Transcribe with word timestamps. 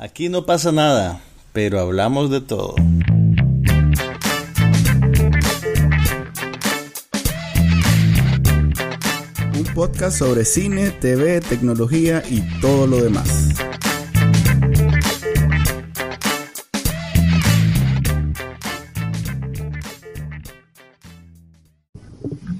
Aquí 0.00 0.28
no 0.28 0.46
pasa 0.46 0.70
nada, 0.70 1.20
pero 1.52 1.80
hablamos 1.80 2.30
de 2.30 2.40
todo. 2.40 2.76
Un 9.56 9.64
podcast 9.74 10.16
sobre 10.16 10.44
cine, 10.44 10.92
TV, 10.92 11.40
tecnología 11.40 12.22
y 12.30 12.42
todo 12.60 12.86
lo 12.86 13.02
demás. 13.02 13.48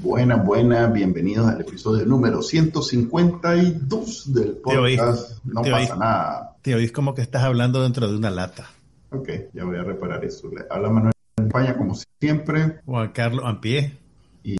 Buenas, 0.03 0.45
buenas, 0.45 0.93
bienvenidos 0.93 1.47
al 1.47 1.61
episodio 1.61 2.05
número 2.05 2.43
152 2.43 4.35
del 4.35 4.57
podcast. 4.57 5.45
no 5.45 5.63
pasa 5.63 5.95
nada. 5.95 6.48
Te 6.63 6.75
oís 6.75 6.93
como 6.93 7.15
que 7.15 7.23
estás 7.23 7.43
hablando 7.43 7.83
dentro 7.83 8.09
de 8.09 8.17
una 8.17 8.31
lata. 8.31 8.69
Ok, 9.11 9.29
ya 9.53 9.65
voy 9.65 9.77
a 9.77 9.85
reparar 9.85 10.25
eso. 10.25 10.51
Habla 10.71 10.91
Manuel 10.91 11.13
España 11.37 11.77
como 11.77 11.95
siempre. 12.21 12.81
Juan 12.85 13.13
Carlos 13.13 13.45
Ampie. 13.45 13.97
Y 14.43 14.57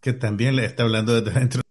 que 0.00 0.12
también 0.12 0.56
le 0.56 0.64
está 0.64 0.82
hablando 0.82 1.20
desde 1.20 1.38
dentro. 1.38 1.62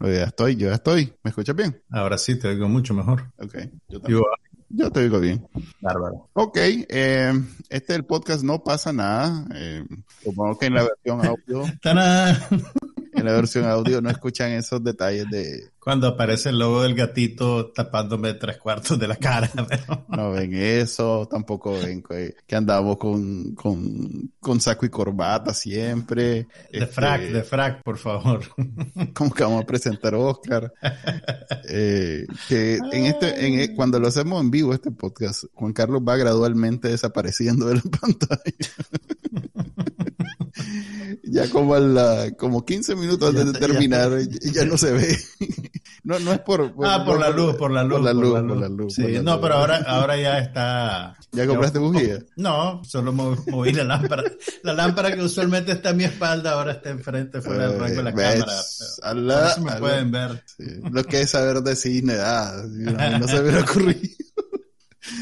ya 0.00 0.24
estoy, 0.24 0.56
yo 0.56 0.68
ya 0.68 0.74
estoy. 0.74 1.12
¿Me 1.22 1.30
escuchas 1.30 1.54
bien? 1.54 1.82
Ahora 1.90 2.18
sí, 2.18 2.38
te 2.38 2.48
oigo 2.48 2.68
mucho 2.68 2.94
mejor. 2.94 3.30
Ok, 3.38 3.56
yo 3.88 4.00
también. 4.00 4.22
Yo 4.70 4.90
te 4.90 5.00
oigo 5.00 5.18
bien. 5.18 5.48
Bárbaro. 5.80 6.28
Ok, 6.34 6.56
eh, 6.58 7.32
este 7.70 7.92
es 7.92 7.98
el 7.98 8.04
podcast 8.04 8.42
No 8.42 8.62
pasa 8.62 8.92
nada. 8.92 9.46
Eh, 9.54 9.82
supongo 10.22 10.58
que 10.58 10.66
en 10.66 10.74
la 10.74 10.82
versión 10.82 11.24
audio. 11.24 11.64
en 13.18 13.24
la 13.24 13.32
versión 13.32 13.64
audio 13.66 14.00
no 14.00 14.10
escuchan 14.10 14.52
esos 14.52 14.82
detalles 14.82 15.26
de... 15.30 15.70
Cuando 15.78 16.06
aparece 16.06 16.50
el 16.50 16.58
logo 16.58 16.82
del 16.82 16.94
gatito 16.94 17.68
tapándome 17.68 18.34
tres 18.34 18.58
cuartos 18.58 18.98
de 18.98 19.08
la 19.08 19.16
cara. 19.16 19.50
No 20.08 20.32
ven 20.32 20.54
eso, 20.54 21.28
tampoco 21.30 21.72
ven 21.72 22.02
que, 22.02 22.56
andamos 22.56 22.98
con, 22.98 23.54
con, 23.54 24.60
saco 24.60 24.86
y 24.86 24.90
corbata 24.90 25.54
siempre. 25.54 26.48
De 26.72 26.86
frac, 26.86 27.22
de 27.22 27.42
frac, 27.42 27.82
por 27.82 27.98
favor. 27.98 28.40
Como 29.14 29.32
que 29.32 29.44
vamos 29.44 29.62
a 29.62 29.66
presentar 29.66 30.14
a 30.14 30.18
Oscar. 30.18 30.72
Eh, 31.68 32.26
que 32.48 32.76
en 32.76 33.06
este, 33.06 33.46
en, 33.46 33.60
e, 33.60 33.74
cuando 33.74 34.00
lo 34.00 34.08
hacemos 34.08 34.40
en 34.40 34.50
vivo 34.50 34.74
este 34.74 34.90
podcast, 34.90 35.44
Juan 35.54 35.72
Carlos 35.72 36.02
va 36.06 36.16
gradualmente 36.16 36.88
desapareciendo 36.88 37.66
de 37.66 37.76
la 37.76 37.82
pantalla 38.00 38.38
ya 41.30 41.48
como 41.50 41.76
la, 41.76 42.30
como 42.36 42.64
15 42.64 42.96
minutos 42.96 43.30
antes 43.30 43.52
de 43.52 43.58
terminar, 43.58 44.10
ya, 44.52 44.64
no 44.64 44.76
se 44.76 44.92
ve. 44.92 45.18
No, 46.04 46.18
no 46.20 46.32
es 46.32 46.38
por, 46.38 46.72
ah, 46.84 47.04
por, 47.04 47.20
la 47.20 47.28
luz, 47.28 47.56
por 47.56 47.70
la 47.70 47.82
luz. 47.82 47.98
Por 47.98 48.04
la 48.04 48.12
luz, 48.14 48.32
por 48.32 48.56
la 48.56 48.68
luz. 48.68 48.94
Sí, 48.94 49.18
no, 49.22 49.38
pero 49.42 49.56
ahora, 49.56 49.84
ahora 49.86 50.16
ya 50.16 50.38
está. 50.38 51.18
¿Ya 51.32 51.46
compraste 51.46 51.78
bujía? 51.78 52.20
No, 52.36 52.82
solo 52.82 53.12
moví 53.12 53.72
la 53.72 53.84
lámpara. 53.84 54.24
La 54.62 54.72
lámpara 54.72 55.14
que 55.14 55.20
usualmente 55.20 55.72
está 55.72 55.90
a 55.90 55.92
mi 55.92 56.04
espalda 56.04 56.52
ahora 56.52 56.72
está 56.72 56.88
enfrente, 56.88 57.42
fuera 57.42 57.68
del 57.68 57.78
rango 57.78 57.96
de 57.96 58.02
la 58.04 58.14
cámara. 58.14 58.52
Pero, 59.02 59.64
me 59.64 59.72
pueden 59.80 60.10
ver. 60.10 60.42
Lo 60.90 61.04
que 61.04 61.20
es 61.20 61.30
saber 61.30 61.58
de 61.58 61.76
cine, 61.76 62.14
ah, 62.18 62.62
no 63.20 63.28
se 63.28 63.42
me 63.42 63.58
ocurrido. 63.60 64.00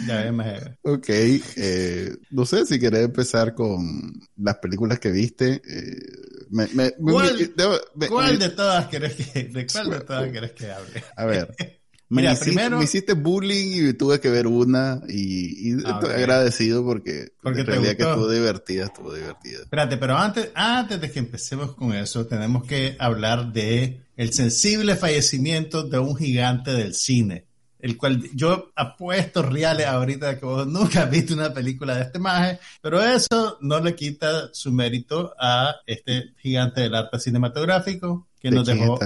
Ya 0.06 0.32
me... 0.32 0.76
Ok, 0.82 1.08
eh, 1.08 2.16
no 2.30 2.46
sé 2.46 2.66
si 2.66 2.78
querés 2.78 3.04
empezar 3.04 3.54
con 3.54 4.12
las 4.36 4.56
películas 4.56 4.98
que 4.98 5.10
viste. 5.10 5.60
Eh, 5.68 6.92
¿Cuál, 6.98 8.38
de 8.38 8.50
todas 8.50 8.86
querés 8.86 9.14
que, 9.14 9.44
de 9.44 9.66
cuál 9.66 9.90
de 9.90 10.00
todas 10.00 10.30
querés 10.30 10.52
que 10.52 10.70
hable? 10.70 11.04
A 11.16 11.24
ver. 11.24 11.54
Mira, 12.08 12.34
me 12.34 12.38
primero... 12.38 12.78
me 12.78 12.84
hiciste 12.84 13.14
bullying 13.14 13.88
y 13.88 13.92
tuve 13.94 14.20
que 14.20 14.30
ver 14.30 14.46
una 14.46 15.00
y, 15.08 15.72
ah, 15.84 15.98
estoy 16.00 16.14
agradecido 16.14 16.84
porque, 16.84 17.32
porque 17.42 17.62
en 17.62 17.66
realidad 17.66 17.96
que 17.96 18.02
estuvo 18.04 18.30
divertida, 18.30 18.84
estuvo 18.84 19.12
divertida. 19.12 19.62
Espérate, 19.62 19.96
pero 19.96 20.16
antes, 20.16 20.50
antes 20.54 21.00
de 21.00 21.10
que 21.10 21.18
empecemos 21.18 21.74
con 21.74 21.92
eso, 21.94 22.26
tenemos 22.26 22.64
que 22.64 22.94
hablar 23.00 23.52
de 23.52 24.02
el 24.16 24.32
sensible 24.32 24.94
fallecimiento 24.94 25.82
de 25.82 25.98
un 25.98 26.16
gigante 26.16 26.70
del 26.70 26.94
cine 26.94 27.44
el 27.86 27.96
cual 27.96 28.22
yo 28.34 28.72
apuesto 28.74 29.42
reales 29.42 29.86
ahorita 29.86 30.38
que 30.38 30.44
vos 30.44 30.66
nunca 30.66 31.04
has 31.04 31.10
visto 31.10 31.34
una 31.34 31.54
película 31.54 31.94
de 31.94 32.02
este 32.02 32.18
maje, 32.18 32.58
pero 32.82 33.02
eso 33.02 33.58
no 33.60 33.80
le 33.80 33.94
quita 33.94 34.50
su 34.52 34.72
mérito 34.72 35.34
a 35.38 35.76
este 35.86 36.34
gigante 36.38 36.82
del 36.82 36.94
arte 36.94 37.18
cinematográfico 37.18 38.26
que 38.40 38.50
nos 38.50 38.66
dejó 38.66 38.98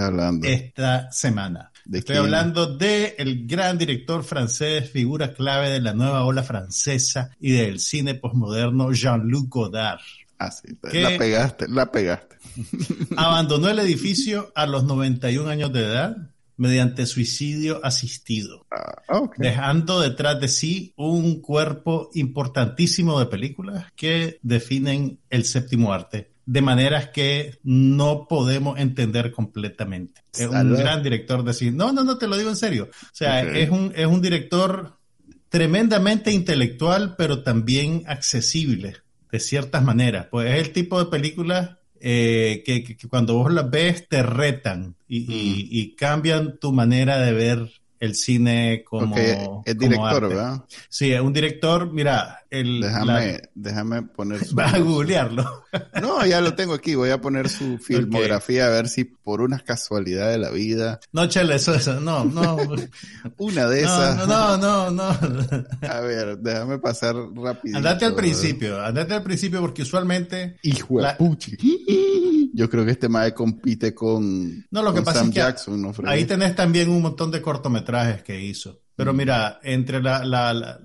esta 0.43 1.11
semana. 1.11 1.71
Estoy 1.91 2.17
hablando 2.17 2.67
de 2.77 3.15
el 3.17 3.47
gran 3.47 3.77
director 3.77 4.23
francés, 4.23 4.89
figura 4.89 5.33
clave 5.33 5.69
de 5.69 5.81
la 5.81 5.93
nueva 5.93 6.25
ola 6.25 6.43
francesa 6.43 7.31
y 7.39 7.51
del 7.51 7.79
cine 7.79 8.15
postmoderno 8.15 8.91
Jean-Luc 8.91 9.49
Godard. 9.49 9.99
Ah, 10.37 10.51
sí, 10.51 10.69
la 10.91 11.17
pegaste, 11.17 11.67
la 11.67 11.91
pegaste. 11.91 12.37
abandonó 13.15 13.69
el 13.69 13.79
edificio 13.79 14.51
a 14.55 14.65
los 14.65 14.83
91 14.83 15.47
años 15.49 15.71
de 15.71 15.85
edad 15.85 16.17
mediante 16.61 17.07
suicidio 17.07 17.83
asistido, 17.83 18.67
ah, 18.69 19.31
dejando 19.37 19.99
detrás 19.99 20.39
de 20.39 20.47
sí 20.47 20.93
un 20.95 21.41
cuerpo 21.41 22.11
importantísimo 22.13 23.19
de 23.19 23.25
películas 23.25 23.91
que 23.95 24.37
definen 24.43 25.19
el 25.31 25.45
séptimo 25.45 25.91
arte 25.91 26.33
de 26.45 26.61
maneras 26.61 27.09
que 27.09 27.57
no 27.63 28.27
podemos 28.29 28.77
entender 28.77 29.31
completamente. 29.31 30.21
Es 30.37 30.45
un 30.45 30.75
gran 30.75 31.01
director 31.01 31.43
de 31.43 31.53
cine. 31.55 31.71
No, 31.71 31.93
no, 31.93 32.03
no, 32.03 32.19
te 32.19 32.27
lo 32.27 32.37
digo 32.37 32.51
en 32.51 32.55
serio. 32.55 32.89
O 32.91 33.09
sea, 33.11 33.41
es, 33.41 33.71
un, 33.71 33.91
es 33.95 34.05
un 34.05 34.21
director 34.21 34.99
tremendamente 35.49 36.31
intelectual, 36.31 37.15
pero 37.17 37.41
también 37.41 38.03
accesible, 38.05 38.97
de 39.31 39.39
ciertas 39.39 39.83
maneras. 39.83 40.27
Pues 40.29 40.51
es 40.51 40.67
el 40.67 40.73
tipo 40.73 41.03
de 41.03 41.09
películas 41.09 41.77
eh, 42.01 42.63
que, 42.65 42.97
cuando 43.07 43.35
vos 43.35 43.51
las 43.51 43.69
ves 43.69 44.07
te 44.07 44.23
retan 44.23 44.95
y, 45.07 45.95
cambian 45.95 46.57
tu 46.57 46.71
manera 46.71 47.19
de 47.19 47.31
ver 47.33 47.71
el 47.99 48.15
cine 48.15 48.83
como. 48.83 49.15
es 49.65 49.77
director, 49.77 50.27
¿verdad? 50.27 50.65
Sí, 50.89 51.11
es 51.13 51.21
un 51.21 51.33
director, 51.33 51.91
mira, 51.91 52.40
déjame, 52.51 53.41
déjame 53.55 54.01
poner 54.03 54.43
su... 54.45 54.55
Vas 54.55 54.73
a 54.73 54.79
googlearlo. 54.79 55.65
no, 56.01 56.25
ya 56.25 56.41
lo 56.41 56.53
tengo 56.53 56.73
aquí. 56.73 56.95
Voy 56.95 57.09
a 57.09 57.21
poner 57.21 57.49
su 57.49 57.77
filmografía 57.77 58.67
a 58.67 58.69
ver 58.69 58.89
si 58.89 59.05
por 59.05 59.41
una 59.41 59.59
casualidad 59.59 60.29
de 60.29 60.37
la 60.37 60.49
vida. 60.49 60.99
No, 61.13 61.27
chale, 61.27 61.55
eso, 61.55 61.73
eso. 61.73 61.99
No, 61.99 62.25
no. 62.25 62.57
una 63.37 63.67
de 63.67 63.81
esas. 63.81 64.27
No, 64.27 64.57
no, 64.57 64.91
no, 64.91 65.03
a 65.87 65.99
ver, 66.01 66.37
déjame 66.39 66.79
pasar 66.79 67.15
rápido. 67.35 67.77
Andate 67.77 68.05
al 68.05 68.15
principio. 68.15 68.81
Andate 68.83 69.13
al 69.13 69.23
principio 69.23 69.61
porque 69.61 69.83
usualmente. 69.83 70.57
Hijo 70.63 71.01
de 71.01 71.13
puchi. 71.17 71.57
Yo 72.53 72.69
creo 72.69 72.83
que 72.83 72.91
este 72.91 73.07
mae 73.07 73.33
compite 73.33 73.95
con, 73.95 74.65
no, 74.71 74.83
lo 74.83 74.93
que 74.93 75.01
pasa 75.01 75.21
es 75.23 75.29
que 75.29 75.35
Jackson. 75.35 75.93
ahí 76.05 76.25
tenés 76.25 76.53
también 76.53 76.89
un 76.89 77.01
montón 77.01 77.31
de 77.31 77.41
cortometrajes 77.41 78.23
que 78.23 78.41
hizo. 78.41 78.81
Pero 79.01 79.13
mira, 79.13 79.59
entre 79.63 79.99
la, 79.99 80.79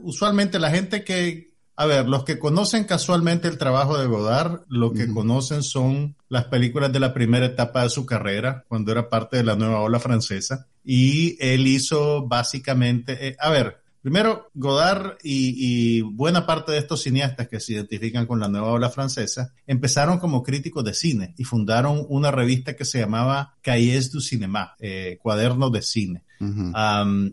usualmente 0.00 0.60
la 0.60 0.70
gente 0.70 1.02
que, 1.02 1.50
a 1.74 1.84
ver, 1.84 2.08
los 2.08 2.22
que 2.22 2.38
conocen 2.38 2.84
casualmente 2.84 3.48
el 3.48 3.58
trabajo 3.58 3.98
de 3.98 4.06
Godard, 4.06 4.60
lo 4.68 4.92
que 4.92 5.12
conocen 5.12 5.64
son 5.64 6.14
las 6.28 6.44
películas 6.44 6.92
de 6.92 7.00
la 7.00 7.12
primera 7.12 7.46
etapa 7.46 7.82
de 7.82 7.90
su 7.90 8.06
carrera, 8.06 8.64
cuando 8.68 8.92
era 8.92 9.08
parte 9.08 9.38
de 9.38 9.42
la 9.42 9.56
nueva 9.56 9.80
ola 9.80 9.98
francesa. 9.98 10.68
Y 10.84 11.36
él 11.40 11.66
hizo 11.66 12.28
básicamente, 12.28 13.30
eh, 13.30 13.36
a 13.40 13.50
ver, 13.50 13.82
Primero, 14.00 14.52
Godard 14.54 15.16
y, 15.24 16.00
buena 16.02 16.46
parte 16.46 16.70
de 16.70 16.78
estos 16.78 17.02
cineastas 17.02 17.48
que 17.48 17.58
se 17.58 17.72
identifican 17.72 18.24
con 18.24 18.38
la 18.38 18.46
nueva 18.46 18.68
ola 18.68 18.88
francesa 18.88 19.52
empezaron 19.66 20.20
como 20.20 20.44
críticos 20.44 20.84
de 20.84 20.94
cine 20.94 21.34
y 21.36 21.42
fundaron 21.42 22.06
una 22.08 22.30
revista 22.30 22.76
que 22.76 22.84
se 22.84 23.00
llamaba 23.00 23.56
Cahiers 23.62 24.12
du 24.12 24.20
Cinéma, 24.20 24.76
eh, 24.78 25.18
Cuadernos 25.20 25.72
de 25.72 25.82
Cine 25.82 26.25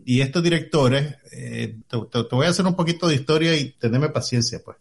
y 0.04 0.20
estos 0.20 0.42
directores, 0.42 1.16
eh, 1.32 1.76
te, 1.88 1.96
voy 2.30 2.46
a 2.46 2.50
hacer 2.50 2.66
un 2.66 2.76
poquito 2.76 3.08
de 3.08 3.14
historia 3.14 3.56
y 3.56 3.72
tenerme 3.72 4.08
paciencia, 4.08 4.60
pues. 4.64 4.76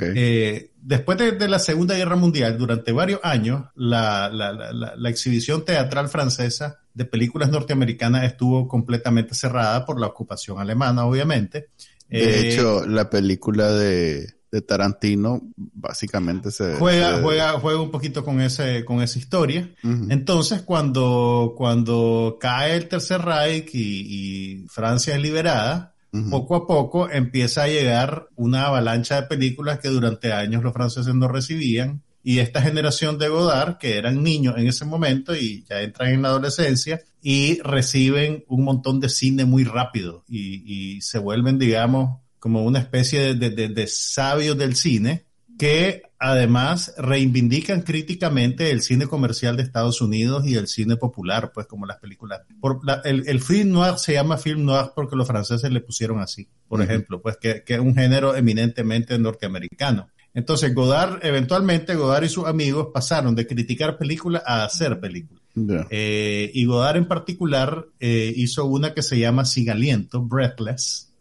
Eh, 0.00 0.72
después 0.80 1.18
de, 1.18 1.48
la 1.48 1.58
Segunda 1.58 1.96
Guerra 1.96 2.16
Mundial, 2.16 2.56
durante 2.56 2.92
varios 2.92 3.20
años, 3.22 3.64
la, 3.74 4.30
la, 4.30 5.10
exhibición 5.10 5.64
teatral 5.64 6.08
francesa 6.08 6.80
de 6.94 7.04
películas 7.04 7.50
norteamericanas 7.50 8.24
estuvo 8.24 8.66
completamente 8.68 9.34
cerrada 9.34 9.84
por 9.84 10.00
la 10.00 10.06
ocupación 10.06 10.58
alemana, 10.58 11.04
obviamente. 11.04 11.70
De 12.08 12.18
eh, 12.18 12.52
hecho, 12.52 12.86
la 12.86 13.10
película 13.10 13.70
de 13.72 14.35
de 14.50 14.62
Tarantino 14.62 15.42
básicamente 15.56 16.50
se 16.50 16.74
juega 16.74 17.20
juega 17.20 17.52
juega 17.58 17.80
un 17.80 17.90
poquito 17.90 18.24
con 18.24 18.40
ese 18.40 18.84
con 18.84 19.02
esa 19.02 19.18
historia. 19.18 19.70
Entonces 19.82 20.62
cuando 20.62 21.54
cuando 21.56 22.38
cae 22.40 22.76
el 22.76 22.88
tercer 22.88 23.22
Reich 23.22 23.74
y, 23.74 24.66
Francia 24.68 25.14
es 25.14 25.20
liberada 25.20 25.94
poco 26.30 26.54
a 26.54 26.66
poco 26.66 27.10
empieza 27.10 27.64
a 27.64 27.68
llegar 27.68 28.28
una 28.36 28.66
avalancha 28.66 29.20
de 29.20 29.26
películas 29.26 29.78
que 29.80 29.88
durante 29.88 30.32
años 30.32 30.62
los 30.62 30.72
franceses 30.72 31.14
no 31.14 31.28
recibían. 31.28 32.02
Y 32.22 32.40
esta 32.40 32.60
generación 32.60 33.18
de 33.18 33.28
Godard, 33.28 33.78
que 33.78 33.98
eran 33.98 34.22
niños 34.24 34.56
en 34.58 34.66
ese 34.66 34.84
momento 34.84 35.36
y 35.36 35.64
ya 35.68 35.80
entran 35.82 36.10
en 36.10 36.22
la 36.22 36.28
adolescencia 36.28 37.00
y 37.22 37.60
reciben 37.62 38.44
un 38.48 38.64
montón 38.64 38.98
de 38.98 39.08
cine 39.08 39.44
muy 39.44 39.62
rápido 39.62 40.24
y, 40.28 41.00
se 41.02 41.18
vuelven, 41.18 41.58
digamos, 41.58 42.20
como 42.38 42.64
una 42.64 42.78
especie 42.78 43.34
de, 43.34 43.50
de 43.50 43.86
sabios 43.86 44.56
del 44.56 44.76
cine 44.76 45.26
que 45.58 46.02
además 46.18 46.94
reivindican 46.98 47.82
críticamente 47.82 48.70
el 48.70 48.82
cine 48.82 49.06
comercial 49.06 49.56
de 49.56 49.62
Estados 49.62 50.00
Unidos 50.00 50.46
y 50.46 50.54
el 50.54 50.66
cine 50.66 50.96
popular, 50.96 51.52
pues 51.52 51.66
como 51.66 51.86
las 51.86 51.98
películas. 51.98 52.42
Por 52.60 52.80
el, 53.04 53.40
film 53.40 53.72
noir 53.72 53.98
se 53.98 54.14
llama 54.14 54.38
film 54.38 54.64
noir 54.64 54.90
porque 54.94 55.16
los 55.16 55.26
franceses 55.26 55.70
le 55.70 55.80
pusieron 55.80 56.20
así, 56.20 56.48
por 56.68 56.82
ejemplo, 56.82 57.20
pues 57.20 57.36
que, 57.38 57.62
es 57.66 57.78
un 57.78 57.94
género 57.94 58.36
eminentemente 58.36 59.18
norteamericano. 59.18 60.08
Entonces 60.34 60.74
Godard, 60.74 61.24
eventualmente 61.24 61.94
Godard 61.94 62.24
y 62.24 62.28
sus 62.28 62.46
amigos 62.46 62.88
pasaron 62.92 63.34
de 63.34 63.46
criticar 63.46 63.96
películas 63.96 64.42
a 64.44 64.64
hacer 64.64 65.00
películas. 65.00 65.42
Eh, 65.88 66.50
y 66.52 66.66
Godard 66.66 66.98
en 66.98 67.08
particular 67.08 67.86
eh, 67.98 68.30
hizo 68.36 68.66
una 68.66 68.92
que 68.92 69.00
se 69.00 69.18
llama 69.18 69.46
Sin 69.46 69.70
Aliento, 69.70 70.20
Breathless, 70.20 71.14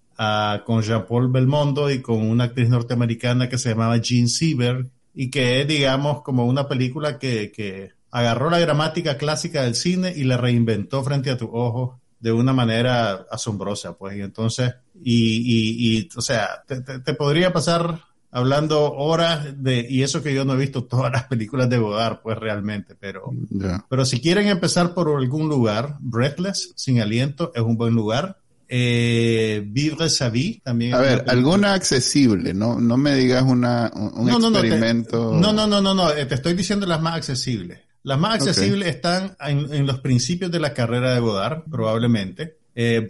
con 0.65 0.81
Jean-Paul 0.81 1.31
Belmondo 1.31 1.89
y 1.89 2.01
con 2.01 2.21
una 2.21 2.45
actriz 2.45 2.69
norteamericana 2.69 3.49
que 3.49 3.57
se 3.57 3.69
llamaba 3.69 3.97
Jean 3.97 4.29
Sieber 4.29 4.87
y 5.13 5.29
que 5.29 5.61
es, 5.61 5.67
digamos, 5.67 6.21
como 6.21 6.45
una 6.45 6.67
película 6.67 7.17
que, 7.17 7.51
que 7.51 7.91
agarró 8.11 8.49
la 8.49 8.59
gramática 8.59 9.17
clásica 9.17 9.63
del 9.63 9.75
cine 9.75 10.13
y 10.15 10.23
la 10.23 10.37
reinventó 10.37 11.03
frente 11.03 11.31
a 11.31 11.37
tus 11.37 11.49
ojos 11.51 11.97
de 12.19 12.31
una 12.31 12.53
manera 12.53 13.25
asombrosa, 13.29 13.97
pues. 13.97 14.17
Y 14.17 14.21
entonces, 14.21 14.73
y, 14.95 15.37
y, 15.37 15.97
y 15.99 16.09
o 16.15 16.21
sea, 16.21 16.63
te, 16.67 16.81
te, 16.81 17.13
podría 17.13 17.53
pasar 17.53 17.99
hablando 18.31 18.93
horas 18.93 19.61
de, 19.61 19.85
y 19.89 20.03
eso 20.03 20.23
que 20.23 20.33
yo 20.33 20.43
no 20.43 20.53
he 20.53 20.57
visto 20.57 20.85
todas 20.85 21.11
las 21.11 21.25
películas 21.25 21.69
de 21.69 21.77
Godard, 21.77 22.21
pues 22.21 22.37
realmente, 22.37 22.95
pero, 22.95 23.31
pero 23.89 24.05
si 24.05 24.19
quieren 24.19 24.47
empezar 24.47 24.93
por 24.93 25.09
algún 25.15 25.47
lugar, 25.47 25.97
Breathless, 25.99 26.73
sin 26.75 26.99
aliento, 26.99 27.51
es 27.53 27.61
un 27.61 27.77
buen 27.77 27.93
lugar. 27.93 28.39
Eh, 28.67 29.63
Vivre 29.65 30.09
sa 30.09 30.29
vie 30.29 30.61
también. 30.63 30.93
A 30.93 30.99
ver, 30.99 31.25
alguna 31.27 31.73
accesible, 31.73 32.53
no, 32.53 32.79
no 32.79 32.97
me 32.97 33.15
digas 33.15 33.43
una, 33.43 33.91
un 33.93 34.29
experimento. 34.29 35.33
No, 35.33 35.53
no, 35.53 35.67
no, 35.67 35.81
no, 35.81 35.93
no, 35.93 36.11
eh, 36.11 36.25
te 36.25 36.35
estoy 36.35 36.53
diciendo 36.53 36.85
las 36.85 37.01
más 37.01 37.15
accesibles. 37.15 37.79
Las 38.05 38.19
más 38.19 38.35
accesibles 38.35 38.87
están 38.87 39.35
en, 39.39 39.87
los 39.87 39.99
principios 39.99 40.51
de 40.51 40.59
la 40.59 40.75
carrera 40.75 41.15
de 41.15 41.19
Godard, 41.19 41.63
probablemente. 41.63 42.59
Eh, 42.75 43.07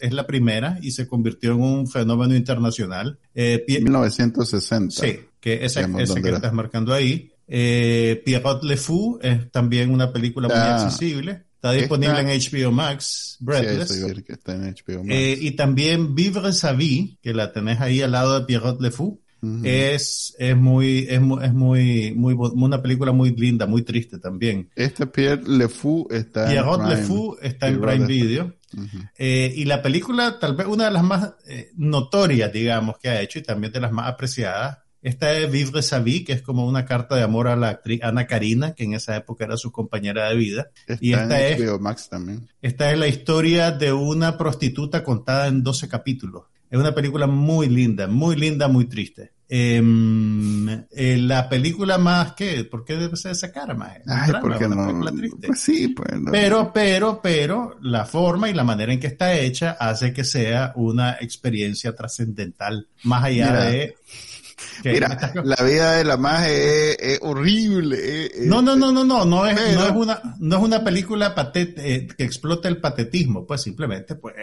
es 0.00 0.12
la 0.12 0.26
primera 0.26 0.78
y 0.80 0.92
se 0.92 1.06
convirtió 1.06 1.52
en 1.52 1.60
un 1.60 1.86
fenómeno 1.86 2.34
internacional. 2.34 3.18
Eh, 3.34 3.62
1960. 3.68 4.94
Sí, 4.94 5.20
que 5.38 5.64
esa, 5.66 5.82
ese 5.98 6.22
que 6.22 6.30
estás 6.30 6.52
marcando 6.54 6.94
ahí. 6.94 7.30
Eh, 7.46 8.22
Pierrot 8.24 8.62
Le 8.64 8.78
Fou 8.78 9.18
es 9.20 9.50
también 9.50 9.90
una 9.90 10.10
película 10.10 10.48
muy 10.48 10.56
accesible. 10.56 11.44
Está 11.62 11.74
disponible 11.74 12.18
en 12.18 12.26
HBO 12.26 12.72
Max, 12.72 13.36
Breathless. 13.38 14.04
que 14.26 14.32
está 14.32 14.56
en 14.56 14.62
HBO 14.74 15.04
Max. 15.04 15.10
Eh, 15.10 15.38
y 15.40 15.52
también 15.52 16.12
Vivre 16.12 16.52
sa 16.52 16.72
vie, 16.72 17.18
que 17.22 17.32
la 17.32 17.52
tenés 17.52 17.80
ahí 17.80 18.02
al 18.02 18.10
lado 18.10 18.40
de 18.40 18.46
Pierrot 18.46 18.80
Le 18.80 18.90
Fou. 18.90 19.20
Es, 19.62 20.34
es 20.40 20.56
muy, 20.56 21.06
es, 21.08 21.20
muy, 21.20 21.44
es 21.44 21.52
muy, 21.54 22.14
muy, 22.16 22.34
una 22.34 22.82
película 22.82 23.12
muy 23.12 23.30
linda, 23.36 23.66
muy 23.66 23.82
triste 23.82 24.18
también. 24.18 24.70
Este 24.74 25.06
Pierre 25.06 25.42
Le 25.46 25.68
Fou 25.68 26.08
está 26.10 26.48
Pierrot 26.48 26.80
en 26.80 26.86
Prime. 26.86 27.00
Le 27.00 27.06
Fou 27.06 27.36
está 27.40 27.68
en 27.68 27.80
Prime 27.80 28.06
Video. 28.06 28.56
eh, 29.16 29.52
y 29.54 29.64
la 29.64 29.80
película, 29.82 30.40
tal 30.40 30.56
vez 30.56 30.66
una 30.66 30.86
de 30.86 30.90
las 30.90 31.04
más 31.04 31.34
eh, 31.46 31.70
notorias, 31.76 32.52
digamos, 32.52 32.98
que 32.98 33.08
ha 33.08 33.20
hecho 33.20 33.38
y 33.38 33.42
también 33.42 33.72
de 33.72 33.80
las 33.80 33.92
más 33.92 34.08
apreciadas, 34.08 34.78
esta 35.02 35.32
es 35.32 35.50
Vivre 35.50 35.82
sa 35.82 35.98
vie, 35.98 36.24
que 36.24 36.32
es 36.32 36.42
como 36.42 36.66
una 36.66 36.84
carta 36.84 37.16
de 37.16 37.22
amor 37.22 37.48
a 37.48 37.56
la 37.56 37.70
actriz 37.70 38.02
Ana 38.04 38.26
Karina, 38.26 38.72
que 38.74 38.84
en 38.84 38.94
esa 38.94 39.16
época 39.16 39.44
era 39.44 39.56
su 39.56 39.72
compañera 39.72 40.28
de 40.28 40.36
vida. 40.36 40.70
y 41.00 41.12
esta 41.12 41.46
es, 41.46 41.80
Max 41.80 42.08
también. 42.08 42.48
Esta 42.60 42.92
es 42.92 42.98
la 42.98 43.08
historia 43.08 43.72
de 43.72 43.92
una 43.92 44.38
prostituta 44.38 45.02
contada 45.02 45.48
en 45.48 45.62
12 45.62 45.88
capítulos. 45.88 46.44
Es 46.70 46.78
una 46.78 46.94
película 46.94 47.26
muy 47.26 47.68
linda, 47.68 48.06
muy 48.06 48.36
linda, 48.36 48.68
muy 48.68 48.86
triste. 48.86 49.32
Em, 49.46 50.66
eh, 50.90 51.18
la 51.18 51.46
película 51.46 51.98
más 51.98 52.32
que, 52.32 52.64
¿por 52.64 52.82
qué 52.82 52.96
debe 52.96 53.16
ser 53.16 53.32
esa 53.32 53.52
cara 53.52 53.74
más? 53.74 53.98
Ay, 54.06 54.32
porque 54.40 54.66
no, 54.66 55.02
pues 55.46 55.60
sí, 55.60 55.88
pues 55.88 56.08
Pero, 56.30 56.72
pero, 56.72 57.20
pero, 57.22 57.76
la 57.82 58.06
forma 58.06 58.48
y 58.48 58.54
la 58.54 58.64
manera 58.64 58.94
en 58.94 59.00
que 59.00 59.08
está 59.08 59.34
hecha 59.34 59.72
hace 59.72 60.14
que 60.14 60.24
sea 60.24 60.72
una 60.76 61.18
experiencia 61.20 61.94
trascendental, 61.94 62.88
más 63.02 63.24
allá 63.24 63.52
de 63.52 63.96
Mira, 64.84 65.32
la 65.44 65.56
vida 65.64 65.92
de 65.92 66.04
la 66.04 66.16
magia 66.16 66.48
es, 66.48 67.18
horrible. 67.22 68.30
no, 68.42 68.62
no, 68.62 68.76
no, 68.76 68.92
no, 68.92 69.04
no, 69.04 69.24
no 69.24 69.46
es, 69.46 69.56
no 69.74 69.86
es 69.86 69.92
una, 69.92 70.20
no 70.38 70.56
es 70.56 70.62
una 70.62 70.84
película 70.84 71.34
eh, 71.54 72.08
que 72.16 72.24
explota 72.24 72.68
el 72.68 72.78
patetismo, 72.78 73.46
pues 73.46 73.62
simplemente, 73.62 74.14
pues, 74.14 74.34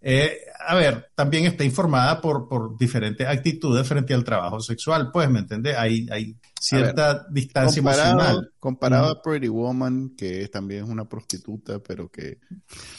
eh, 0.00 0.38
a 0.66 0.74
ver, 0.74 1.10
también 1.14 1.46
está 1.46 1.64
informada 1.64 2.20
por, 2.20 2.48
por 2.48 2.76
diferentes 2.76 3.26
actitudes 3.26 3.86
frente 3.86 4.14
al 4.14 4.22
trabajo 4.22 4.60
sexual, 4.60 5.10
pues, 5.10 5.28
¿me 5.30 5.40
entiendes? 5.40 5.76
Hay, 5.76 6.06
hay 6.10 6.36
cierta 6.60 7.26
distancia 7.30 7.80
emocional. 7.80 8.52
Comparado 8.60 9.06
a 9.08 9.22
Pretty 9.22 9.48
Woman, 9.48 10.14
que 10.16 10.48
también 10.48 10.84
es 10.84 10.90
una 10.90 11.08
prostituta, 11.08 11.78
pero 11.80 12.10
que... 12.10 12.38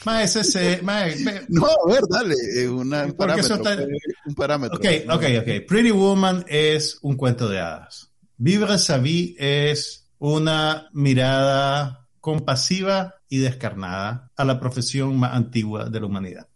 Más 0.05 0.35
ese, 0.35 0.81
más, 0.81 1.13
no, 1.49 1.67
a 1.67 1.91
ver, 1.91 2.01
dale, 2.09 2.69
una, 2.69 3.05
un, 3.05 3.13
parámetro, 3.13 3.61
un 4.25 4.35
parámetro. 4.35 4.77
Ok, 4.77 4.85
ok, 5.09 5.23
ok. 5.41 5.67
Pretty 5.67 5.91
Woman 5.91 6.43
es 6.47 6.97
un 7.01 7.15
cuento 7.15 7.47
de 7.47 7.59
hadas. 7.59 8.11
Vivre 8.37 8.77
sa 8.77 8.97
vie 8.97 9.35
es 9.37 10.09
una 10.17 10.89
mirada 10.93 12.07
compasiva 12.19 13.15
y 13.29 13.37
descarnada 13.37 14.31
a 14.35 14.43
la 14.43 14.59
profesión 14.59 15.17
más 15.17 15.33
antigua 15.33 15.89
de 15.89 15.99
la 15.99 16.05
humanidad. 16.05 16.48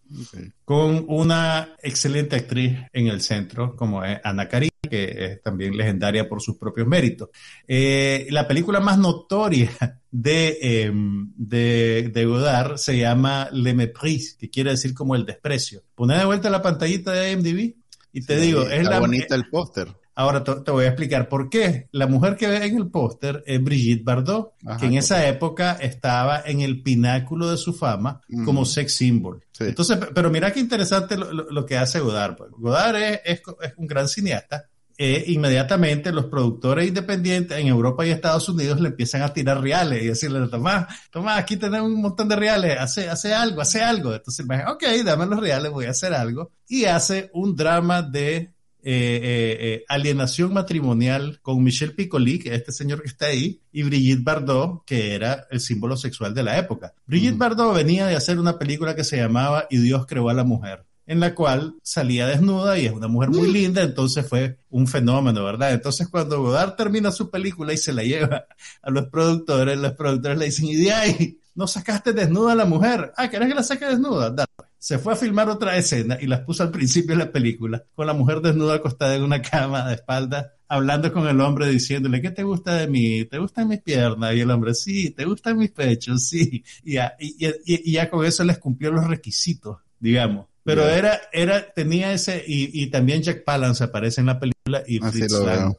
Con 0.65 1.06
una 1.07 1.75
excelente 1.81 2.36
actriz 2.36 2.77
en 2.92 3.07
el 3.07 3.21
centro, 3.21 3.75
como 3.75 4.04
es 4.04 4.19
Ana 4.24 4.48
Karina, 4.48 4.71
que 4.81 5.25
es 5.25 5.42
también 5.42 5.75
legendaria 5.75 6.27
por 6.27 6.42
sus 6.42 6.57
propios 6.57 6.88
méritos. 6.88 7.30
Eh, 7.68 8.27
la 8.30 8.48
película 8.48 8.80
más 8.80 8.98
notoria 8.98 9.71
de, 10.12 10.57
em, 10.62 11.31
de, 11.36 12.12
de, 12.13 12.25
Godard 12.25 12.77
se 12.77 12.98
llama 12.98 13.50
Le 13.51 13.74
Mépris, 13.74 14.36
que 14.36 14.50
quiere 14.50 14.71
decir 14.71 14.94
como 14.94 15.15
el 15.15 15.25
desprecio. 15.25 15.83
Poné 15.95 16.18
de 16.18 16.25
vuelta 16.25 16.50
la 16.50 16.62
pantallita 16.62 17.12
de 17.12 17.31
IMDb 17.31 17.75
y 18.12 18.25
te 18.25 18.38
digo, 18.38 18.62
es 18.68 18.83
la 18.88 19.00
bonita 19.00 19.36
el 19.36 19.50
póster. 19.50 19.88
Ahora 20.15 20.44
te, 20.44 20.71
voy 20.71 20.86
a 20.86 20.89
explicar 20.89 21.27
por 21.27 21.50
qué. 21.50 21.88
La 21.92 22.06
mujer 22.06 22.36
que 22.36 22.48
ve 22.48 22.65
en 22.65 22.77
el 22.77 22.89
póster 22.89 23.44
es 23.48 23.63
Brigitte 23.63 24.04
Bardot, 24.04 24.54
que 24.80 24.86
en 24.86 24.94
esa 24.95 25.27
época 25.27 25.74
estaba 25.81 26.42
en 26.45 26.62
el 26.62 26.83
pináculo 26.83 27.50
de 27.50 27.57
su 27.57 27.74
fama 27.74 28.21
como 28.45 28.65
sex 28.65 28.94
symbol. 28.94 29.44
Entonces, 29.60 29.98
pero 30.13 30.30
mira 30.30 30.51
qué 30.51 30.60
interesante 30.60 31.18
lo, 31.18 31.65
que 31.65 31.77
hace 31.77 32.00
Godard. 32.00 32.36
Pues. 32.36 32.51
Godard 32.51 33.21
es, 33.24 33.42
un 33.77 33.88
gran 33.88 34.07
cineasta. 34.07 34.69
E 34.95 35.23
inmediatamente 35.30 36.11
los 36.11 36.26
productores 36.26 36.87
independientes 36.87 37.57
en 37.57 37.66
Europa 37.66 38.06
y 38.06 38.11
Estados 38.11 38.47
Unidos 38.47 38.80
le 38.80 38.90
empiezan 38.90 39.23
a 39.23 39.33
tirar 39.33 39.59
reales 39.59 40.04
y 40.04 40.07
decirle, 40.07 40.47
Tomás, 40.49 40.85
Tomás, 41.11 41.40
aquí 41.40 41.57
tenemos 41.57 41.90
un 41.90 41.99
montón 41.99 42.30
de 42.30 42.35
reales, 42.35 42.78
hace, 42.80 43.09
hace 43.09 43.33
algo, 43.33 43.61
hace 43.61 43.81
algo. 43.81 44.14
Entonces, 44.14 44.45
ok, 44.45 44.83
dame 45.04 45.26
los 45.26 45.40
reales, 45.40 45.71
voy 45.71 45.85
a 45.85 45.90
hacer 45.90 46.14
algo. 46.14 46.52
Y 46.68 46.85
hace 46.85 47.31
un 47.33 47.56
drama 47.56 48.04
de 48.04 48.53
eh, 48.85 49.19
eh, 49.23 49.57
eh, 49.59 49.85
alienación 49.87 50.54
matrimonial 50.54 51.40
con 51.42 51.63
Michel 51.63 51.94
Piccoli, 51.94 52.37
que 52.37 52.49
es 52.49 52.56
este 52.56 52.71
señor 52.73 53.02
que 53.02 53.07
está 53.07 53.28
ahí, 53.28 53.61
y 53.71 53.83
Brigitte 53.83 54.23
Bardot, 54.23 54.83
que 54.85 55.16
era 55.16 55.47
el 55.52 55.61
símbolo 55.61 55.95
sexual 55.95 56.33
de 56.33 56.44
la 56.44 56.57
época. 56.57 56.94
Brigitte 57.06 57.37
Bardot 57.37 57.73
venía 57.73 58.07
de 58.07 58.16
hacer 58.16 58.40
una 58.40 58.59
película 58.59 58.95
que 58.95 59.04
se 59.04 59.18
llamaba 59.18 59.68
Y 59.69 59.78
Dios 59.78 60.06
creó 60.06 60.30
a 60.30 60.33
la 60.33 60.44
mujer 60.44 60.85
en 61.06 61.19
la 61.19 61.35
cual 61.35 61.75
salía 61.83 62.28
desnuda 62.28 62.78
y 62.78 62.85
es 62.85 62.94
una 62.94 63.07
mujer 63.07 63.30
muy 63.30 63.52
linda, 63.52 63.81
entonces 63.81 64.25
fue 64.28 64.59
un 64.69 64.87
fenómeno, 64.87 65.44
¿verdad? 65.44 65.73
Entonces 65.73 66.07
cuando 66.07 66.42
Godard 66.42 66.75
termina 66.75 67.11
su 67.11 67.30
película 67.30 67.73
y 67.73 67.78
se 67.78 67.94
la 67.94 68.04
lleva 68.04 68.45
a 68.81 68.90
los 68.90 69.07
productores, 69.07 69.78
los 69.78 69.94
productores 69.94 70.37
le 70.37 70.45
dicen, 70.45 70.66
y 70.68 70.75
de 70.75 70.94
ahí, 70.94 71.40
no 71.56 71.68
sacaste 71.68 72.13
desnuda 72.13 72.54
a 72.54 72.56
la 72.56 72.66
mujer. 72.66 73.13
Ah, 73.16 73.30
¿querés 73.30 73.49
que 73.49 73.56
la 73.56 73.63
saque 73.63 73.85
desnuda? 73.85 74.30
Dale 74.30 74.47
se 74.83 74.99
fue 74.99 75.13
a 75.13 75.16
filmar 75.16 75.47
otra 75.47 75.78
escena 75.78 76.18
y 76.19 76.28
las 76.28 76.42
puso 76.42 76.61
al 76.61 76.69
principio 76.69 77.11
de 77.16 77.23
la 77.23 77.31
película, 77.31 77.85
con 77.95 78.06
la 78.06 78.11
mujer 78.11 78.42
desnuda 78.42 78.75
acostada 78.75 79.16
en 79.16 79.23
una 79.23 79.42
cama 79.42 79.87
de 79.87 79.94
espalda, 79.95 80.56
hablando 80.68 81.13
con 81.13 81.25
el 81.25 81.40
hombre 81.40 81.69
diciéndole, 81.69 82.21
¿qué 82.21 82.31
te 82.31 82.44
gusta 82.44 82.75
de 82.75 82.90
mí? 82.90 83.23
¿Te 83.23 83.37
gustan 83.37 83.69
mis 83.69 83.81
piernas? 83.81 84.35
Y 84.35 84.42
el 84.42 84.52
hombre, 84.52 84.73
sí, 84.73 85.11
¿te 85.11 85.23
gustan 85.23 85.57
mis 85.57 85.71
pechos? 85.71 86.28
Sí. 86.28 86.66
Y 86.83 86.95
ya, 86.95 87.16
y, 87.18 87.94
ya 87.94 88.09
con 88.09 88.25
eso 88.25 88.44
les 88.44 88.57
cumplió 88.57 88.92
los 88.92 89.07
requisitos, 89.07 89.78
digamos. 90.02 90.47
Pero 90.66 90.85
era, 90.90 91.18
era, 91.31 91.73
tenía 91.73 92.11
ese, 92.11 92.44
y, 92.45 92.85
también 92.87 93.21
Jack 93.21 93.45
Palance 93.45 93.85
aparece 93.85 94.19
en 94.19 94.28
la 94.28 94.37
película 94.37 94.83
y 94.85 94.99
Fritz 94.99 95.31
Lang. 95.31 95.78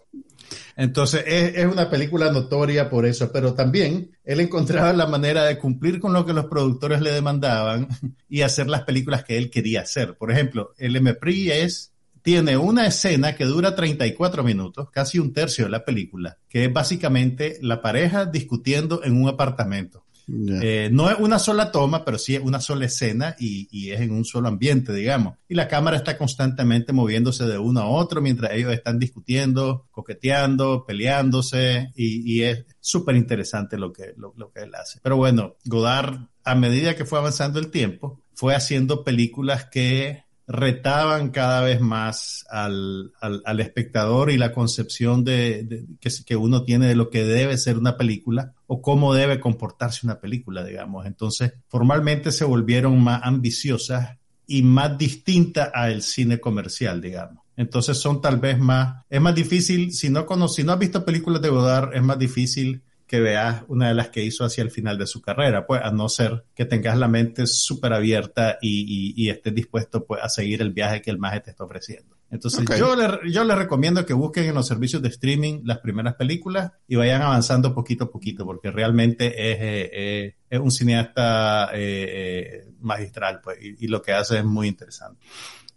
Entonces, 0.76 1.24
es, 1.26 1.66
una 1.66 1.88
película 1.88 2.32
notoria 2.32 2.90
por 2.90 3.06
eso, 3.06 3.30
pero 3.30 3.54
también 3.54 4.10
él 4.24 4.40
encontraba 4.40 4.92
la 4.92 5.06
manera 5.06 5.44
de 5.44 5.58
cumplir 5.58 6.00
con 6.00 6.12
lo 6.12 6.26
que 6.26 6.32
los 6.32 6.46
productores 6.46 7.00
le 7.00 7.12
demandaban 7.12 7.88
y 8.28 8.42
hacer 8.42 8.68
las 8.68 8.82
películas 8.82 9.24
que 9.24 9.36
él 9.36 9.50
quería 9.50 9.82
hacer. 9.82 10.16
Por 10.16 10.32
ejemplo, 10.32 10.74
el 10.78 11.00
MPRI 11.00 11.50
es 11.50 11.92
tiene 12.22 12.56
una 12.56 12.86
escena 12.86 13.36
que 13.36 13.44
dura 13.44 13.74
34 13.74 14.42
minutos, 14.42 14.88
casi 14.90 15.18
un 15.18 15.34
tercio 15.34 15.66
de 15.66 15.70
la 15.70 15.84
película, 15.84 16.38
que 16.48 16.64
es 16.64 16.72
básicamente 16.72 17.58
la 17.60 17.82
pareja 17.82 18.24
discutiendo 18.24 19.04
en 19.04 19.20
un 19.20 19.28
apartamento. 19.28 20.03
Eh, 20.26 20.88
no 20.90 21.10
es 21.10 21.18
una 21.18 21.38
sola 21.38 21.70
toma, 21.70 22.04
pero 22.04 22.18
sí 22.18 22.34
es 22.34 22.40
una 22.40 22.60
sola 22.60 22.86
escena 22.86 23.36
y, 23.38 23.90
es 23.90 24.00
en 24.00 24.12
un 24.12 24.24
solo 24.24 24.48
ambiente, 24.48 24.92
digamos. 24.92 25.34
Y 25.48 25.54
la 25.54 25.68
cámara 25.68 25.96
está 25.96 26.16
constantemente 26.16 26.92
moviéndose 26.92 27.44
de 27.44 27.58
uno 27.58 27.80
a 27.80 27.88
otro 27.88 28.20
mientras 28.20 28.52
ellos 28.52 28.72
están 28.72 28.98
discutiendo, 28.98 29.86
coqueteando, 29.90 30.84
peleándose 30.86 31.92
y, 31.94 32.42
es 32.42 32.64
súper 32.80 33.16
interesante 33.16 33.78
lo 33.78 33.92
que, 33.92 34.14
lo, 34.16 34.50
que 34.50 34.62
él 34.62 34.74
hace. 34.74 34.98
Pero 35.02 35.16
bueno, 35.16 35.56
Godard, 35.64 36.28
a 36.44 36.54
medida 36.54 36.96
que 36.96 37.04
fue 37.04 37.18
avanzando 37.18 37.58
el 37.58 37.70
tiempo, 37.70 38.22
fue 38.34 38.54
haciendo 38.54 39.04
películas 39.04 39.66
que 39.66 40.24
retaban 40.46 41.30
cada 41.30 41.62
vez 41.62 41.80
más 41.80 42.44
al, 42.50 43.12
al, 43.20 43.60
espectador 43.60 44.30
y 44.30 44.36
la 44.36 44.52
concepción 44.52 45.24
de, 45.24 45.86
que, 46.00 46.10
que, 46.26 46.36
uno 46.36 46.64
tiene 46.64 46.86
de 46.86 46.96
lo 46.96 47.08
que 47.08 47.24
debe 47.24 47.56
ser 47.56 47.78
una 47.78 47.96
película 47.96 48.53
o 48.66 48.80
cómo 48.80 49.14
debe 49.14 49.40
comportarse 49.40 50.06
una 50.06 50.20
película, 50.20 50.64
digamos. 50.64 51.06
Entonces, 51.06 51.52
formalmente 51.68 52.32
se 52.32 52.44
volvieron 52.44 53.02
más 53.02 53.20
ambiciosas 53.22 54.18
y 54.46 54.62
más 54.62 54.96
distintas 54.98 55.70
al 55.72 56.02
cine 56.02 56.38
comercial, 56.40 57.00
digamos. 57.00 57.44
Entonces 57.56 57.98
son 57.98 58.20
tal 58.20 58.38
vez 58.38 58.58
más, 58.58 59.04
es 59.08 59.20
más 59.20 59.34
difícil, 59.34 59.92
si 59.92 60.10
no, 60.10 60.26
si 60.48 60.64
no 60.64 60.72
has 60.72 60.78
visto 60.78 61.04
películas 61.04 61.40
de 61.40 61.50
Godard, 61.50 61.94
es 61.94 62.02
más 62.02 62.18
difícil 62.18 62.82
que 63.06 63.20
veas 63.20 63.62
una 63.68 63.88
de 63.88 63.94
las 63.94 64.08
que 64.08 64.24
hizo 64.24 64.44
hacia 64.44 64.62
el 64.62 64.70
final 64.70 64.98
de 64.98 65.06
su 65.06 65.20
carrera, 65.20 65.66
pues 65.66 65.80
a 65.82 65.90
no 65.90 66.08
ser 66.08 66.46
que 66.54 66.64
tengas 66.64 66.98
la 66.98 67.06
mente 67.06 67.46
súper 67.46 67.92
abierta 67.92 68.58
y, 68.60 69.14
y, 69.16 69.28
estés 69.28 69.54
dispuesto 69.54 70.04
pues 70.04 70.22
a 70.22 70.28
seguir 70.28 70.62
el 70.62 70.72
viaje 70.72 71.02
que 71.02 71.10
el 71.10 71.18
maje 71.18 71.40
te 71.40 71.50
está 71.50 71.64
ofreciendo. 71.64 72.13
Entonces 72.34 72.64
yo, 72.76 72.96
le, 72.96 73.30
yo 73.30 73.44
les 73.44 73.56
recomiendo 73.56 74.04
que 74.04 74.12
busquen 74.12 74.44
en 74.44 74.54
los 74.54 74.66
servicios 74.66 75.00
de 75.00 75.08
streaming 75.08 75.60
las 75.64 75.78
primeras 75.78 76.16
películas 76.16 76.72
y 76.88 76.96
vayan 76.96 77.22
avanzando 77.22 77.72
poquito 77.72 78.04
a 78.04 78.10
poquito, 78.10 78.44
porque 78.44 78.72
realmente 78.72 79.28
es, 79.28 79.58
eh, 79.60 79.90
eh, 79.92 80.36
es 80.50 80.58
un 80.58 80.72
cineasta 80.72 81.70
eh, 81.72 82.66
magistral 82.80 83.40
pues, 83.42 83.58
y, 83.62 83.84
y 83.84 83.88
lo 83.88 84.02
que 84.02 84.12
hace 84.12 84.38
es 84.38 84.44
muy 84.44 84.66
interesante. 84.66 85.20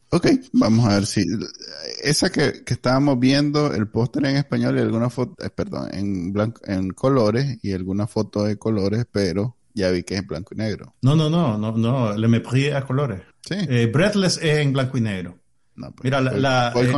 Ok, 0.09 0.27
vamos 0.53 0.87
a 0.87 0.95
ver 0.95 1.05
si 1.05 1.25
esa 2.01 2.31
que, 2.31 2.63
que 2.65 2.73
estábamos 2.73 3.19
viendo, 3.19 3.73
el 3.73 3.87
póster 3.87 4.25
en 4.25 4.37
español 4.37 4.77
y 4.77 4.81
alguna 4.81 5.11
foto, 5.11 5.35
eh, 5.43 5.49
perdón, 5.49 5.89
en 5.93 6.33
blanco, 6.33 6.61
en 6.65 6.89
colores 6.89 7.59
y 7.61 7.73
alguna 7.73 8.07
foto 8.07 8.45
de 8.45 8.57
colores, 8.57 9.05
pero 9.11 9.57
ya 9.75 9.91
vi 9.91 10.01
que 10.01 10.15
es 10.15 10.21
en 10.21 10.27
blanco 10.27 10.55
y 10.55 10.57
negro. 10.57 10.95
No, 11.03 11.15
no, 11.15 11.29
no, 11.29 11.57
no, 11.57 11.73
no, 11.73 12.15
le 12.15 12.27
me 12.27 12.41
a 12.73 12.81
colores. 12.83 13.21
Sí. 13.41 13.55
Eh, 13.69 13.91
Breathless 13.93 14.37
es 14.37 14.57
en 14.57 14.73
blanco 14.73 14.97
y 14.97 15.01
negro. 15.01 15.37
No, 15.77 15.91
pues, 15.91 16.05
mira, 16.05 16.19
la, 16.19 16.74
eh, 16.75 16.93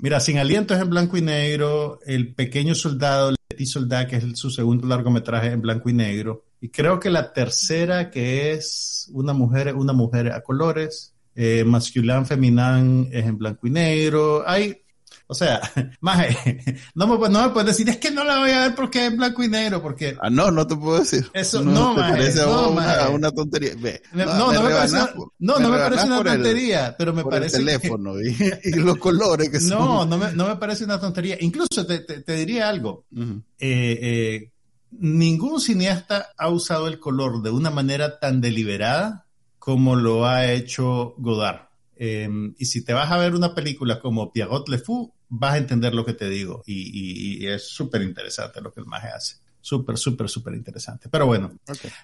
mira, 0.00 0.20
Sin 0.20 0.38
Aliento 0.38 0.74
es 0.74 0.80
en 0.80 0.88
blanco 0.88 1.18
y 1.18 1.20
negro, 1.20 2.00
El 2.06 2.34
Pequeño 2.34 2.74
Soldado, 2.74 3.28
El 3.28 3.36
Petit 3.46 3.68
Soldat, 3.68 4.08
que 4.08 4.16
es 4.16 4.38
su 4.38 4.50
segundo 4.50 4.86
largometraje 4.86 5.48
en 5.48 5.60
blanco 5.60 5.90
y 5.90 5.92
negro, 5.92 6.46
y 6.62 6.70
creo 6.70 6.98
que 6.98 7.10
la 7.10 7.32
tercera 7.32 8.10
que 8.10 8.52
es 8.52 9.10
Una 9.12 9.34
mujer, 9.34 9.74
una 9.74 9.92
mujer 9.92 10.32
a 10.32 10.40
colores, 10.40 11.14
eh, 11.34 11.62
masculin, 11.64 12.24
feminán 12.24 13.08
es 13.12 13.26
en 13.26 13.36
blanco 13.36 13.66
y 13.66 13.70
negro. 13.70 14.42
Hay, 14.46 14.82
o 15.30 15.34
sea, 15.34 15.60
no 16.94 17.06
me, 17.06 17.28
no 17.28 17.42
me 17.42 17.50
puedes 17.50 17.68
decir, 17.68 17.88
es 17.88 17.98
que 17.98 18.10
no 18.10 18.24
la 18.24 18.40
voy 18.40 18.50
a 18.50 18.62
ver 18.62 18.74
porque 18.74 19.06
es 19.06 19.16
blanco 19.16 19.44
y 19.44 19.48
negro, 19.48 19.80
porque... 19.80 20.16
Ah, 20.20 20.28
no, 20.28 20.50
no 20.50 20.66
te 20.66 20.74
puedo 20.74 20.98
decir. 20.98 21.30
Eso 21.32 21.62
no, 21.62 21.94
no, 21.94 21.96
parece 21.96 22.40
no, 22.40 22.70
una, 22.70 23.08
una, 23.10 23.30
tontería. 23.30 23.74
no, 24.12 24.52
no, 24.52 24.62
me 24.62 24.70
parece 24.70 24.96
una, 24.96 25.12
no, 25.38 25.60
me, 25.60 25.78
parece 25.78 26.06
una 26.06 26.24
tontería, 26.24 26.94
pero 26.98 27.12
me 27.14 27.24
parece... 27.24 27.58
El 27.58 27.66
teléfono 27.66 28.20
y, 28.20 28.36
y, 28.64 28.72
los 28.72 28.96
colores 28.96 29.50
que 29.50 29.60
son... 29.60 29.70
No, 29.70 30.04
no 30.04 30.18
me, 30.18 30.32
no 30.32 30.48
me 30.48 30.56
parece 30.56 30.84
una 30.84 30.98
tontería. 30.98 31.36
Incluso 31.40 31.86
te, 31.86 32.00
te, 32.00 32.34
diría 32.34 32.68
algo. 32.68 33.04
eh, 33.16 33.38
eh, 33.60 34.50
ningún 34.90 35.60
cineasta 35.60 36.30
ha 36.36 36.48
usado 36.48 36.88
el 36.88 36.98
color 36.98 37.40
de 37.40 37.50
una 37.50 37.70
manera 37.70 38.18
tan 38.18 38.40
deliberada 38.40 39.26
como 39.60 39.94
lo 39.94 40.26
ha 40.26 40.50
hecho 40.50 41.14
Godard. 41.18 41.69
Em, 42.02 42.54
y 42.56 42.64
si 42.64 42.82
te 42.82 42.94
vas 42.94 43.10
a 43.10 43.18
ver 43.18 43.34
una 43.34 43.54
película 43.54 44.00
como 44.00 44.32
Pierrot 44.32 44.70
Le 44.70 44.78
Fou, 44.78 45.12
vas 45.28 45.52
a 45.52 45.58
entender 45.58 45.94
lo 45.94 46.06
que 46.06 46.14
te 46.14 46.30
digo. 46.30 46.62
Y, 46.66 47.46
es 47.46 47.68
súper 47.68 48.00
interesante 48.00 48.62
lo 48.62 48.72
que 48.72 48.80
el 48.80 48.86
maje 48.86 49.08
hace. 49.08 49.36
Súper, 49.60 49.98
súper, 49.98 50.28
súper 50.28 50.54
interesante. 50.54 51.08
Pero 51.10 51.26
bueno, 51.26 51.52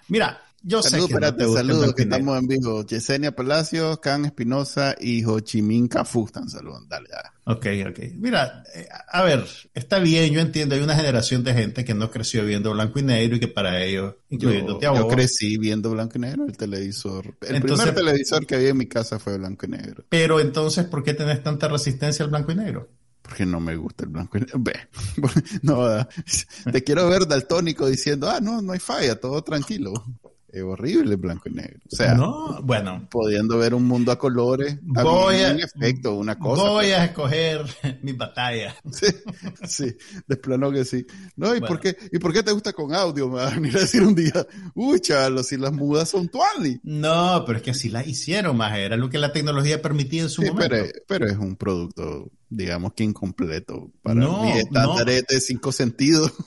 mira, 0.09 0.39
yo 0.63 0.83
sé 0.83 0.99
que. 0.99 1.05
Espérate, 1.05 1.49
saludos, 1.49 1.95
que 1.95 2.03
estamos 2.03 2.39
en 2.39 2.47
vivo. 2.49 2.85
Yesenia 2.85 3.35
Palacios, 3.35 3.99
Can 4.01 4.25
Espinosa 4.27 4.95
y 4.99 5.25
Ho 5.25 5.41
Chi 5.41 5.63
Minh 5.63 5.89
Cafu 5.89 6.27
están 6.27 6.49
saludando. 6.49 6.87
Dale, 6.89 7.09
ya. 7.11 7.33
Ok, 7.45 7.67
ok. 7.89 7.99
Mira, 8.17 8.65
eh, 8.75 8.89
a 9.09 9.23
ver, 9.23 9.47
está 9.73 10.01
bien, 10.01 10.33
yo 10.33 10.41
entiendo, 10.41 10.75
hay 10.75 10.81
una 10.83 10.97
generación 10.97 11.45
de 11.45 11.55
gente 11.55 11.85
que 11.85 11.95
no 11.95 12.11
creció 12.11 12.45
viendo 12.45 12.73
blanco 12.73 12.99
y 12.99 13.03
negro 13.03 13.37
y 13.37 13.41
que 13.41 13.49
para 13.49 13.83
ellos, 13.83 14.17
incluyéndote 14.29 14.85
yo, 14.85 14.91
a 14.91 14.93
vos. 14.93 15.01
Yo 15.03 15.09
crecí 15.09 15.57
viendo 15.57 15.91
blanco 15.91 16.19
y 16.19 16.21
negro, 16.23 16.45
el 16.47 16.57
televisor. 16.57 17.37
El 17.41 17.63
primer 17.63 17.95
televisor 17.95 18.45
que 18.45 18.57
había 18.57 18.71
en 18.71 18.77
mi 18.77 18.87
casa 18.87 19.19
fue 19.19 19.39
blanco 19.39 19.67
y 19.67 19.71
negro. 19.71 20.05
Pero 20.09 20.41
entonces, 20.41 20.85
¿por 20.87 21.05
qué 21.05 21.15
tenés 21.15 21.43
tanta 21.43 21.69
resistencia 21.69 22.25
al 22.25 22.31
blanco 22.31 22.53
y 22.53 22.57
negro? 22.57 22.89
Porque 23.27 23.45
no 23.45 23.59
me 23.59 23.77
gusta 23.77 24.05
el 24.05 24.11
blanco 24.11 24.39
y 24.39 24.43
negro. 24.43 24.63
no, 25.63 26.09
te 26.71 26.85
quiero 26.85 27.09
ver 27.09 27.27
daltónico 27.27 27.87
diciendo, 27.89 28.31
ah, 28.31 28.41
no, 28.41 28.63
no 28.63 28.73
hay 28.73 28.79
falla, 28.79 29.19
todo 29.19 29.43
tranquilo. 29.43 29.93
Es 30.49 30.63
horrible 30.63 31.17
blanco 31.17 31.49
y 31.49 31.53
negro. 31.53 31.81
O 31.93 31.97
sea, 31.97 32.15
no, 32.15 32.63
bueno, 32.63 33.09
pudiendo 33.11 33.59
ver 33.59 33.75
un 33.75 33.85
mundo 33.85 34.13
a 34.13 34.19
colores, 34.19 34.79
voy 34.81 35.43
a, 35.43 35.51
un 35.51 35.61
efecto, 35.61 36.15
una 36.15 36.39
cosa. 36.39 36.63
Voy 36.63 36.87
a 36.87 37.05
escoger 37.05 37.67
mi 38.03 38.13
batalla. 38.13 38.75
Sí, 38.91 39.07
sí, 39.65 39.97
de 40.27 40.37
plano 40.37 40.71
que 40.71 40.85
sí. 40.85 41.05
No, 41.35 41.55
¿y 41.55 41.61
por 41.61 41.81
qué? 41.81 41.97
¿Y 42.13 42.19
por 42.21 42.33
qué 42.33 42.43
te 42.43 42.53
gusta 42.53 42.73
con 42.73 42.95
audio? 42.95 43.29
Me 43.29 43.35
vas 43.35 43.53
a 43.53 43.57
venir 43.57 43.77
a 43.77 43.81
decir 43.81 44.03
un 44.03 44.15
día, 44.15 44.47
uy, 44.75 45.01
chaval, 45.01 45.45
si 45.45 45.57
las 45.57 45.73
mudas 45.73 46.09
son 46.09 46.29
tuali. 46.29 46.81
No, 46.85 47.43
pero 47.45 47.59
es 47.59 47.65
que 47.65 47.73
así 47.73 47.91
las 47.91 48.07
hicieron, 48.07 48.57
más 48.57 48.79
era 48.79 48.97
lo 48.97 49.11
que 49.11 49.19
la 49.19 49.33
tecnología 49.33 49.83
permitía 49.83 50.23
en 50.23 50.31
su 50.31 50.43
momento. 50.43 50.69
Pero, 50.71 50.87
pero 51.07 51.27
es 51.27 51.37
un 51.37 51.57
producto 51.57 52.31
digamos 52.49 52.93
que 52.95 53.05
incompleto. 53.05 53.91
Para 54.03 54.21
no, 54.21 54.45
mi 54.45 54.53
estándar 54.53 55.07
de 55.07 55.41
cinco 55.41 55.73
sentidos. 55.73 56.33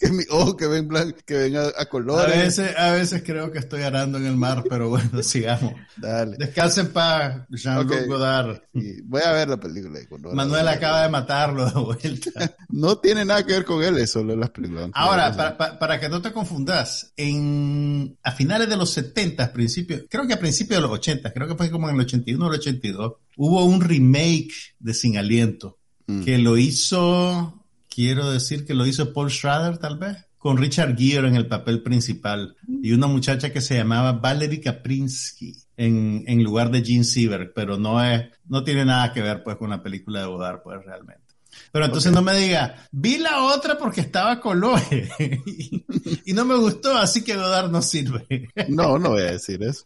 Que 0.00 0.10
mi 0.10 0.24
ojo 0.30 0.56
que 0.56 0.66
ven 0.66 0.88
que 1.24 1.36
ven 1.36 1.56
a, 1.56 1.84
colores. 1.86 2.34
A 2.34 2.38
veces 2.40 2.76
a 2.76 2.92
veces 2.92 3.22
creo 3.24 3.52
que 3.52 3.58
estoy 3.58 3.82
arando 3.82 4.18
en 4.18 4.26
el 4.26 4.36
mar 4.36 4.64
pero 4.68 4.88
bueno 4.88 5.22
sigamos. 5.22 5.72
Dale. 5.96 6.36
Descansen 6.36 6.88
para 6.88 7.46
Jean-Luc 7.48 8.06
Godard. 8.08 8.60
Voy 9.04 9.22
a 9.24 9.32
ver 9.32 9.48
la 9.48 9.56
película 9.56 10.00
de 10.00 10.08
Manuel 10.34 10.66
acaba 10.66 11.02
de 11.02 11.08
matarlo 11.10 11.66
de 11.66 11.80
vuelta. 11.80 12.56
No 12.70 12.98
tiene 12.98 13.24
nada 13.24 13.44
que 13.46 13.52
ver 13.52 13.64
con 13.64 13.82
él 13.82 13.98
es 13.98 14.10
solo 14.10 14.36
las 14.36 14.50
películas. 14.50 14.90
Ahora 14.94 15.34
para, 15.34 15.78
para, 15.78 16.00
que 16.00 16.08
no 16.08 16.20
te 16.20 16.32
confundas 16.32 17.12
en 17.16 18.18
a 18.22 18.32
finales 18.32 18.68
de 18.68 18.76
los 18.76 18.90
70 18.90 19.52
principios 19.52 20.02
creo 20.08 20.26
que 20.26 20.34
a 20.34 20.40
principios 20.40 20.78
de 20.78 20.88
los 20.88 20.98
80 20.98 21.32
creo 21.32 21.48
que 21.48 21.54
fue 21.54 21.70
como 21.70 21.88
en 21.88 21.94
el 21.94 22.00
81 22.02 22.44
o 22.44 22.48
el 22.48 22.58
82 22.58 23.12
hubo 23.38 23.64
un 23.64 23.80
remake 23.80 24.52
de 24.80 24.92
Sin 24.92 25.16
Aliento 25.16 25.78
mm. 26.06 26.24
que 26.24 26.38
lo 26.38 26.58
hizo, 26.58 27.64
quiero 27.88 28.30
decir 28.30 28.66
que 28.66 28.74
lo 28.74 28.84
hizo 28.84 29.12
Paul 29.12 29.30
Schrader 29.30 29.78
tal 29.78 29.96
vez, 29.96 30.16
con 30.38 30.56
Richard 30.56 30.96
Gere 30.98 31.28
en 31.28 31.36
el 31.36 31.46
papel 31.46 31.82
principal 31.82 32.56
y 32.82 32.92
una 32.92 33.06
muchacha 33.06 33.52
que 33.52 33.60
se 33.60 33.76
llamaba 33.76 34.12
Valerie 34.12 34.60
Kaprinsky 34.60 35.56
en, 35.76 36.24
en 36.26 36.42
lugar 36.42 36.70
de 36.70 36.84
Gene 36.84 37.04
Siever, 37.04 37.52
pero 37.54 37.78
no 37.78 38.02
es, 38.04 38.24
no 38.48 38.64
tiene 38.64 38.84
nada 38.84 39.12
que 39.12 39.22
ver 39.22 39.42
pues 39.44 39.56
con 39.56 39.70
la 39.70 39.82
película 39.82 40.20
de 40.20 40.26
Godard 40.26 40.62
pues 40.62 40.84
realmente. 40.84 41.27
Pero 41.72 41.84
entonces 41.84 42.12
no 42.12 42.22
me 42.22 42.36
diga, 42.36 42.88
vi 42.90 43.18
la 43.18 43.44
otra 43.44 43.76
porque 43.78 44.00
estaba 44.00 44.40
color 44.40 44.80
y, 46.24 46.32
no 46.32 46.44
me 46.44 46.56
gustó, 46.56 46.96
así 46.96 47.22
que 47.22 47.36
Godard 47.36 47.70
no 47.70 47.82
sirve. 47.82 48.48
no, 48.68 48.98
no 48.98 49.10
voy 49.10 49.22
a 49.22 49.32
decir 49.32 49.62
eso. 49.62 49.84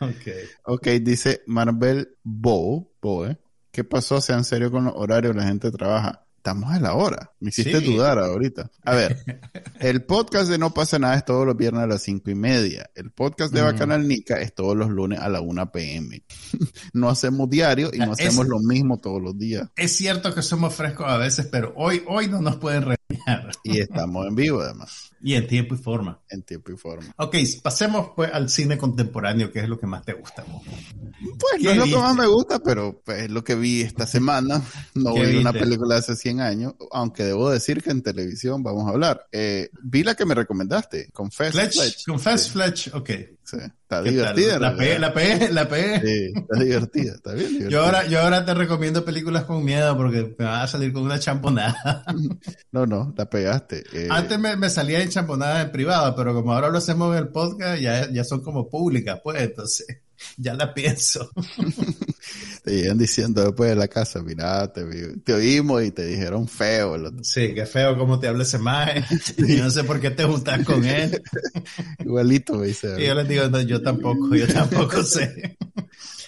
Ok. 0.00 0.28
Ok, 0.64 0.86
dice 1.00 1.42
Marvel 1.46 2.16
Bo, 2.22 2.90
Bo, 3.00 3.26
¿Qué 3.70 3.84
pasó? 3.84 4.20
Sea 4.20 4.36
en 4.36 4.44
serio 4.44 4.70
con 4.70 4.84
los 4.84 4.94
horarios, 4.96 5.34
la 5.34 5.44
gente 5.44 5.70
trabaja 5.70 6.26
estamos 6.42 6.72
a 6.72 6.80
la 6.80 6.94
hora. 6.94 7.30
Me 7.38 7.50
hiciste 7.50 7.80
dudar 7.80 8.18
ahorita. 8.18 8.68
A 8.82 8.96
ver, 8.96 9.16
el 9.78 10.02
podcast 10.02 10.50
de 10.50 10.58
No 10.58 10.74
pasa 10.74 10.98
nada 10.98 11.14
es 11.14 11.24
todos 11.24 11.46
los 11.46 11.56
viernes 11.56 11.84
a 11.84 11.86
las 11.86 12.02
cinco 12.02 12.32
y 12.32 12.34
media. 12.34 12.90
El 12.96 13.12
podcast 13.12 13.54
de 13.54 13.62
Bacanal 13.62 14.08
Nica 14.08 14.40
es 14.40 14.52
todos 14.52 14.76
los 14.76 14.90
lunes 14.90 15.20
a 15.20 15.28
la 15.28 15.40
una 15.40 15.70
pm. 15.70 16.24
no 16.94 17.08
hacemos 17.08 17.48
diario 17.48 17.90
y 17.92 17.98
no 17.98 18.10
hacemos 18.10 18.48
lo 18.48 18.58
mismo 18.58 18.98
todos 18.98 19.22
los 19.22 19.38
días. 19.38 19.68
Es 19.76 19.92
cierto 19.92 20.34
que 20.34 20.42
somos 20.42 20.74
frescos 20.74 21.06
a 21.08 21.16
veces, 21.16 21.46
pero 21.46 21.74
hoy, 21.76 22.02
hoy 22.08 22.26
no 22.26 22.42
nos 22.42 22.56
pueden 22.56 22.82
regañar. 22.82 23.01
Y 23.64 23.78
estamos 23.78 24.26
en 24.26 24.34
vivo 24.34 24.60
además. 24.60 25.10
Y 25.22 25.34
en 25.34 25.46
tiempo 25.46 25.74
y 25.74 25.78
forma. 25.78 26.20
En 26.28 26.42
tiempo 26.42 26.72
y 26.72 26.76
forma. 26.76 27.14
Ok, 27.16 27.36
pasemos 27.62 28.10
pues 28.16 28.32
al 28.32 28.48
cine 28.48 28.76
contemporáneo, 28.76 29.52
que 29.52 29.60
es 29.60 29.68
lo 29.68 29.78
que 29.78 29.86
más 29.86 30.04
te 30.04 30.14
gusta. 30.14 30.44
Pues 30.44 31.62
no 31.62 31.70
es 31.70 31.76
lo 31.76 31.84
que 31.84 31.96
más 31.96 32.16
me 32.16 32.26
gusta, 32.26 32.58
pero 32.58 33.00
pues, 33.04 33.22
es 33.22 33.30
lo 33.30 33.44
que 33.44 33.54
vi 33.54 33.82
esta 33.82 34.06
semana. 34.06 34.60
No 34.94 35.14
vi 35.14 35.36
una 35.36 35.52
película 35.52 35.94
de 35.94 36.00
hace 36.00 36.16
100 36.16 36.40
años, 36.40 36.74
aunque 36.90 37.24
debo 37.24 37.50
decir 37.50 37.82
que 37.82 37.90
en 37.90 38.02
televisión 38.02 38.62
vamos 38.62 38.86
a 38.86 38.90
hablar. 38.90 39.26
Eh, 39.30 39.70
vi 39.82 40.02
la 40.02 40.14
que 40.14 40.26
me 40.26 40.34
recomendaste, 40.34 41.10
Confess 41.12 41.52
Fletch. 41.52 42.04
Confess 42.06 42.50
Fletch, 42.50 42.88
ok. 42.94 43.10
Sí, 43.44 43.56
está 43.58 44.02
divertida. 44.02 44.58
La 44.58 44.76
pegué, 44.76 44.98
la 44.98 45.12
pegué, 45.12 45.52
la 45.52 45.68
pegué. 45.68 46.00
Sí, 46.00 46.32
está 46.34 46.58
divertida, 46.58 47.12
está 47.14 47.32
bien 47.34 47.48
divertida. 47.48 47.70
Yo 47.70 47.84
ahora, 47.84 48.06
yo 48.06 48.20
ahora 48.20 48.44
te 48.44 48.54
recomiendo 48.54 49.04
películas 49.04 49.44
con 49.44 49.64
miedo 49.64 49.96
porque 49.96 50.34
me 50.38 50.44
vas 50.44 50.64
a 50.64 50.66
salir 50.68 50.92
con 50.92 51.02
una 51.02 51.18
champonada. 51.18 52.04
No, 52.72 52.86
no, 52.86 53.12
la 53.18 53.28
pegaste. 53.28 53.84
Eh. 53.92 54.08
Antes 54.10 54.38
me, 54.38 54.56
me 54.56 54.70
salía 54.70 55.02
en 55.02 55.10
champonadas 55.10 55.66
en 55.66 55.72
privado, 55.72 56.16
pero 56.16 56.32
como 56.32 56.54
ahora 56.54 56.70
lo 56.70 56.78
hacemos 56.78 57.14
en 57.14 57.24
el 57.24 57.28
podcast, 57.28 57.80
ya, 57.82 58.10
ya 58.10 58.24
son 58.24 58.40
como 58.40 58.70
públicas, 58.70 59.20
pues, 59.22 59.42
entonces 59.42 59.86
ya 60.36 60.54
la 60.54 60.72
pienso. 60.72 61.30
te 62.62 62.76
llegan 62.76 62.96
diciendo 62.96 63.42
después 63.42 63.70
de 63.70 63.76
la 63.76 63.88
casa, 63.88 64.22
mira, 64.22 64.72
te, 64.72 64.84
te 65.18 65.34
oímos 65.34 65.82
y 65.82 65.90
te 65.90 66.06
dijeron 66.06 66.46
feo. 66.46 66.96
Sí, 67.22 67.54
qué 67.54 67.66
feo 67.66 67.98
como 67.98 68.20
te 68.20 68.28
habla 68.28 68.44
ese 68.44 68.58
maje. 68.58 69.04
y 69.38 69.56
no 69.56 69.68
sé 69.70 69.82
por 69.82 70.00
qué 70.00 70.10
te 70.10 70.24
gustas 70.24 70.64
con 70.64 70.84
él. 70.84 71.20
Igualito 71.98 72.54
me 72.54 72.68
dice. 72.68 72.94
Y 73.02 73.06
yo 73.06 73.14
les 73.14 73.28
digo, 73.28 73.60
yo 73.62 73.82
tampoco, 73.82 74.34
yo 74.34 74.46
tampoco 74.46 75.02
sé. 75.02 75.56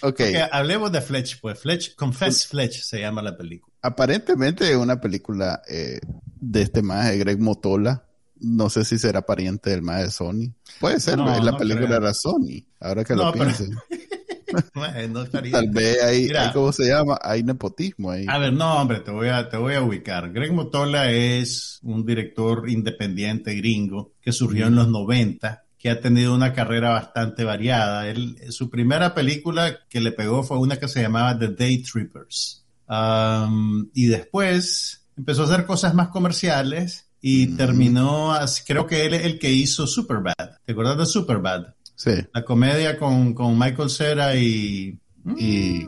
Okay. 0.01 0.35
hablemos 0.51 0.91
de 0.91 1.01
Fletch, 1.01 1.39
pues 1.39 1.57
Fletch, 1.57 1.95
Confess 1.95 2.45
Fletch 2.45 2.81
se 2.81 2.99
llama 2.99 3.21
la 3.21 3.35
película. 3.35 3.73
Aparentemente 3.81 4.69
es 4.69 4.75
una 4.75 4.99
película 4.99 5.61
eh, 5.67 5.99
de 6.39 6.61
este 6.61 6.81
maje, 6.81 7.17
Greg 7.17 7.39
Motola. 7.39 8.03
No 8.41 8.69
sé 8.69 8.83
si 8.83 8.99
será 8.99 9.25
pariente 9.25 9.69
del 9.69 9.81
maje 9.81 10.03
de 10.03 10.11
Sony. 10.11 10.53
Puede 10.81 10.99
ser, 10.99 11.17
la 11.17 11.57
película 11.57 11.95
era 11.95 12.13
Sony, 12.13 12.65
ahora 12.81 13.05
que 13.05 13.15
lo 13.15 13.31
piensen. 13.31 13.73
Tal 15.51 15.69
vez 15.69 16.03
ahí, 16.03 16.29
¿cómo 16.53 16.71
se 16.71 16.87
llama? 16.87 17.17
Hay 17.21 17.43
nepotismo 17.43 18.11
ahí. 18.11 18.25
A 18.27 18.37
ver, 18.37 18.53
no, 18.53 18.81
hombre, 18.81 18.99
te 18.99 19.11
voy 19.11 19.29
a, 19.29 19.49
te 19.49 19.57
voy 19.57 19.75
a 19.75 19.81
ubicar. 19.81 20.31
Greg 20.31 20.53
Motola 20.53 21.11
es 21.11 21.79
un 21.83 22.05
director 22.05 22.69
independiente 22.69 23.55
gringo 23.55 24.13
que 24.21 24.31
surgió 24.31 24.67
en 24.67 24.75
los 24.75 24.87
90 24.87 25.65
que 25.85 25.91
ha 25.91 26.01
tenido 26.01 26.33
una 26.33 26.51
carrera 26.51 26.89
bastante 26.89 27.43
variada. 27.43 28.07
Él, 28.07 28.37
su 28.49 28.71
primera 28.71 29.13
película 29.13 29.81
que 29.87 30.01
le 30.01 30.11
pegó 30.11 30.41
fue 30.41 30.57
una 30.57 30.77
que 30.77 30.87
se 30.87 30.99
llamaba 30.99 31.37
The 31.37 31.49
Day 31.49 31.83
Trippers. 31.83 32.65
Um, 32.87 33.91
y 33.93 34.07
después 34.07 35.05
empezó 35.15 35.43
a 35.43 35.45
hacer 35.45 35.67
cosas 35.67 35.93
más 35.93 36.07
comerciales 36.07 37.11
y 37.21 37.55
terminó, 37.55 38.35
creo 38.65 38.87
que 38.87 39.05
él 39.05 39.13
es 39.13 39.25
el 39.25 39.37
que 39.37 39.51
hizo 39.51 39.85
Superbad. 39.85 40.33
¿Te 40.65 40.71
acuerdas 40.71 40.97
de 40.97 41.05
Superbad? 41.05 41.74
Sí. 41.95 42.11
La 42.33 42.43
comedia 42.43 42.97
con, 42.97 43.33
con 43.33 43.57
Michael 43.57 43.89
Cera 43.89 44.35
y... 44.35 44.99
Y... 45.37 45.85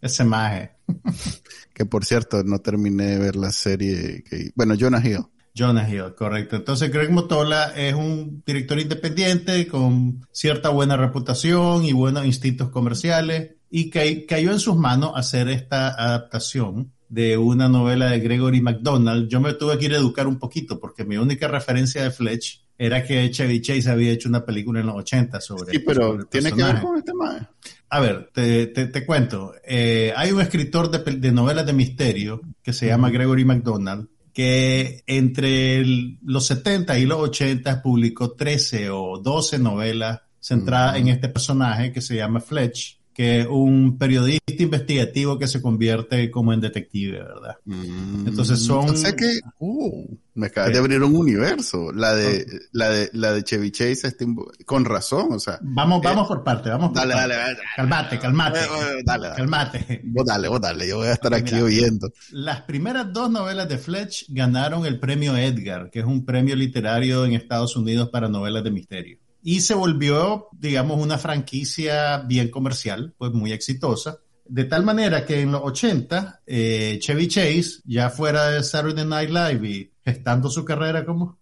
Ese 0.00 0.24
maje. 0.24 0.72
que 1.74 1.84
por 1.84 2.04
cierto, 2.04 2.42
no 2.42 2.58
terminé 2.60 3.04
de 3.04 3.18
ver 3.18 3.36
la 3.36 3.52
serie 3.52 4.24
que... 4.28 4.50
Bueno, 4.54 4.74
Jonah 4.78 5.06
Hill. 5.06 5.26
Jonah 5.56 5.88
Hill, 5.88 6.14
correcto. 6.16 6.56
Entonces 6.56 6.90
Greg 6.90 7.10
Motola 7.10 7.72
es 7.76 7.94
un 7.94 8.42
director 8.46 8.78
independiente 8.78 9.66
con 9.68 10.26
cierta 10.32 10.70
buena 10.70 10.96
reputación 10.96 11.84
y 11.84 11.92
buenos 11.92 12.24
instintos 12.24 12.70
comerciales 12.70 13.52
y 13.70 13.90
que 13.90 14.26
cayó 14.26 14.52
en 14.52 14.60
sus 14.60 14.76
manos 14.76 15.12
hacer 15.14 15.48
esta 15.48 15.88
adaptación 15.88 16.92
de 17.08 17.36
una 17.36 17.68
novela 17.68 18.10
de 18.10 18.20
Gregory 18.20 18.62
McDonald. 18.62 19.28
Yo 19.28 19.40
me 19.40 19.52
tuve 19.52 19.78
que 19.78 19.84
ir 19.86 19.94
a 19.94 19.98
educar 19.98 20.26
un 20.26 20.38
poquito 20.38 20.80
porque 20.80 21.04
mi 21.04 21.18
única 21.18 21.46
referencia 21.46 22.02
de 22.02 22.10
Fletch 22.10 22.64
era 22.84 23.04
que 23.04 23.30
Chevy 23.30 23.60
Chase 23.60 23.88
había 23.88 24.10
hecho 24.10 24.28
una 24.28 24.44
película 24.44 24.80
en 24.80 24.86
los 24.86 24.96
80 24.96 25.40
sobre. 25.40 25.70
Sí, 25.70 25.78
pero 25.78 26.26
tiene 26.26 26.50
que 26.50 26.64
ver 26.64 26.80
con 26.80 26.98
este 26.98 27.12
tema. 27.12 27.48
A 27.88 28.00
ver, 28.00 28.30
te, 28.32 28.66
te, 28.66 29.06
cuento. 29.06 29.54
Eh, 29.64 30.12
hay 30.16 30.32
un 30.32 30.40
escritor 30.40 30.90
de, 30.90 30.98
de, 31.16 31.30
novelas 31.30 31.64
de 31.64 31.74
misterio 31.74 32.40
que 32.60 32.72
se 32.72 32.86
llama 32.86 33.10
Gregory 33.10 33.44
McDonald 33.44 34.08
que 34.32 35.04
entre 35.06 35.84
los 36.24 36.46
70 36.46 36.98
y 36.98 37.04
los 37.04 37.20
80 37.20 37.82
publicó 37.82 38.32
13 38.32 38.90
o 38.90 39.18
12 39.18 39.58
novelas 39.58 40.22
centradas 40.40 40.96
en 40.96 41.08
este 41.08 41.28
personaje 41.28 41.92
que 41.92 42.00
se 42.00 42.16
llama 42.16 42.40
Fletch, 42.40 42.98
que 43.12 43.46
un 43.48 43.98
periodista 43.98 44.62
investigativo 44.62 45.38
que 45.38 45.46
se 45.46 45.60
convierte 45.60 46.30
como 46.30 46.52
en 46.52 46.60
detective, 46.60 47.18
¿verdad? 47.18 47.56
Mm. 47.64 48.28
Entonces 48.28 48.60
son... 48.60 48.90
O 48.90 48.96
sea 48.96 49.14
que, 49.14 49.40
uh, 49.58 50.16
me 50.34 50.46
acaba 50.46 50.68
de 50.70 50.78
abrir 50.78 51.02
un 51.02 51.14
universo. 51.14 51.92
La 51.92 52.14
de, 52.14 52.46
la 52.72 52.88
de, 52.88 53.10
la 53.12 53.32
de 53.32 53.44
Chevy 53.44 53.70
Chase, 53.70 54.06
este, 54.08 54.26
con 54.64 54.84
razón, 54.84 55.32
o 55.32 55.38
sea. 55.38 55.58
Vamos, 55.60 55.98
eh, 55.98 56.02
vamos 56.04 56.28
por 56.28 56.42
parte, 56.42 56.70
vamos 56.70 56.88
por 56.88 56.96
dale, 56.96 57.14
parte. 57.14 57.34
Dale, 57.34 57.42
dale, 57.42 57.58
Calmate, 57.76 58.18
calmate. 58.18 58.58
Dale, 58.60 59.02
dale. 59.04 59.36
Calmate. 59.36 60.00
Vos 60.04 60.24
dale, 60.24 60.48
vos 60.48 60.60
dale, 60.60 60.88
yo 60.88 60.98
voy 60.98 61.08
a 61.08 61.12
estar 61.12 61.34
aquí 61.34 61.56
oyendo. 61.56 62.10
Las 62.30 62.62
primeras 62.62 63.12
dos 63.12 63.30
novelas 63.30 63.68
de 63.68 63.78
Fletch 63.78 64.26
ganaron 64.28 64.86
el 64.86 64.98
premio 64.98 65.36
Edgar, 65.36 65.90
que 65.90 66.00
es 66.00 66.06
un 66.06 66.24
premio 66.24 66.56
literario 66.56 67.24
en 67.26 67.34
Estados 67.34 67.76
Unidos 67.76 68.08
para 68.08 68.28
novelas 68.28 68.64
de 68.64 68.70
misterio 68.70 69.18
y 69.42 69.60
se 69.60 69.74
volvió, 69.74 70.48
digamos, 70.52 71.00
una 71.00 71.18
franquicia 71.18 72.18
bien 72.18 72.48
comercial, 72.48 73.12
pues 73.18 73.32
muy 73.32 73.52
exitosa. 73.52 74.18
De 74.46 74.64
tal 74.64 74.84
manera 74.84 75.24
que 75.24 75.40
en 75.40 75.52
los 75.52 75.62
80, 75.64 76.42
eh, 76.46 76.98
Chevy 77.00 77.28
Chase, 77.28 77.80
ya 77.84 78.10
fuera 78.10 78.50
de 78.50 78.62
Saturday 78.62 79.04
Night 79.04 79.30
Live 79.30 79.68
y 79.68 79.90
gestando 80.04 80.48
su 80.48 80.64
carrera 80.64 81.04
como, 81.04 81.38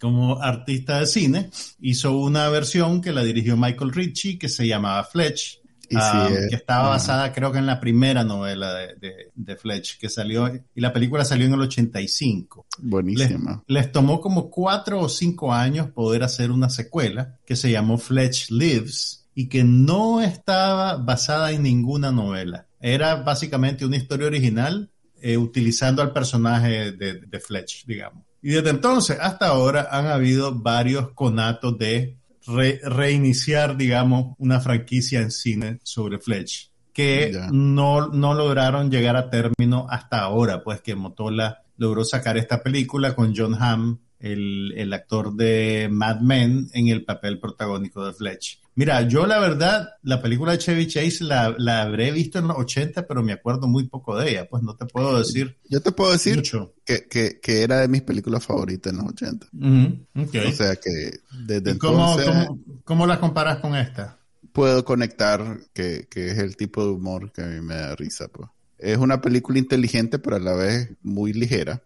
como 0.00 0.40
artista 0.40 1.00
de 1.00 1.06
cine, 1.06 1.50
hizo 1.80 2.16
una 2.16 2.48
versión 2.48 3.00
que 3.00 3.12
la 3.12 3.22
dirigió 3.22 3.56
Michael 3.56 3.92
Ritchie 3.92 4.38
que 4.38 4.48
se 4.48 4.66
llamaba 4.66 5.04
Fletch, 5.04 5.60
Ah, 5.94 6.28
que 6.48 6.54
estaba 6.54 6.90
basada 6.90 7.32
creo 7.32 7.50
que 7.50 7.58
en 7.58 7.66
la 7.66 7.80
primera 7.80 8.24
novela 8.24 8.74
de, 8.74 9.30
de, 9.34 9.56
Fletch 9.56 9.98
que 9.98 10.08
salió 10.08 10.50
y 10.74 10.80
la 10.80 10.92
película 10.92 11.24
salió 11.24 11.46
en 11.46 11.54
el 11.54 11.60
85. 11.62 12.66
Buenísima. 12.78 13.62
Les, 13.66 13.90
tomó 13.90 14.20
como 14.20 14.50
cuatro 14.50 15.00
o 15.00 15.08
cinco 15.08 15.52
años 15.52 15.88
poder 15.88 16.22
hacer 16.22 16.50
una 16.50 16.68
secuela 16.68 17.38
que 17.46 17.56
se 17.56 17.70
llamó 17.70 17.96
Fletch 17.96 18.50
Lives 18.50 19.26
y 19.34 19.48
que 19.48 19.64
no 19.64 20.20
estaba 20.20 20.96
basada 20.96 21.52
en 21.52 21.62
ninguna 21.62 22.12
novela. 22.12 22.66
Era 22.80 23.16
básicamente 23.16 23.86
una 23.86 23.96
historia 23.96 24.26
original 24.26 24.90
eh, 25.20 25.36
utilizando 25.36 26.02
al 26.02 26.12
personaje 26.12 26.92
de, 26.92 27.14
de 27.14 27.40
Fletch, 27.40 27.86
digamos. 27.86 28.24
Y 28.42 28.50
desde 28.50 28.70
entonces 28.70 29.18
hasta 29.20 29.48
ahora 29.48 29.88
han 29.90 30.06
habido 30.06 30.54
varios 30.54 31.10
conatos 31.10 31.78
de 31.78 32.17
reiniciar, 32.48 33.76
digamos, 33.76 34.34
una 34.38 34.60
franquicia 34.60 35.20
en 35.20 35.30
cine 35.30 35.78
sobre 35.82 36.18
Fletch, 36.18 36.70
que 36.92 37.32
no, 37.52 38.08
no 38.08 38.34
lograron 38.34 38.90
llegar 38.90 39.16
a 39.16 39.30
término 39.30 39.86
hasta 39.88 40.20
ahora, 40.20 40.64
pues 40.64 40.80
que 40.80 40.96
Motola 40.96 41.62
logró 41.76 42.04
sacar 42.04 42.36
esta 42.36 42.62
película 42.62 43.14
con 43.14 43.34
John 43.36 43.54
Hamm, 43.60 43.98
el, 44.18 44.72
el 44.76 44.92
actor 44.92 45.34
de 45.34 45.88
Mad 45.90 46.20
Men, 46.20 46.68
en 46.72 46.88
el 46.88 47.04
papel 47.04 47.38
protagónico 47.38 48.04
de 48.04 48.12
Fletch. 48.12 48.60
Mira, 48.78 49.02
yo 49.02 49.26
la 49.26 49.40
verdad, 49.40 49.88
la 50.04 50.22
película 50.22 50.52
de 50.52 50.58
Chevy 50.58 50.86
Chase 50.86 51.24
la, 51.24 51.52
la, 51.58 51.82
habré 51.82 52.12
visto 52.12 52.38
en 52.38 52.46
los 52.46 52.58
80, 52.58 53.08
pero 53.08 53.24
me 53.24 53.32
acuerdo 53.32 53.66
muy 53.66 53.88
poco 53.88 54.16
de 54.16 54.30
ella, 54.30 54.48
pues 54.48 54.62
no 54.62 54.76
te 54.76 54.86
puedo 54.86 55.18
decir. 55.18 55.58
Yo 55.68 55.80
te 55.80 55.90
puedo 55.90 56.12
decir 56.12 56.44
Que, 56.84 57.08
que, 57.08 57.40
que, 57.40 57.62
era 57.62 57.80
de 57.80 57.88
mis 57.88 58.02
películas 58.02 58.46
favoritas 58.46 58.92
en 58.92 58.98
los 59.00 59.08
80. 59.08 59.48
O 59.50 60.52
sea 60.52 60.76
que 60.76 61.10
desde 61.44 61.76
cómo, 61.76 62.16
Cómo, 62.16 62.58
cómo, 62.84 63.06
la 63.08 63.18
comparas 63.18 63.58
con 63.58 63.74
esta? 63.74 64.16
Puedo 64.52 64.84
conectar 64.84 65.58
que, 65.72 66.06
que 66.08 66.30
es 66.30 66.38
el 66.38 66.56
tipo 66.56 66.84
de 66.84 66.92
humor 66.92 67.32
que 67.32 67.42
a 67.42 67.46
mí 67.46 67.60
me 67.60 67.74
da 67.74 67.96
risa, 67.96 68.28
pues. 68.28 68.48
Es 68.78 68.98
una 68.98 69.20
película 69.20 69.58
inteligente, 69.58 70.20
pero 70.20 70.36
a 70.36 70.38
la 70.38 70.52
vez 70.52 70.88
muy 71.02 71.32
ligera 71.32 71.82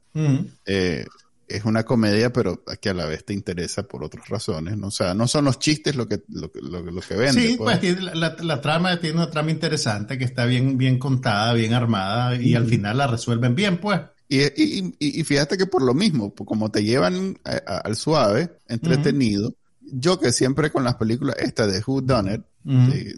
es 1.57 1.65
una 1.65 1.85
comedia, 1.85 2.33
pero 2.33 2.65
que 2.81 2.89
a 2.89 2.95
la 2.95 3.07
vez 3.07 3.25
te 3.25 3.35
interesa 3.35 3.83
por 3.85 4.05
otras 4.05 4.29
razones, 4.29 4.77
¿no? 4.77 4.89
O 4.89 4.91
sea, 4.91 5.15
no 5.15 5.29
son 5.29 5.45
los 5.45 5.59
chistes 5.59 5.97
lo 5.97 6.09
que, 6.09 6.23
lo, 6.29 6.51
lo, 6.55 6.83
lo 6.83 7.01
que 7.01 7.15
venden. 7.15 7.49
Sí, 7.51 7.57
pues, 7.57 7.79
pues 7.79 8.03
la, 8.03 8.37
la, 8.41 8.61
trama 8.61 8.99
tiene 9.01 9.17
una 9.17 9.31
trama 9.31 9.51
interesante 9.51 10.19
que 10.19 10.25
está 10.25 10.45
bien, 10.47 10.79
bien 10.79 10.99
contada, 10.99 11.53
bien 11.55 11.75
armada 11.75 12.37
y 12.37 12.55
al 12.55 12.67
final 12.67 12.99
la 12.99 13.07
resuelven 13.07 13.55
bien, 13.55 13.79
pues. 13.79 14.01
Y, 14.29 14.41
y, 14.41 14.95
y, 14.99 15.25
fíjate 15.25 15.59
que 15.59 15.67
por 15.67 15.83
lo 15.83 15.93
mismo, 15.93 16.35
como 16.35 16.71
te 16.71 16.83
llevan 16.83 17.39
al 17.45 17.97
suave, 17.97 18.57
entretenido, 18.67 19.55
yo 19.81 20.19
que 20.19 20.33
siempre 20.33 20.71
con 20.71 20.85
las 20.85 20.95
películas 20.95 21.37
esta 21.39 21.67
de 21.67 21.83
Who 21.87 22.01
Done 22.01 22.35
It, 22.35 22.43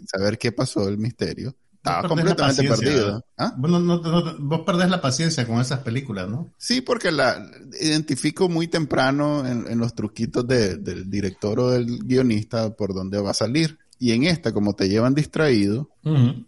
saber 0.09 0.37
qué 0.37 0.51
pasó, 0.51 0.89
el 0.89 0.97
misterio, 0.97 1.55
estaba 1.85 2.07
completamente 2.07 2.63
perdido. 2.63 3.25
¿Ah? 3.37 3.53
Vos, 3.57 4.61
perdés 4.65 4.89
la 4.89 5.01
paciencia 5.01 5.45
con 5.47 5.59
esas 5.59 5.79
películas, 5.79 6.27
¿no? 6.27 6.53
Sí, 6.57 6.81
porque 6.81 7.11
la 7.11 7.45
identifico 7.79 8.49
muy 8.49 8.67
temprano 8.67 9.45
en, 9.45 9.77
los 9.77 9.93
truquitos 9.93 10.47
del 10.47 11.09
director 11.09 11.59
o 11.59 11.69
del 11.69 11.99
guionista 12.03 12.75
por 12.75 12.93
dónde 12.93 13.21
va 13.21 13.31
a 13.31 13.35
salir. 13.35 13.77
Y 13.97 14.11
en 14.11 14.25
esta, 14.25 14.53
como 14.53 14.75
te 14.75 14.89
llevan 14.89 15.15
distraído, 15.15 15.89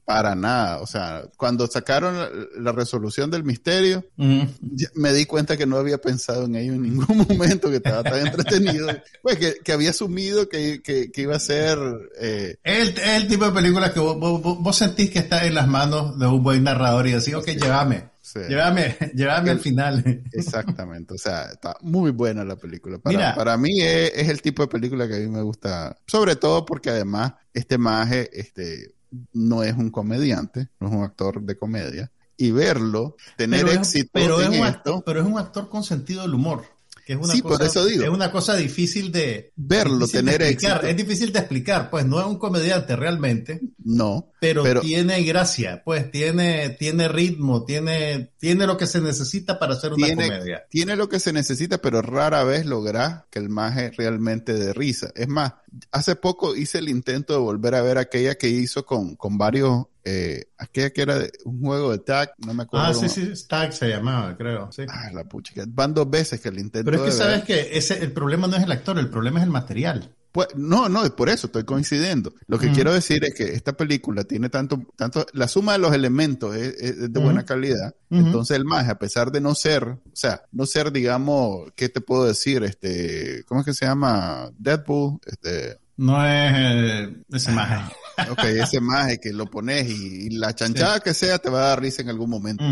para 0.06 0.36
nada. 0.36 0.82
O 0.82 0.86
sea, 0.86 1.24
cuando 1.38 1.66
sacaron 1.68 2.16
la, 2.58 2.72
resolución 2.72 3.32
del 3.32 3.44
misterio, 3.44 4.06
me 4.16 5.14
di 5.14 5.26
cuenta 5.26 5.58
que 5.58 5.66
no 5.66 5.78
había 5.78 5.98
pensado 5.98 6.46
en 6.46 6.56
ello 6.56 6.74
en 6.74 6.82
ningún 6.84 7.18
momento, 7.30 7.70
que 7.70 7.78
estaba 7.78 8.04
tan 8.04 8.28
entretenido. 8.28 8.88
Pues 9.22 9.38
que, 9.38 9.72
había 9.72 9.92
asumido 9.92 10.50
que, 10.50 10.82
iba 11.16 11.36
a 11.36 11.40
ser... 11.40 11.80
Eh... 12.20 12.58
Es, 12.64 12.94
el, 13.02 13.28
tipo 13.28 13.46
de 13.46 13.52
película 13.52 13.94
que 13.94 14.00
vos, 14.00 14.76
sentís 14.76 15.10
que 15.10 15.20
está 15.20 15.46
en 15.46 15.56
las 15.56 15.68
manos 15.68 16.20
de 16.20 16.28
un 16.28 16.44
buen 16.44 16.64
narrador 16.64 17.08
y 17.08 17.14
decís, 17.14 17.34
ok, 17.34 17.48
llévame. 17.48 18.17
Llévame, 18.36 18.96
llévame 19.14 19.52
al 19.52 19.60
final. 19.60 20.22
Exactamente, 20.32 21.14
o 21.14 21.18
sea, 21.18 21.46
está 21.52 21.78
muy 21.82 22.12
buena 22.12 22.44
la 22.44 22.56
película. 22.56 23.00
Para, 23.00 23.36
para 23.36 23.58
mí 23.58 23.82
es, 23.82 24.30
el 24.30 24.42
tipo 24.42 24.64
de 24.64 24.68
película 24.68 25.08
que 25.08 25.16
a 25.16 25.20
mí 25.20 25.28
me 25.28 25.42
gusta, 25.42 25.98
sobre 26.06 26.36
todo 26.36 26.66
porque 26.66 26.90
además 26.90 27.34
este 27.54 27.78
maje 27.78 28.30
este, 28.34 28.94
no 29.34 29.64
es 29.64 29.74
un 29.74 29.90
comediante, 29.90 30.70
no 30.80 30.88
es 30.88 30.94
un 30.94 31.04
actor 31.04 31.42
de 31.42 31.58
comedia, 31.58 32.12
y 32.38 32.52
verlo, 32.52 33.16
tener 33.36 33.68
éxito 33.68 34.12
pero 34.14 34.40
es 34.40 34.50
un 34.50 34.64
Actor, 34.64 35.04
pero 35.04 35.22
es 35.22 35.26
un 35.26 35.40
actor 35.40 35.70
con 35.70 35.84
sentido 35.84 36.22
del 36.22 36.36
humor 36.36 36.77
es 37.14 37.20
una 37.20 37.34
sí, 37.34 37.42
cosa, 37.42 37.58
por 37.58 37.66
eso 37.66 37.86
digo. 37.86 38.04
Es 38.04 38.10
una 38.10 38.32
cosa 38.32 38.56
difícil 38.56 39.12
de 39.12 39.52
verlo, 39.56 40.08
tener 40.08 40.42
éxito. 40.42 40.82
Es 40.82 40.96
difícil 40.96 41.32
de 41.32 41.40
explicar, 41.40 41.90
pues 41.90 42.06
no 42.06 42.20
es 42.20 42.26
un 42.26 42.38
comediante 42.38 42.96
realmente. 42.96 43.62
No. 43.84 44.32
Pero, 44.40 44.64
tiene 44.82 45.24
gracia, 45.24 45.82
pues 45.84 46.12
tiene, 46.12 46.70
tiene 46.70 47.08
ritmo, 47.08 47.66
tiene, 47.66 48.32
tiene 48.38 48.68
lo 48.68 48.78
que 48.78 48.86
se 48.86 49.02
necesita 49.02 49.58
para 49.58 49.74
hacer 49.74 49.94
una 49.94 50.08
comedia. 50.08 50.66
Tiene 50.70 50.96
lo 50.96 51.10
que 51.10 51.20
se 51.20 51.34
necesita, 51.34 51.80
pero 51.80 52.02
rara 52.02 52.44
vez 52.44 52.66
logra 52.66 53.26
que 53.32 53.40
el 53.40 53.50
maje 53.50 53.92
realmente 53.98 54.54
de 54.54 54.74
risa. 54.74 55.12
Es 55.16 55.28
más, 55.28 55.54
hace 55.92 56.16
poco 56.16 56.56
hice 56.56 56.80
el 56.80 56.90
intento 56.90 57.34
de 57.34 57.40
volver 57.40 57.76
a 57.76 57.82
ver 57.82 57.98
aquella 57.98 58.36
que 58.36 58.50
hizo 58.50 58.86
con, 58.86 59.16
con 59.16 59.38
varios 59.38 59.86
eh, 60.10 60.46
aquella 60.58 60.92
que 60.92 61.02
era 61.02 61.18
un 61.44 61.60
juego 61.60 61.92
de 61.92 62.00
tag, 62.00 62.32
no 62.38 62.54
me 62.54 62.64
acuerdo. 62.64 62.88
Ah, 62.88 62.94
sí, 62.94 63.10
sí, 63.10 63.30
tag 63.46 63.74
se 63.74 63.90
llamaba, 63.90 64.38
creo. 64.38 64.72
Sí. 64.72 64.84
Ah, 64.88 65.12
la 65.14 65.26
pucha, 65.26 65.54
van 65.68 65.94
dos 65.94 66.10
veces 66.10 66.40
que 66.40 66.48
el 66.48 66.60
intento. 66.60 66.90
Pero 66.90 67.04
es 67.04 67.12
que 67.12 67.18
sabes 67.18 67.44
que 67.44 67.78
ese, 67.78 68.02
el 68.02 68.14
problema 68.14 68.48
no 68.48 68.56
es 68.56 68.64
el 68.64 68.72
actor, 68.72 68.98
el 69.00 69.10
problema 69.10 69.40
es 69.40 69.46
el 69.46 69.52
material. 69.52 70.10
Pues, 70.32 70.48
no, 70.56 70.88
no, 70.88 71.04
es 71.04 71.12
por 71.12 71.28
eso 71.28 71.48
estoy 71.48 71.66
coincidiendo. 71.66 72.32
Lo 72.46 72.58
que 72.58 72.72
quiero 72.72 72.94
decir 72.94 73.26
es 73.26 73.34
que 73.34 73.56
esta 73.56 73.74
película 73.74 74.24
tiene 74.24 74.50
tanto, 74.50 74.82
tanto, 74.96 75.26
la 75.34 75.48
suma 75.48 75.74
de 75.74 75.80
los 75.80 75.94
elementos 75.94 76.56
es, 76.56 77.12
de 77.12 77.20
buena 77.20 77.44
calidad. 77.44 77.96
Entonces 78.10 78.56
el 78.56 78.64
más, 78.64 78.88
a 78.88 79.00
pesar 79.00 79.32
de 79.32 79.42
no 79.42 79.56
ser, 79.56 79.84
o 79.84 80.00
sea, 80.14 80.44
no 80.52 80.66
ser, 80.66 80.92
digamos, 80.92 81.72
¿qué 81.76 81.90
te 81.90 82.02
puedo 82.02 82.26
decir? 82.26 82.64
Este, 82.64 83.44
¿cómo 83.46 83.62
es 83.62 83.66
que 83.66 83.74
se 83.74 83.86
llama? 83.86 84.52
Deadpool, 84.58 85.20
este. 85.26 85.80
No 85.98 86.24
es 86.26 86.54
eh, 86.56 87.16
ese 87.32 87.52
maje. 87.52 87.94
Ok, 88.32 88.44
ese 88.46 88.80
maje 88.80 89.20
que 89.20 89.32
lo 89.32 89.46
pones 89.46 89.90
y, 89.90 90.30
la 90.32 90.54
chanchada 90.54 91.00
que 91.00 91.14
sea 91.14 91.38
te 91.38 91.50
va 91.50 91.60
a 91.60 91.68
dar 91.70 91.82
risa 91.82 92.02
en 92.02 92.10
algún 92.10 92.30
momento. 92.30 92.64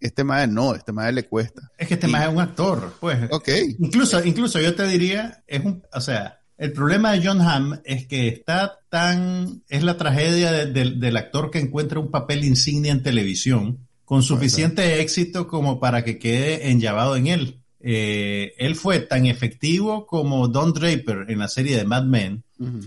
Este 0.00 0.24
maje 0.24 0.46
no, 0.46 0.74
este 0.74 0.92
maje 0.92 1.12
le 1.12 1.24
cuesta. 1.24 1.70
Es 1.76 1.88
que 1.88 1.94
este 1.94 2.08
maje 2.08 2.26
es 2.26 2.32
un 2.32 2.40
actor, 2.40 2.94
pues. 3.00 3.18
Ok. 3.30 3.48
Incluso, 3.78 4.22
incluso 4.24 4.60
yo 4.60 4.74
te 4.74 4.86
diría, 4.86 5.42
es 5.46 5.64
un, 5.64 5.82
o 5.92 6.00
sea, 6.00 6.40
el 6.56 6.72
problema 6.72 7.12
de 7.12 7.26
John 7.26 7.40
Hamm 7.40 7.80
es 7.84 8.06
que 8.06 8.28
está 8.28 8.78
tan, 8.88 9.62
es 9.68 9.82
la 9.82 9.96
tragedia 9.96 10.52
del 10.52 11.16
actor 11.16 11.50
que 11.50 11.58
encuentra 11.58 11.98
un 12.00 12.10
papel 12.10 12.44
insignia 12.44 12.92
en 12.92 13.02
televisión 13.02 13.86
con 14.04 14.22
suficiente 14.22 15.00
éxito 15.00 15.48
como 15.48 15.80
para 15.80 16.04
que 16.04 16.18
quede 16.18 16.70
enllavado 16.70 17.16
en 17.16 17.26
él. 17.26 17.63
Eh, 17.86 18.54
él 18.56 18.76
fue 18.76 19.00
tan 19.00 19.26
efectivo 19.26 20.06
como 20.06 20.48
Don 20.48 20.72
Draper 20.72 21.26
en 21.28 21.38
la 21.38 21.48
serie 21.48 21.76
de 21.76 21.84
Mad 21.84 22.04
Men, 22.04 22.42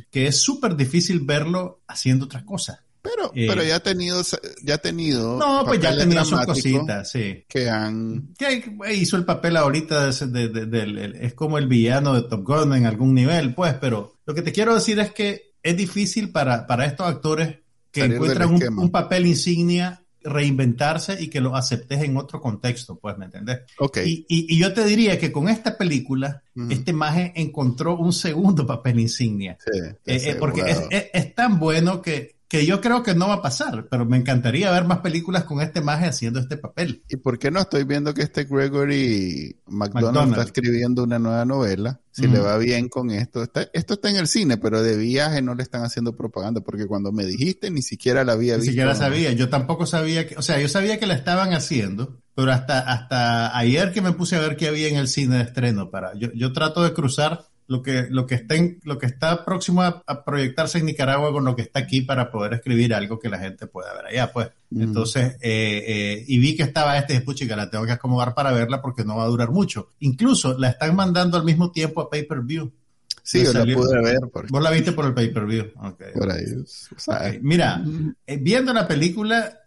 que 0.10 0.26
es 0.26 0.42
súper 0.42 0.76
difícil 0.76 1.20
verlo 1.20 1.82
haciendo 1.88 2.26
otra 2.26 2.44
cosa. 2.44 2.84
Pero, 3.00 3.32
eh, 3.36 3.46
pero 3.48 3.64
ya 3.64 3.76
ha 3.76 3.80
tenido, 3.80 4.24
ya 4.64 4.74
ha 4.74 4.78
tenido. 4.80 5.38
No, 5.38 5.64
pues 5.66 5.80
ya 5.80 5.92
ha 5.92 5.98
tenido 5.98 6.26
sus 6.26 6.44
cositas, 6.44 7.12
sí. 7.12 7.46
Que 7.48 7.70
han. 7.70 8.34
Que 8.40 8.96
hizo 8.96 9.18
el 9.18 9.24
papel 9.24 9.56
ahorita 9.56 10.10
de, 10.10 11.12
es 11.22 11.36
como 11.36 11.60
el 11.60 11.68
villano 11.68 12.16
de 12.16 12.24
Top 12.24 12.44
Gun 12.44 12.74
en 12.74 12.88
algún 12.88 13.14
nivel, 13.14 13.54
pues, 13.54 13.76
pero 13.76 14.16
lo 14.26 14.34
que 14.34 14.42
te 14.42 14.52
quiero 14.52 14.74
decir 14.74 15.00
es 15.00 15.12
que 15.12 15.54
es 15.62 15.78
difícil 15.78 16.32
para, 16.32 16.66
para 16.66 16.86
estos 16.86 17.06
actores 17.06 17.60
que 17.92 18.06
encuentran 18.06 18.50
un, 18.50 18.90
papel 18.90 19.28
insignia 19.28 20.04
reinventarse 20.28 21.22
y 21.22 21.30
que 21.30 21.42
lo 21.42 21.56
aceptes 21.56 22.02
en 22.02 22.18
otro 22.18 22.42
contexto, 22.42 22.98
pues, 22.98 23.18
¿me 23.18 23.26
entendés? 23.26 23.62
Ok. 23.80 24.00
Y, 24.06 24.26
y, 24.28 24.58
yo 24.58 24.74
te 24.74 24.84
diría 24.84 25.18
que 25.18 25.32
con 25.32 25.50
esta 25.50 25.78
película, 25.78 26.44
este 26.70 26.92
maje 26.92 27.34
encontró 27.36 27.98
un 27.98 28.14
segundo 28.14 28.66
papel 28.66 29.00
insignia. 29.00 29.58
Sí, 29.64 29.80
eh, 29.80 29.96
eh, 30.06 30.36
porque 30.40 30.62
es, 30.62 31.10
es, 31.14 31.36
tan 31.36 31.60
bueno 31.60 32.02
que, 32.02 32.37
que 32.48 32.66
yo 32.66 32.80
creo 32.80 33.04
que 33.04 33.14
no 33.14 33.28
va 33.28 33.36
a 33.36 33.42
pasar, 33.42 33.88
pero 33.90 34.06
me 34.06 34.18
encantaría 34.18 34.72
ver 34.72 34.86
más 34.86 35.00
películas 35.00 35.44
con 35.44 35.62
este 35.62 35.82
maje 35.82 36.06
haciendo 36.06 36.40
este 36.40 36.56
papel. 36.56 37.04
¿Y 37.10 37.18
por 37.18 37.38
qué 37.38 37.52
no 37.52 37.60
estoy 37.60 37.84
viendo 37.84 38.14
que 38.14 38.22
este 38.22 38.46
Gregory 38.46 39.60
McDonald, 39.68 40.32
está 40.32 40.44
escribiendo 40.44 41.04
una 41.04 41.20
nueva 41.20 41.44
novela? 41.44 42.00
Si 42.12 42.26
le 42.26 42.40
va 42.40 42.58
bien 42.58 42.90
con 42.90 43.12
esto. 43.12 43.44
esto 43.44 43.94
está 43.94 44.10
en 44.10 44.16
el 44.16 44.28
cine, 44.28 44.58
pero 44.58 44.82
de 44.82 44.98
viaje 44.98 45.42
no 45.44 45.54
le 45.54 45.62
están 45.62 45.84
haciendo 45.84 46.16
propaganda, 46.16 46.62
porque 46.62 46.88
cuando 46.88 47.12
me 47.12 47.26
dijiste 47.26 47.70
ni 47.70 47.84
siquiera 47.84 48.24
la 48.24 48.34
había 48.34 48.56
visto. 48.56 48.66
Ni 48.66 48.72
siquiera 48.72 48.96
sabía, 48.96 49.34
yo 49.34 49.50
tampoco 49.50 49.86
sabía 49.86 50.26
que, 50.28 50.36
o 50.36 50.42
sea, 50.42 50.60
yo 50.60 50.68
sabía 50.68 50.98
que 50.98 51.06
la 51.06 51.14
estaban 51.14 51.54
haciendo, 51.54 52.18
pero 52.34 52.52
hasta, 52.52 52.80
hasta 52.80 53.56
ayer 53.56 53.92
que 53.92 54.02
me 54.02 54.14
puse 54.14 54.36
a 54.36 54.40
ver 54.40 54.56
qué 54.56 54.68
había 54.68 54.88
en 54.88 54.96
el 54.96 55.08
cine 55.08 55.36
de 55.36 55.44
estreno 55.44 55.92
para, 55.92 56.18
yo, 56.18 56.30
yo 56.34 56.54
trato 56.54 56.84
de 56.84 56.94
cruzar 56.94 57.46
lo 57.68 57.84
que, 57.84 58.08
lo 58.10 58.26
que, 58.26 58.36
está, 58.36 58.56
lo 58.84 58.98
que 58.98 59.06
está 59.08 59.44
próximo 59.44 59.82
a, 59.82 60.24
proyectarse 60.24 60.78
en 60.78 60.86
Nicaragua 60.86 61.34
con 61.34 61.44
lo 61.44 61.56
que 61.56 61.64
está 61.64 61.82
aquí 61.82 62.02
para 62.02 62.32
poder 62.32 62.54
escribir 62.54 62.94
algo 62.94 63.20
que 63.20 63.30
la 63.30 63.40
gente 63.40 63.68
pueda 63.68 63.94
ver 63.94 64.06
allá, 64.06 64.32
pues. 64.32 64.50
Entonces, 64.74 65.36
eh, 65.42 65.84
eh, 65.88 66.26
y 66.28 66.40
vi 66.40 66.56
que 66.56 66.64
estaba 66.64 66.98
este, 66.98 67.20
puchica, 67.22 67.58
la 67.58 67.70
tengo 67.70 67.86
que 67.86 67.92
acomodar 67.92 68.34
para 68.34 68.54
verla 68.54 68.82
porque 68.82 69.04
no 69.04 69.18
va 69.18 69.26
a 69.26 69.28
durar 69.28 69.52
mucho. 69.52 69.90
Incluso 70.00 70.58
la 70.58 70.70
están 70.70 70.96
mandando 70.96 71.38
al 71.38 71.44
mismo 71.44 71.72
tiempo 71.72 72.02
a 72.02 72.10
pay-per-view. 72.10 72.72
Sí, 73.22 73.44
yo 73.44 73.52
la 73.52 73.66
pude 73.66 74.02
ver. 74.02 74.20
Vos 74.50 74.64
la 74.64 74.72
viste 74.72 74.94
por 74.94 75.06
el 75.06 75.14
pay-per-view. 75.14 75.74
Por 76.14 76.32
ahí. 76.32 76.46
Mira, 77.42 77.84
eh, 78.26 78.38
viendo 78.38 78.72
la 78.74 78.88
película, 78.88 79.60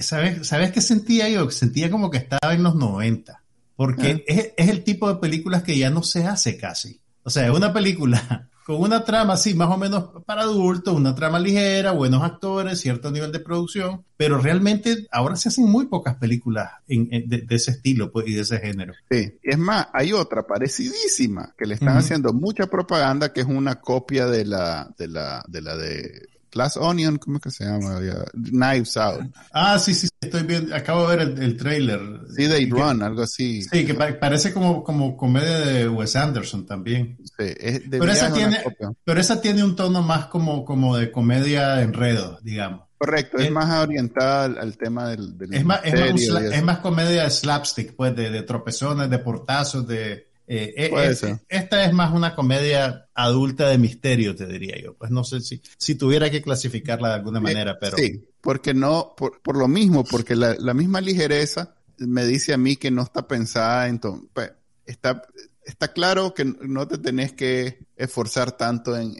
¿sabes, 0.00 0.46
¿sabes 0.46 0.70
qué 0.70 0.80
sentía 0.80 1.28
yo? 1.28 1.50
Sentía 1.50 1.90
como 1.90 2.08
que 2.08 2.18
estaba 2.18 2.54
en 2.54 2.62
los 2.62 2.76
90. 2.76 3.42
Porque 3.74 4.06
ah. 4.06 4.22
es, 4.28 4.52
es 4.56 4.68
el 4.68 4.84
tipo 4.84 5.12
de 5.12 5.18
películas 5.18 5.64
que 5.64 5.76
ya 5.76 5.90
no 5.90 6.04
se 6.04 6.24
hace 6.24 6.56
casi. 6.56 7.01
O 7.24 7.30
sea, 7.30 7.46
es 7.46 7.50
una 7.50 7.72
película 7.72 8.48
con 8.66 8.80
una 8.80 9.04
trama 9.04 9.34
así, 9.34 9.54
más 9.54 9.68
o 9.70 9.76
menos 9.76 10.10
para 10.24 10.42
adultos, 10.42 10.94
una 10.94 11.14
trama 11.14 11.38
ligera, 11.38 11.92
buenos 11.92 12.22
actores, 12.22 12.80
cierto 12.80 13.10
nivel 13.10 13.32
de 13.32 13.40
producción, 13.40 14.04
pero 14.16 14.38
realmente 14.38 15.06
ahora 15.10 15.36
se 15.36 15.48
hacen 15.48 15.68
muy 15.68 15.86
pocas 15.86 16.16
películas 16.16 16.70
de, 16.86 17.46
ese 17.50 17.72
estilo 17.72 18.12
pues, 18.12 18.28
y 18.28 18.34
de 18.34 18.42
ese 18.42 18.58
género. 18.58 18.94
Sí, 19.10 19.38
es 19.42 19.58
más, 19.58 19.88
hay 19.92 20.12
otra 20.12 20.46
parecidísima 20.46 21.54
que 21.58 21.66
le 21.66 21.74
están 21.74 21.96
haciendo 21.96 22.32
mucha 22.32 22.66
propaganda 22.66 23.32
que 23.32 23.40
es 23.40 23.46
una 23.46 23.76
copia 23.76 24.26
de 24.26 24.44
la 24.44 24.94
de 24.96 25.08
la 25.08 25.44
de 25.48 25.62
la 25.62 25.76
de 25.76 26.31
Glass 26.52 26.76
Onion, 26.76 27.16
¿cómo 27.16 27.38
es 27.38 27.42
que 27.42 27.50
se 27.50 27.64
llama? 27.64 27.98
Knives 28.34 28.96
Out. 28.98 29.34
Ah, 29.52 29.78
sí, 29.78 29.94
sí, 29.94 30.06
estoy 30.20 30.42
viendo, 30.42 30.76
acabo 30.76 31.08
de 31.08 31.16
ver 31.16 31.28
el, 31.28 31.42
el 31.42 31.56
trailer. 31.56 32.00
Sí, 32.36 32.46
They 32.46 32.68
Run, 32.68 33.02
algo 33.02 33.22
así. 33.22 33.62
Sí, 33.62 33.86
que 33.86 33.94
parece 33.94 34.52
como, 34.52 34.84
como 34.84 35.16
comedia 35.16 35.60
de 35.60 35.88
Wes 35.88 36.14
Anderson 36.14 36.66
también. 36.66 37.16
Sí, 37.24 37.54
es 37.58 37.82
pero, 37.90 38.12
esa 38.12 38.32
tiene, 38.32 38.62
pero 39.02 39.20
esa 39.20 39.40
tiene 39.40 39.64
un 39.64 39.74
tono 39.74 40.02
más 40.02 40.26
como, 40.26 40.64
como 40.64 40.96
de 40.96 41.10
comedia 41.10 41.76
de 41.76 41.84
enredo, 41.84 42.38
digamos. 42.42 42.82
Correcto, 42.98 43.38
es, 43.38 43.50
más 43.50 43.82
orientada 43.82 44.44
al, 44.44 44.76
tema 44.76 45.08
del, 45.08 45.36
del 45.36 45.54
es, 45.54 45.64
más, 45.64 45.80
es, 45.82 46.62
más, 46.62 46.78
comedia 46.78 47.24
de 47.24 47.30
slapstick, 47.30 47.96
pues, 47.96 48.14
de, 48.14 48.30
de 48.30 48.42
tropezones, 48.42 49.10
de 49.10 49.18
portazos, 49.18 49.88
de 49.88 50.31
eh, 50.46 50.74
eh, 50.76 50.90
eh, 50.92 51.38
esta 51.48 51.84
es 51.84 51.92
más 51.92 52.12
una 52.12 52.34
comedia 52.34 53.08
adulta 53.14 53.68
de 53.68 53.78
misterio, 53.78 54.34
te 54.34 54.46
diría 54.46 54.80
yo. 54.80 54.94
Pues 54.94 55.10
no 55.10 55.24
sé 55.24 55.40
si, 55.40 55.62
si 55.76 55.94
tuviera 55.94 56.30
que 56.30 56.42
clasificarla 56.42 57.08
de 57.08 57.14
alguna 57.14 57.40
manera, 57.40 57.78
pero. 57.78 57.96
Sí, 57.96 58.24
porque 58.40 58.74
no, 58.74 59.14
por, 59.16 59.40
por 59.40 59.56
lo 59.56 59.68
mismo, 59.68 60.04
porque 60.04 60.34
la, 60.34 60.56
la, 60.58 60.74
misma 60.74 61.00
ligereza 61.00 61.76
me 61.98 62.26
dice 62.26 62.52
a 62.52 62.58
mí 62.58 62.76
que 62.76 62.90
no 62.90 63.02
está 63.02 63.26
pensada 63.28 63.88
en. 63.88 63.98
Pues, 63.98 64.52
está, 64.84 65.22
está 65.64 65.92
claro 65.92 66.34
que 66.34 66.44
no 66.44 66.88
te 66.88 66.98
tenés 66.98 67.32
que 67.32 67.86
esforzar 67.96 68.52
tanto 68.52 68.96
en, 68.96 69.14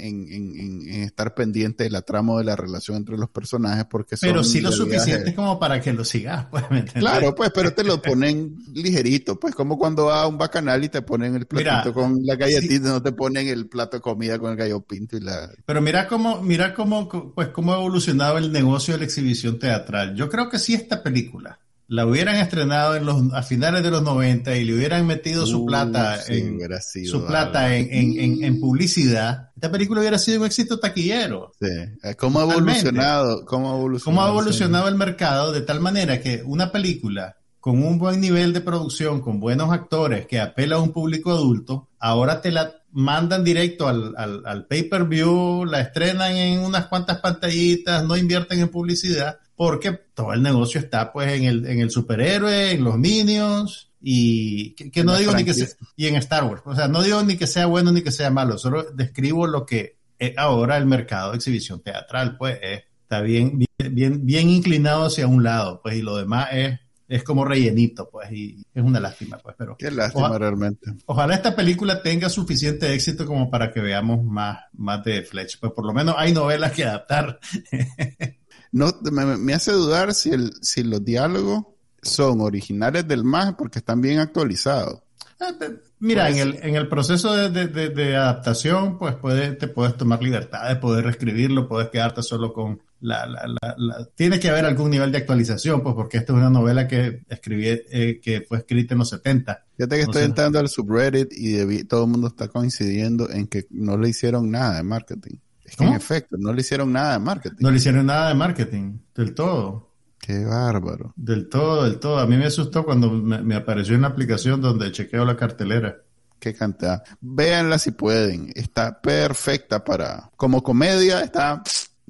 estar 1.05 1.35
pendiente 1.35 1.85
de 1.85 1.91
la 1.91 2.03
trama 2.03 2.39
de 2.39 2.45
la 2.45 2.57
relación 2.57 2.97
entre 2.97 3.17
los 3.17 3.31
personajes 3.31 3.85
porque 3.85 4.17
son 4.17 4.29
pero 4.29 4.43
sí 4.43 4.61
lo 4.61 4.73
suficiente 4.73 5.35
como 5.35 5.59
para 5.61 5.81
que 5.81 5.93
lo 5.93 6.05
sigas 6.05 6.47
pues 6.51 6.65
claro 6.93 7.35
pues 7.35 7.51
pero 7.55 7.73
te 7.73 7.85
lo 7.85 8.03
ponen 8.03 8.57
ligerito 8.73 9.39
pues 9.39 9.55
como 9.55 9.79
cuando 9.79 10.07
va 10.07 10.23
a 10.23 10.27
un 10.27 10.37
bacanal 10.37 10.83
y 10.83 10.89
te 10.89 11.03
ponen 11.03 11.37
el 11.37 11.47
platito 11.47 11.93
con 11.93 12.25
la 12.25 12.35
galletita 12.35 12.89
no 12.89 13.03
te 13.03 13.13
ponen 13.13 13.47
el 13.47 13.69
plato 13.69 13.99
de 13.99 14.01
comida 14.01 14.39
con 14.39 14.51
el 14.51 14.57
gallo 14.57 14.81
pinto 14.81 15.17
y 15.17 15.21
la 15.21 15.51
pero 15.65 15.81
mira 15.81 16.09
cómo 16.09 16.43
mira 16.43 16.75
cómo 16.75 17.09
pues 17.09 17.49
cómo 17.49 17.73
ha 17.73 17.77
evolucionado 17.77 18.39
el 18.39 18.53
negocio 18.53 18.95
de 18.95 18.99
la 18.99 19.05
exhibición 19.05 19.59
teatral. 19.59 20.15
Yo 20.15 20.29
creo 20.29 20.49
que 20.49 20.59
sí 20.59 20.75
esta 20.75 21.03
película 21.03 21.59
la 21.93 22.07
hubieran 22.07 22.37
estrenado 22.37 22.97
en 22.97 23.05
los, 23.05 23.35
a 23.35 23.43
finales 23.43 23.83
de 23.83 23.91
los 23.91 24.03
90 24.03 24.57
y 24.57 24.65
le 24.65 24.75
hubieran 24.75 25.07
metido 25.07 25.45
su 25.45 25.67
plata, 25.67 26.21
en, 26.27 26.59
su 27.05 27.27
plata 27.27 27.77
en, 27.77 28.43
en, 28.43 28.61
publicidad, 28.61 29.51
esta 29.55 29.71
película 29.71 30.01
hubiera 30.01 30.19
sido 30.19 30.41
un 30.41 30.47
éxito 30.47 30.81
taquillero. 30.81 31.53
Sí. 31.61 31.69
Eh, 32.03 32.15
¿Cómo 32.17 32.41
ha 32.41 32.45
evolucionado? 32.45 33.45
¿Cómo 33.45 33.71
ha 33.71 33.77
evolucionado, 33.77 34.05
¿Cómo 34.05 34.25
ha 34.25 34.31
evolucionado 34.31 34.89
el 34.89 34.95
mercado 34.95 35.53
de 35.53 35.61
tal 35.61 35.81
manera 35.81 36.23
que 36.23 36.43
una 36.47 36.73
película 36.73 37.37
con 37.61 37.85
un 37.85 37.99
buen 37.99 38.23
nivel 38.23 38.55
de 38.55 38.63
producción, 38.63 39.21
con 39.21 39.39
buenos 39.39 39.71
actores, 39.71 40.27
que 40.27 40.41
apela 40.41 40.77
a 40.77 40.81
un 40.81 40.93
público 40.93 41.31
adulto, 41.31 41.91
ahora 41.99 42.41
te 42.41 42.53
la 42.53 42.73
mandan 42.91 43.45
directo 43.45 43.87
al, 43.87 44.15
al, 44.17 44.43
al 44.47 44.67
pay-per-view, 44.67 45.67
la 45.67 45.83
estrenan 45.83 46.37
en 46.37 46.61
unas 46.61 46.87
cuantas 46.87 47.21
pantallitas, 47.21 48.03
no 48.05 48.17
invierten 48.17 48.61
en 48.61 48.71
publicidad 48.71 49.41
porque 49.63 49.93
todo 49.93 50.33
el 50.33 50.43
negocio 50.43 50.81
está 50.81 51.13
pues 51.13 51.35
en 51.35 51.45
el, 51.45 51.67
en 51.67 51.79
el 51.79 51.89
superhéroe, 51.89 52.73
en 52.73 52.83
los 52.83 52.99
minions, 52.99 53.93
y 54.01 54.75
que, 54.75 55.05
no 55.05 55.17
digo 55.17 55.33
ni 55.37 55.45
que 55.45 55.55
sea, 55.55 55.69
y 55.95 56.09
en 56.09 56.17
Star 56.17 56.43
Wars, 56.43 56.63
o 56.65 56.75
sea, 56.75 56.89
no 56.89 57.01
digo 57.01 57.23
ni 57.23 57.37
que 57.37 57.47
sea 57.47 57.67
bueno 57.67 57.93
ni 57.93 58.03
que 58.03 58.11
sea 58.11 58.29
malo, 58.29 58.59
solo 58.59 58.83
describo 58.83 59.47
lo 59.47 59.65
que 59.65 59.99
ahora 60.37 60.77
el 60.79 60.87
mercado 60.87 61.31
de 61.31 61.37
exhibición 61.37 61.81
teatral, 61.81 62.37
pues 62.37 62.59
está 62.61 63.21
bien, 63.21 63.65
bien, 63.79 64.27
bien 64.27 64.49
inclinado 64.49 65.05
hacia 65.05 65.29
un 65.29 65.45
lado, 65.45 65.81
pues, 65.81 65.95
y 65.95 66.03
lo 66.03 66.17
demás 66.17 66.49
es 66.51 66.81
es 67.07 67.23
como 67.25 67.45
rellenito, 67.45 68.09
pues, 68.11 68.33
y 68.33 68.65
es 68.73 68.83
una 68.83 68.99
lástima, 68.99 69.37
pues, 69.37 69.55
pero... 69.59 69.77
Qué 69.77 69.91
lástima 69.91 70.39
realmente. 70.39 70.95
Ojalá 71.05 71.35
esta 71.35 71.55
película 71.55 72.03
tenga 72.03 72.31
suficiente 72.31 72.95
éxito 72.95 73.27
como 73.27 73.51
para 73.51 73.71
que 73.71 73.81
veamos 73.81 74.25
más, 74.25 74.61
más 74.73 75.05
de 75.05 75.23
Fletch, 75.23 75.61
pues 75.61 75.73
por 75.73 75.85
lo 75.85 75.93
menos 75.93 76.15
hay 76.17 76.33
novelas 76.33 76.73
que 76.73 76.85
adaptar. 76.85 77.39
no, 78.73 78.91
me, 79.11 79.55
hace 79.55 79.73
dudar 79.73 80.15
si, 80.15 80.31
el, 80.31 80.53
si 80.63 80.83
los 80.83 81.05
diálogos 81.05 81.65
son 82.03 82.41
originales 82.41 83.07
del 83.07 83.23
MAG 83.23 83.57
porque 83.57 83.79
están 83.79 84.01
bien 84.01 84.19
actualizados. 84.19 85.01
Ah, 85.39 85.53
mira, 85.99 86.31
en 86.31 86.39
el, 86.39 86.59
en 86.63 86.77
el 86.77 86.89
proceso 86.89 87.35
de, 87.35 87.67
de, 87.69 88.17
adaptación, 88.17 88.99
pues 88.99 89.15
puede, 89.17 89.53
te 89.53 89.69
puedes 89.69 89.97
tomar 89.97 90.23
libertad 90.23 90.69
de 90.69 90.77
poder 90.77 91.05
reescribirlo, 91.05 91.69
puedes 91.69 91.91
quedarte 91.91 92.23
solo 92.23 92.53
con 92.53 92.81
la, 93.01 93.27
la, 93.27 93.47
la, 93.77 94.09
Tiene 94.15 94.39
que 94.39 94.49
haber 94.49 94.65
algún 94.65 94.91
nivel 94.91 95.11
de 95.11 95.19
actualización, 95.19 95.83
pues 95.83 95.97
porque 95.97 96.19
esta 96.19 96.33
es 96.33 96.39
una 96.39 96.49
novela 96.49 96.87
que 96.87 97.23
escribí, 97.29 97.67
eh, 97.69 98.21
que 98.23 98.43
fue 98.43 98.59
escrita 98.59 98.95
en 98.95 98.99
los 98.99 99.09
70. 99.11 99.65
Fíjate 99.77 99.97
que 99.97 100.03
estoy 100.03 100.23
entrando 100.23 100.61
al 100.61 100.69
subreddit 100.69 101.33
y 101.33 101.85
todo 101.85 102.05
el 102.05 102.11
mundo 102.11 102.29
está 102.29 102.49
coincidiendo 102.49 103.29
en 103.29 103.49
que 103.49 103.67
no 103.71 103.99
le 103.99 104.09
hicieron 104.09 104.51
nada 104.51 104.77
de 104.77 104.85
marketing. 104.85 105.37
En 105.79 105.95
efecto, 105.95 106.37
no 106.39 106.53
le 106.53 106.61
hicieron 106.61 106.93
nada 106.93 107.15
de 107.15 107.19
marketing. 107.19 107.57
No 107.61 107.71
le 107.71 107.77
hicieron 107.77 108.07
nada 108.07 108.29
de 108.29 108.35
marketing, 108.35 108.99
del 109.15 109.35
todo. 109.35 109.93
Qué 110.23 110.45
bárbaro. 110.45 111.13
Del 111.17 111.49
todo, 111.49 111.85
del 111.85 111.99
todo. 111.99 112.19
A 112.19 112.27
mí 112.27 112.37
me 112.37 112.47
asustó 112.47 112.85
cuando 112.85 113.11
me, 113.11 113.57
apareció 113.57 113.97
una 113.97 114.09
aplicación 114.09 114.61
donde 114.61 114.93
chequeo 114.93 115.25
la 115.25 115.37
cartelera. 115.37 115.97
Qué 116.39 116.55
cantidad. 116.55 117.03
Véanla 117.21 117.79
si 117.79 117.91
pueden. 117.91 118.53
Está 118.55 119.01
perfecta 119.01 119.85
para... 119.85 120.31
Como 120.37 120.63
comedia 120.63 121.23
está... 121.23 121.63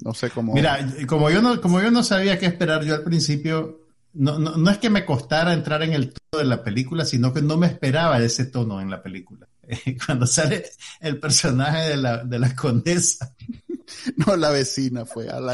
No 0.05 0.13
sé 0.13 0.29
cómo... 0.31 0.53
Mira, 0.53 0.79
como 1.07 1.31
yo 1.31 1.41
no, 1.41 1.61
como 1.61 1.81
yo 1.81 1.91
no 1.91 2.03
sabía 2.03 2.39
qué 2.39 2.47
esperar 2.47 2.85
yo 2.85 2.95
al 2.95 3.03
principio, 3.03 3.81
no, 4.13 4.39
no, 4.39 4.57
no 4.57 4.71
es 4.71 4.79
que 4.79 4.91
me 4.91 5.07
costara 5.07 5.55
entrar 5.55 5.83
en 5.83 5.95
el 5.95 6.13
tono 6.13 6.43
de 6.43 6.49
la 6.49 6.63
película, 6.63 7.05
sino 7.07 7.33
que 7.33 7.41
no 7.41 7.57
me 7.57 7.67
esperaba 7.67 8.19
ese 8.21 8.45
tono 8.45 8.81
en 8.81 8.91
la 8.91 9.03
película. 9.03 9.49
Cuando 10.07 10.27
sale 10.27 10.65
el 11.01 11.19
personaje 11.19 11.91
de 11.91 11.97
la, 11.97 12.25
de 12.25 12.39
la 12.39 12.55
condesa 12.55 13.35
No, 14.27 14.37
la 14.37 14.51
vecina 14.51 15.05
fue 15.05 15.29
a 15.29 15.41
la 15.41 15.53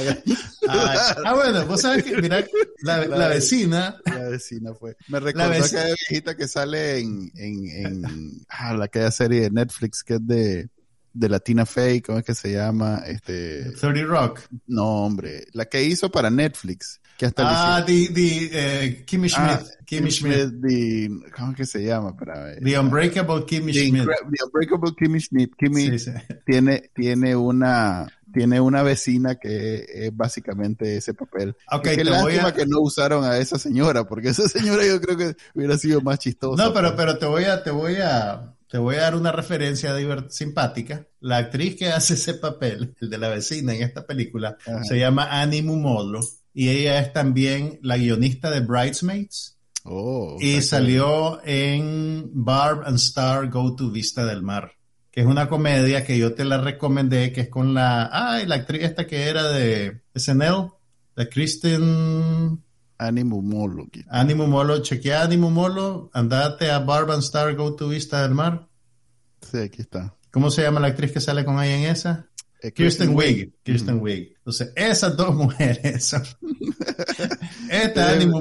ah, 0.68 1.16
ah, 1.24 1.34
bueno, 1.34 1.66
vos 1.66 1.80
sabes 1.80 2.04
que, 2.04 2.20
mira, 2.20 2.44
la, 2.82 3.06
la, 3.06 3.28
vecina. 3.28 3.96
La 4.04 4.28
vecina 4.28 4.74
fue. 4.74 4.96
Me 5.08 5.20
recordó 5.20 5.50
aquella 5.50 5.86
viejita 5.86 6.36
que 6.36 6.48
sale 6.48 6.98
en, 6.98 7.30
en, 7.34 7.86
en 7.86 8.46
ah, 8.48 8.74
la 8.74 8.86
aquella 8.86 9.10
serie 9.10 9.42
de 9.42 9.50
Netflix 9.50 10.02
que 10.02 10.14
es 10.14 10.26
de, 10.26 10.68
de 11.12 11.28
Latina 11.28 11.66
Fake, 11.66 12.06
¿cómo 12.06 12.18
es 12.18 12.24
que 12.24 12.34
se 12.34 12.52
llama? 12.52 13.02
Este. 13.06 13.72
30 13.72 14.04
Rock. 14.04 14.40
No, 14.66 15.04
hombre. 15.04 15.46
La 15.52 15.66
que 15.66 15.82
hizo 15.82 16.10
para 16.10 16.30
Netflix 16.30 17.00
ah, 17.36 17.84
de, 17.86 18.08
de 18.08 18.50
eh, 18.52 19.04
Kimmy 19.04 19.28
ah, 19.34 19.58
Schmidt. 19.58 19.78
Kimmy 19.84 20.10
Schmidt. 20.10 21.32
¿Cómo 21.36 21.54
que 21.54 21.66
se 21.66 21.84
llama? 21.84 22.14
the 22.62 22.78
Unbreakable 22.78 23.44
Kimmy 23.46 23.72
Schmidt. 23.72 24.06
The 24.06 24.44
Unbreakable 24.44 24.94
Kimmy 24.94 25.20
Schmidt. 25.20 25.56
Kimmy 25.56 25.98
Tiene, 26.44 26.90
tiene 26.94 27.36
una 27.36 28.06
tiene 28.32 28.60
una 28.60 28.82
vecina 28.82 29.36
que 29.36 29.86
es 29.88 30.16
básicamente 30.16 30.96
ese 30.96 31.14
papel. 31.14 31.56
Okay, 31.70 31.96
Qué 31.96 32.04
lástima 32.04 32.52
que 32.52 32.66
no 32.66 32.80
usaron 32.80 33.24
a 33.24 33.38
esa 33.38 33.58
señora, 33.58 34.04
porque 34.04 34.28
esa 34.28 34.46
señora 34.48 34.86
yo 34.86 35.00
creo 35.00 35.16
que 35.16 35.36
hubiera 35.54 35.76
sido 35.78 36.00
más 36.02 36.18
chistosa. 36.18 36.62
No, 36.62 36.72
pero, 36.72 36.94
pero 36.94 37.18
te 37.18 37.26
voy 37.26 37.44
a, 37.44 37.62
te 37.62 37.70
voy 37.70 37.96
a, 37.96 38.54
te 38.68 38.78
voy 38.78 38.96
a 38.96 39.02
dar 39.02 39.14
una 39.14 39.32
referencia 39.32 39.94
simpática. 40.28 41.06
La 41.20 41.38
actriz 41.38 41.76
que 41.76 41.88
hace 41.88 42.14
ese 42.14 42.34
papel, 42.34 42.94
el 43.00 43.10
de 43.10 43.18
la 43.18 43.28
vecina 43.28 43.74
en 43.74 43.82
esta 43.82 44.06
película, 44.06 44.56
se 44.82 44.98
llama 44.98 45.40
Annie 45.40 45.62
Mumolo 45.62 46.20
y 46.52 46.68
ella 46.70 47.00
es 47.00 47.12
también 47.12 47.78
la 47.82 47.96
guionista 47.96 48.50
de 48.50 48.60
Bridesmaids. 48.60 49.56
Oh, 49.84 50.36
y 50.40 50.60
salió 50.60 51.40
en 51.44 52.30
Barb 52.32 52.82
and 52.84 52.96
Star 52.96 53.48
Go 53.48 53.74
to 53.74 53.90
Vista 53.90 54.26
del 54.26 54.42
Mar, 54.42 54.72
que 55.10 55.20
es 55.20 55.26
una 55.26 55.48
comedia 55.48 56.04
que 56.04 56.18
yo 56.18 56.34
te 56.34 56.44
la 56.44 56.58
recomendé, 56.58 57.32
que 57.32 57.42
es 57.42 57.48
con 57.48 57.72
la, 57.74 58.10
ay, 58.12 58.46
la 58.46 58.56
actriz 58.56 58.82
esta 58.82 59.06
que 59.06 59.28
era 59.28 59.48
de 59.48 60.02
SNL, 60.14 60.72
de 61.16 61.28
Kristen... 61.28 62.62
Animo 63.00 63.40
Molo. 63.40 63.86
Animo 64.10 64.48
Molo, 64.48 64.82
chequea 64.82 65.22
Animo 65.22 65.50
Molo, 65.50 66.10
andate 66.12 66.68
a 66.68 66.80
Barb 66.80 67.12
and 67.12 67.22
Star 67.22 67.54
Go 67.54 67.76
to 67.76 67.88
Vista 67.88 68.22
del 68.22 68.34
Mar. 68.34 68.68
Sí, 69.40 69.58
aquí 69.58 69.82
está. 69.82 70.16
¿Cómo 70.32 70.50
se 70.50 70.62
llama 70.62 70.80
la 70.80 70.88
actriz 70.88 71.12
que 71.12 71.20
sale 71.20 71.44
con 71.44 71.62
ella 71.62 71.76
en 71.76 71.84
esa? 71.84 72.28
Eh, 72.60 72.72
Kirsten, 72.72 73.14
Wig. 73.14 73.54
Kirsten 73.62 74.00
Wig. 74.00 74.36
Entonces, 74.48 74.72
esas 74.76 75.14
dos 75.14 75.34
mujeres 75.34 76.06
son... 76.06 76.22
Esta 77.70 78.12
ánimo... 78.12 78.40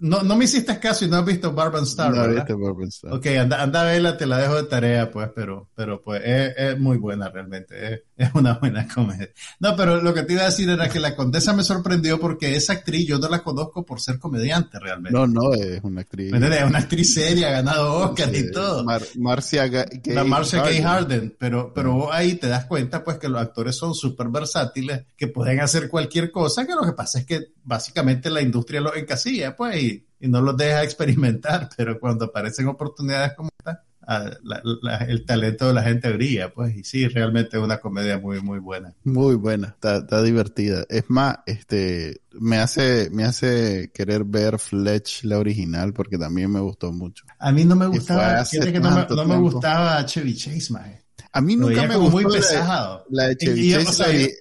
no, 0.00 0.22
no 0.22 0.34
me 0.34 0.46
hiciste 0.46 0.78
caso 0.80 1.04
y 1.04 1.08
no 1.08 1.18
has 1.18 1.26
visto 1.26 1.52
Barb 1.52 1.76
Star, 1.82 2.10
No 2.10 2.58
Barb 2.58 2.82
Star. 2.84 3.12
Ok, 3.12 3.26
anda, 3.38 3.62
anda 3.62 3.82
a 3.82 3.84
verla, 3.84 4.16
te 4.16 4.24
la 4.24 4.38
dejo 4.38 4.54
de 4.54 4.62
tarea, 4.62 5.10
pues, 5.10 5.28
pero, 5.34 5.68
pero 5.74 6.00
pues 6.00 6.22
es, 6.24 6.54
es 6.56 6.80
muy 6.80 6.96
buena 6.96 7.28
realmente. 7.28 7.92
Es, 7.92 8.00
es, 8.16 8.34
una 8.34 8.54
buena 8.54 8.88
comedia. 8.88 9.28
No, 9.60 9.76
pero 9.76 10.00
lo 10.00 10.14
que 10.14 10.22
te 10.22 10.32
iba 10.32 10.42
a 10.42 10.46
decir 10.46 10.70
era 10.70 10.88
que 10.88 11.00
la 11.00 11.14
condesa 11.14 11.52
me 11.52 11.62
sorprendió 11.62 12.18
porque 12.18 12.56
esa 12.56 12.72
actriz 12.72 13.06
yo 13.06 13.18
no 13.18 13.28
la 13.28 13.42
conozco 13.42 13.84
por 13.84 14.00
ser 14.00 14.18
comediante 14.18 14.78
realmente. 14.78 15.12
No, 15.12 15.26
no, 15.26 15.52
es 15.52 15.84
una 15.84 16.00
actriz. 16.00 16.32
Es 16.32 16.64
una 16.64 16.78
actriz 16.78 17.12
seria, 17.12 17.48
ha 17.48 17.52
ganado 17.52 17.92
Oscar 17.92 18.34
y 18.34 18.50
todo. 18.50 18.86
Marcia 19.16 19.66
Gay 19.66 20.00
La 20.06 20.24
Marcia 20.24 20.62
Gay 20.62 20.80
Harden. 20.80 21.36
Pero, 21.38 21.74
pero 21.74 22.10
ahí 22.10 22.36
te 22.36 22.48
das 22.48 22.64
cuenta, 22.64 23.04
pues, 23.04 23.18
que 23.18 23.28
los 23.28 23.38
actores 23.38 23.76
son 23.76 23.94
súper 23.94 24.28
versátiles 24.28 24.77
que 25.16 25.28
pueden 25.28 25.60
hacer 25.60 25.88
cualquier 25.88 26.30
cosa, 26.30 26.66
que 26.66 26.74
lo 26.74 26.82
que 26.82 26.92
pasa 26.92 27.20
es 27.20 27.26
que 27.26 27.52
básicamente 27.64 28.30
la 28.30 28.42
industria 28.42 28.80
los 28.80 28.96
encasilla, 28.96 29.56
pues, 29.56 29.82
y, 29.82 30.04
no 30.20 30.40
los 30.40 30.56
deja 30.56 30.82
experimentar, 30.84 31.68
pero 31.76 31.98
cuando 31.98 32.26
aparecen 32.26 32.66
oportunidades 32.66 33.34
como 33.34 33.50
esta, 33.58 33.84
ah, 34.02 34.30
el 35.06 35.24
talento 35.24 35.68
de 35.68 35.74
la 35.74 35.82
gente 35.82 36.12
brilla, 36.12 36.52
pues, 36.52 36.76
y 36.76 36.84
sí, 36.84 37.06
realmente 37.08 37.56
es 37.56 37.62
una 37.62 37.78
comedia 37.78 38.18
muy, 38.18 38.40
muy 38.40 38.58
buena. 38.58 38.94
Muy 39.04 39.36
buena, 39.36 39.76
está, 39.80 40.22
divertida. 40.22 40.84
Es 40.88 41.04
más, 41.08 41.38
este, 41.46 42.22
me 42.32 42.58
hace, 42.58 43.10
me 43.10 43.24
hace 43.24 43.90
querer 43.92 44.24
ver 44.24 44.58
Fletch, 44.58 45.24
la 45.24 45.38
original, 45.38 45.92
porque 45.92 46.18
también 46.18 46.50
me 46.50 46.60
gustó 46.60 46.92
mucho. 46.92 47.24
A 47.38 47.52
mí 47.52 47.64
no 47.64 47.76
me 47.76 47.86
gustaba, 47.86 48.44
que 48.50 48.80
no, 48.80 48.90
me, 48.90 49.06
no 49.08 49.24
me, 49.24 49.36
gustaba 49.36 50.04
Chevy 50.04 50.34
Chase, 50.34 50.72
más 50.72 51.07
a 51.32 51.40
mí 51.40 51.56
nunca 51.56 51.86
me 51.86 51.96
gustó 51.96 52.10
muy 52.12 52.24
pesado. 52.24 53.04
La 53.10 53.28
de, 53.28 53.36
Chevy 53.36 53.74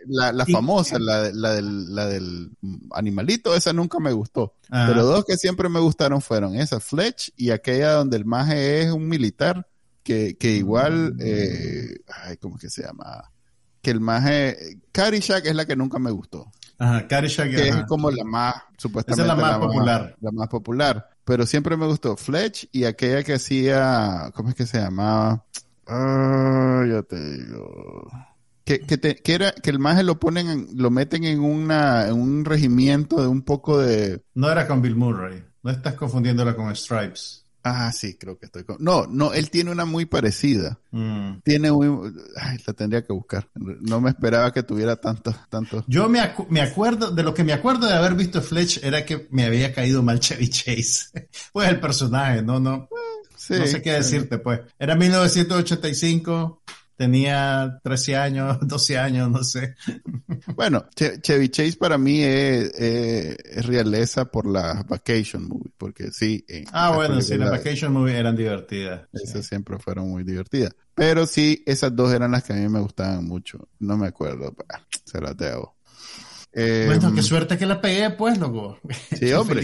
la, 0.08 0.46
famosa, 0.46 0.98
la, 1.00 1.32
la, 1.34 1.54
del, 1.54 1.94
la 1.94 2.06
del 2.08 2.52
animalito, 2.92 3.56
esa 3.56 3.74
nunca 3.74 4.00
me 4.00 4.12
gustó. 4.12 4.56
Pero 4.70 5.04
dos 5.04 5.26
que 5.26 5.38
siempre 5.38 5.70
me 5.70 5.80
gustaron 5.80 6.22
fueron 6.22 6.56
esa, 6.56 6.80
Fletch, 6.80 7.32
y 7.36 7.52
aquella 7.52 7.94
donde 7.94 8.18
el 8.18 8.26
maje 8.26 8.82
es 8.82 8.92
un 8.92 9.08
militar, 9.08 9.68
que, 10.04 10.38
que 10.38 10.52
igual, 10.52 11.16
eh, 11.20 11.98
ay, 12.24 12.38
¿cómo 12.38 12.58
que 12.58 12.70
se 12.70 12.84
llama? 12.84 13.32
Que 13.82 13.92
el 13.92 14.00
maje, 14.00 14.80
Caddyshack 14.94 15.46
es 15.46 15.56
la 15.56 15.66
que 15.66 15.76
nunca 15.76 16.00
me 16.00 16.12
gustó. 16.12 16.50
Ajá, 16.80 17.08
Caddyshack. 17.08 17.50
Que 17.50 17.70
es 17.70 17.84
como 17.88 18.10
la 18.12 18.24
más, 18.24 18.56
supuestamente. 18.78 19.24
Esa 19.24 19.34
es 19.34 19.38
la 19.38 19.44
más 19.44 19.60
popular. 19.60 20.16
la 20.22 20.32
más 20.32 20.48
popular. 20.48 21.10
Pero 21.26 21.46
siempre 21.46 21.76
me 21.76 21.88
gustó 21.88 22.16
Fletch 22.16 22.70
y 22.72 22.86
aquella 22.86 23.22
que 23.24 23.34
hacía, 23.34 24.32
¿cómo 24.34 24.50
es 24.50 24.56
que 24.56 24.66
se 24.66 24.80
llamaba? 24.80 25.44
Ah, 25.88 26.86
ya 26.88 27.02
te 27.04 27.20
digo. 27.20 28.10
Que, 28.66 28.82
que, 28.82 28.98
te, 28.98 29.16
que, 29.16 29.34
era, 29.34 29.54
que 29.54 29.70
el 29.70 29.80
maje 29.80 30.04
lo 30.04 30.20
ponen, 30.20 30.68
lo 30.76 30.92
meten 30.92 31.24
en, 31.24 31.40
una, 31.40 32.08
en 32.08 32.20
un 32.20 32.44
regimiento 32.44 33.22
de 33.22 33.28
un 33.28 33.42
poco 33.42 33.80
de... 33.80 34.22
No 34.34 34.52
era 34.52 34.68
con 34.68 34.82
Bill 34.82 34.96
Murray. 34.96 35.42
No 35.64 35.72
estás 35.72 35.94
confundiéndola 35.94 36.54
con 36.54 36.76
Stripes. 36.76 37.46
Ah, 37.64 37.92
sí, 37.92 38.18
creo 38.18 38.38
que 38.38 38.46
estoy 38.46 38.64
con... 38.64 38.78
No, 38.80 39.08
no, 39.08 39.34
él 39.34 39.50
tiene 39.50 39.72
una 39.72 39.86
muy 39.86 40.06
parecida. 40.06 40.80
Mm. 40.92 41.40
Tiene 41.44 41.72
muy... 41.72 41.88
Ay, 42.36 42.58
la 42.66 42.74
tendría 42.74 43.06
que 43.06 43.14
buscar. 43.14 43.50
No 43.56 44.02
me 44.02 44.10
esperaba 44.10 44.52
que 44.52 44.64
tuviera 44.64 44.98
tanto... 44.98 45.34
tanto... 45.50 45.86
Yo 45.88 46.10
me, 46.10 46.20
me 46.50 46.62
acuerdo, 46.62 47.12
de 47.12 47.24
lo 47.24 47.34
que 47.34 47.46
me 47.46 47.54
acuerdo 47.54 47.88
de 47.88 47.94
haber 47.94 48.16
visto 48.16 48.42
Fletch 48.42 48.84
era 48.84 49.06
que 49.06 49.28
me 49.32 49.46
había 49.46 49.74
caído 49.74 50.04
mal 50.04 50.20
Chevy 50.20 50.50
Chase. 50.50 51.30
pues 51.54 51.70
el 51.70 51.80
personaje, 51.80 52.42
no, 52.42 52.60
no 52.60 52.90
no 53.50 53.68
sé 53.68 53.82
qué 53.82 53.94
decirte, 53.94 54.38
pues. 54.38 54.62
Era 54.80 54.96
1985, 54.96 56.62
tenía 56.96 57.80
13 57.84 58.16
años, 58.18 58.58
12 58.68 58.98
años, 58.98 59.30
no 59.30 59.44
sé. 59.44 59.76
Bueno, 60.56 60.88
Chevy 60.96 61.50
Chase 61.50 61.78
para 61.78 61.98
mí 61.98 62.22
es, 62.22 63.66
realeza 63.66 64.26
por 64.26 64.48
la 64.48 64.84
Vacation 64.88 65.48
Movie, 65.48 65.72
porque 65.78 66.12
sí. 66.12 66.46
ah, 66.72 66.92
bueno, 66.96 67.22
sí, 67.22 67.38
las 67.38 67.52
Vacation 67.52 67.94
Movie 67.94 68.18
eran 68.18 68.36
divertidas. 68.36 69.08
Esas 69.14 69.46
siempre 69.46 69.78
fueron 69.78 70.10
muy 70.10 70.24
divertidas. 70.24 70.76
Pero 70.96 71.28
sí, 71.28 71.64
esas 71.68 71.96
dos 71.96 72.12
eran 72.12 72.32
las 72.32 72.44
que 72.44 72.54
a 72.54 72.56
mí 72.56 72.68
me 72.68 72.80
gustaban 72.80 73.26
mucho. 73.26 73.70
No 73.80 73.98
me 73.98 74.08
acuerdo, 74.08 74.56
se 75.06 75.22
las 75.22 75.38
debo. 75.38 75.77
Eh, 76.54 76.86
bueno, 76.88 77.14
qué 77.14 77.22
suerte 77.22 77.58
que 77.58 77.66
la 77.66 77.80
pegué, 77.82 78.10
pues, 78.12 78.38
loco. 78.40 78.80
Sí, 79.18 79.32
hombre. 79.34 79.64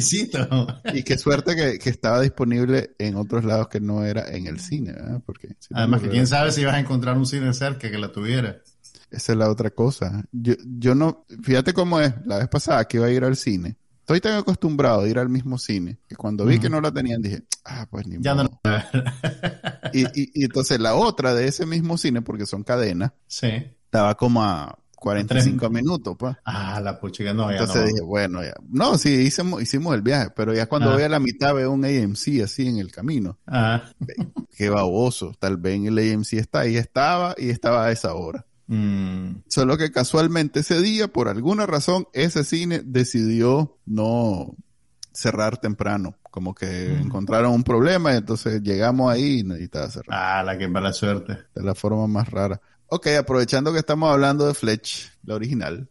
Y 0.93 1.03
qué 1.03 1.17
suerte 1.17 1.55
que, 1.55 1.89
estaba 1.89 2.21
disponible 2.21 2.95
en 2.99 3.15
otros 3.15 3.45
lados 3.45 3.67
que 3.67 3.79
no 3.79 4.05
era 4.05 4.29
en 4.29 4.47
el 4.47 4.59
cine, 4.59 4.93
¿verdad? 4.93 5.21
Porque 5.25 5.55
Además, 5.71 6.01
que 6.01 6.09
quién 6.09 6.27
sabe 6.27 6.51
si 6.51 6.61
ibas 6.61 6.75
a 6.75 6.79
encontrar 6.79 7.17
un 7.17 7.25
cine 7.25 7.53
cerca 7.53 7.89
que 7.89 7.97
la 7.97 8.11
tuviera. 8.11 8.61
Esa 9.09 9.31
es 9.31 9.37
la 9.37 9.49
otra 9.49 9.69
cosa. 9.69 10.23
Yo, 10.31 10.53
yo 10.65 10.95
no, 10.95 11.25
fíjate 11.43 11.73
cómo 11.73 11.99
es, 11.99 12.13
la 12.25 12.39
vez 12.39 12.47
pasada 12.47 12.85
que 12.85 12.97
iba 12.97 13.05
a 13.07 13.11
ir 13.11 13.23
al 13.23 13.37
cine, 13.37 13.77
estoy 13.99 14.19
tan 14.19 14.37
acostumbrado 14.37 15.01
a 15.01 15.07
ir 15.07 15.17
al 15.17 15.29
mismo 15.29 15.57
cine 15.57 15.99
que 16.07 16.15
cuando 16.15 16.45
vi 16.45 16.59
que 16.59 16.69
no 16.69 16.81
la 16.81 16.91
tenían 16.91 17.21
dije, 17.21 17.43
ah, 17.63 17.87
pues 17.89 18.05
ni 18.05 18.17
ya 18.19 18.35
No. 18.35 18.49
y, 19.93 20.01
y, 20.13 20.43
entonces 20.43 20.79
la 20.79 20.95
otra 20.95 21.33
de 21.33 21.47
ese 21.47 21.65
mismo 21.65 21.97
cine, 21.97 22.21
porque 22.21 22.45
son 22.45 22.63
cadenas, 22.63 23.13
sí. 23.27 23.47
estaba 23.85 24.15
como 24.15 24.43
a 24.43 24.77
45 25.03 25.69
minutos, 25.69 26.15
pues. 26.17 26.37
Ah, 26.45 26.79
la 26.81 26.97
puchiga 26.97 27.33
no, 27.33 27.51
Entonces 27.51 27.87
dije, 27.87 28.01
bueno, 28.01 28.41
ya. 28.41 28.53
No, 28.69 28.97
sí, 28.97 29.09
hicimos, 29.09 29.61
hicimos 29.61 29.93
el 29.95 30.01
viaje, 30.01 30.29
pero 30.33 30.53
ya 30.53 30.67
cuando 30.67 30.91
ah. 30.91 30.93
voy 30.93 31.03
a 31.03 31.09
la 31.09 31.19
mitad 31.19 31.53
veo 31.53 31.71
un 31.71 31.83
AMC 31.83 32.41
así 32.41 32.67
en 32.69 32.77
el 32.77 32.89
camino. 32.89 33.37
Ah. 33.45 33.83
Qué 34.55 34.69
baboso. 34.69 35.35
Tal 35.37 35.57
vez 35.57 35.85
el 35.85 35.97
AMC 35.97 36.33
está 36.33 36.61
ahí, 36.61 36.77
estaba 36.77 37.35
y 37.37 37.49
estaba 37.49 37.85
a 37.85 37.91
esa 37.91 38.13
hora. 38.13 38.45
Mm. 38.67 39.43
Solo 39.49 39.77
que 39.77 39.91
casualmente 39.91 40.61
ese 40.61 40.81
día, 40.81 41.09
por 41.09 41.27
alguna 41.27 41.65
razón, 41.65 42.07
ese 42.13 42.45
cine 42.45 42.81
decidió 42.85 43.77
no 43.85 44.55
cerrar 45.11 45.57
temprano. 45.57 46.15
Como 46.31 46.55
que 46.55 46.95
mm. 46.97 47.07
encontraron 47.07 47.51
un 47.51 47.63
problema 47.63 48.13
y 48.13 48.17
entonces 48.17 48.61
llegamos 48.63 49.11
ahí 49.11 49.39
y 49.39 49.43
necesitaba 49.43 49.89
cerrar. 49.89 50.17
Ah, 50.17 50.43
la 50.43 50.57
que 50.57 50.69
mala 50.69 50.93
suerte. 50.93 51.39
De 51.53 51.61
la 51.61 51.75
forma 51.75 52.07
más 52.07 52.29
rara. 52.29 52.61
Ok, 52.87 53.07
aprovechando 53.19 53.73
que 53.73 53.79
estamos 53.79 54.11
hablando 54.11 54.47
de 54.47 54.53
Fletch, 54.53 55.11
la 55.23 55.35
original, 55.35 55.89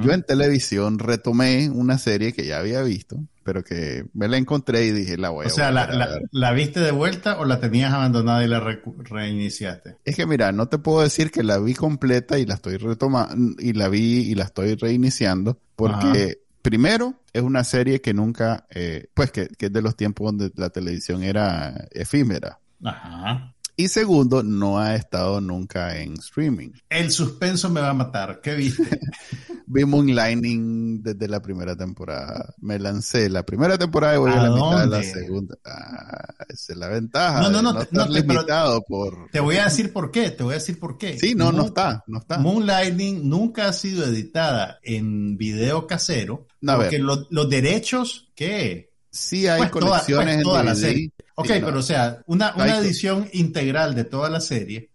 yo 0.00 0.12
en 0.12 0.24
televisión 0.24 0.98
retomé 0.98 1.70
una 1.70 1.96
serie 1.96 2.32
que 2.32 2.44
ya 2.44 2.58
había 2.58 2.82
visto, 2.82 3.20
pero 3.44 3.62
que 3.62 4.04
me 4.12 4.26
la 4.26 4.36
encontré 4.36 4.84
y 4.86 4.90
dije, 4.90 5.16
la 5.16 5.30
voy 5.30 5.44
a 5.44 5.46
O 5.46 5.50
sea, 5.50 5.70
la, 5.70 6.18
la, 6.32 6.52
viste 6.52 6.80
de 6.80 6.90
vuelta 6.90 7.38
o 7.38 7.44
la 7.44 7.60
tenías 7.60 7.92
abandonada 7.92 8.44
y 8.44 8.48
la 8.48 8.58
reiniciaste? 8.58 9.98
Es 10.04 10.16
que 10.16 10.26
mira, 10.26 10.50
no 10.50 10.66
te 10.66 10.78
puedo 10.78 11.02
decir 11.02 11.30
que 11.30 11.44
la 11.44 11.58
vi 11.58 11.74
completa 11.74 12.36
y 12.40 12.46
la 12.46 12.54
estoy 12.54 12.78
retomando, 12.78 13.62
y 13.62 13.74
la 13.74 13.88
vi 13.88 14.22
y 14.28 14.34
la 14.34 14.42
estoy 14.42 14.74
reiniciando, 14.74 15.56
porque 15.76 16.40
primero 16.60 17.14
es 17.32 17.42
una 17.42 17.62
serie 17.62 18.00
que 18.00 18.12
nunca, 18.12 18.66
eh, 18.70 19.06
pues 19.14 19.30
que, 19.30 19.46
que 19.46 19.66
es 19.66 19.72
de 19.72 19.82
los 19.82 19.94
tiempos 19.94 20.26
donde 20.26 20.50
la 20.56 20.70
televisión 20.70 21.22
era 21.22 21.86
efímera. 21.92 22.58
Ajá. 22.82 23.53
Y 23.76 23.88
segundo, 23.88 24.42
no 24.42 24.78
ha 24.78 24.94
estado 24.94 25.40
nunca 25.40 25.98
en 25.98 26.14
streaming. 26.14 26.70
El 26.88 27.10
suspenso 27.10 27.68
me 27.70 27.80
va 27.80 27.90
a 27.90 27.94
matar. 27.94 28.40
¿Qué 28.40 28.54
viste? 28.54 29.00
Vi 29.66 29.84
Moonlighting 29.84 31.02
desde 31.02 31.26
la 31.26 31.42
primera 31.42 31.74
temporada. 31.74 32.54
Me 32.58 32.78
lancé 32.78 33.28
la 33.28 33.44
primera 33.44 33.76
temporada 33.76 34.14
y 34.14 34.18
voy 34.18 34.30
a, 34.30 34.42
la 34.42 34.50
mitad 34.50 34.80
de 34.82 34.86
la 34.86 35.02
segunda. 35.02 35.56
Ah, 35.64 36.34
esa 36.48 36.72
es 36.72 36.78
la 36.78 36.88
ventaja. 36.88 37.40
No, 37.40 37.50
no, 37.50 37.62
no. 37.62 37.80
no, 37.90 38.06
limitado 38.06 38.82
por... 38.82 39.30
Te 39.32 39.40
voy 39.40 39.56
a 39.56 39.64
decir 39.64 39.92
por 39.92 40.12
qué. 40.12 40.30
Te 40.30 40.44
voy 40.44 40.52
a 40.52 40.58
decir 40.58 40.78
por 40.78 40.96
qué. 40.96 41.18
Sí, 41.18 41.34
no, 41.34 41.50
no 41.50 41.66
está. 41.66 42.04
No 42.06 42.18
está. 42.18 42.38
Moonlighting 42.38 43.28
nunca 43.28 43.68
ha 43.68 43.72
sido 43.72 44.04
editada 44.04 44.78
en 44.82 45.36
video 45.36 45.86
casero. 45.86 46.46
porque 46.60 46.98
los 46.98 47.50
derechos, 47.50 48.30
¿qué? 48.36 48.94
Sí 49.10 49.46
hay 49.46 49.60
pues 49.60 49.70
conexiones 49.70 50.42
toda, 50.42 50.62
pues, 50.62 50.66
la 50.66 50.74
serie. 50.74 51.12
Ok, 51.36 51.48
pero 51.48 51.78
o 51.78 51.82
sea, 51.82 52.22
una, 52.26 52.54
una 52.54 52.78
edición 52.78 53.28
integral 53.32 53.94
de 53.94 54.04
toda 54.04 54.30
la 54.30 54.40
serie, 54.40 54.90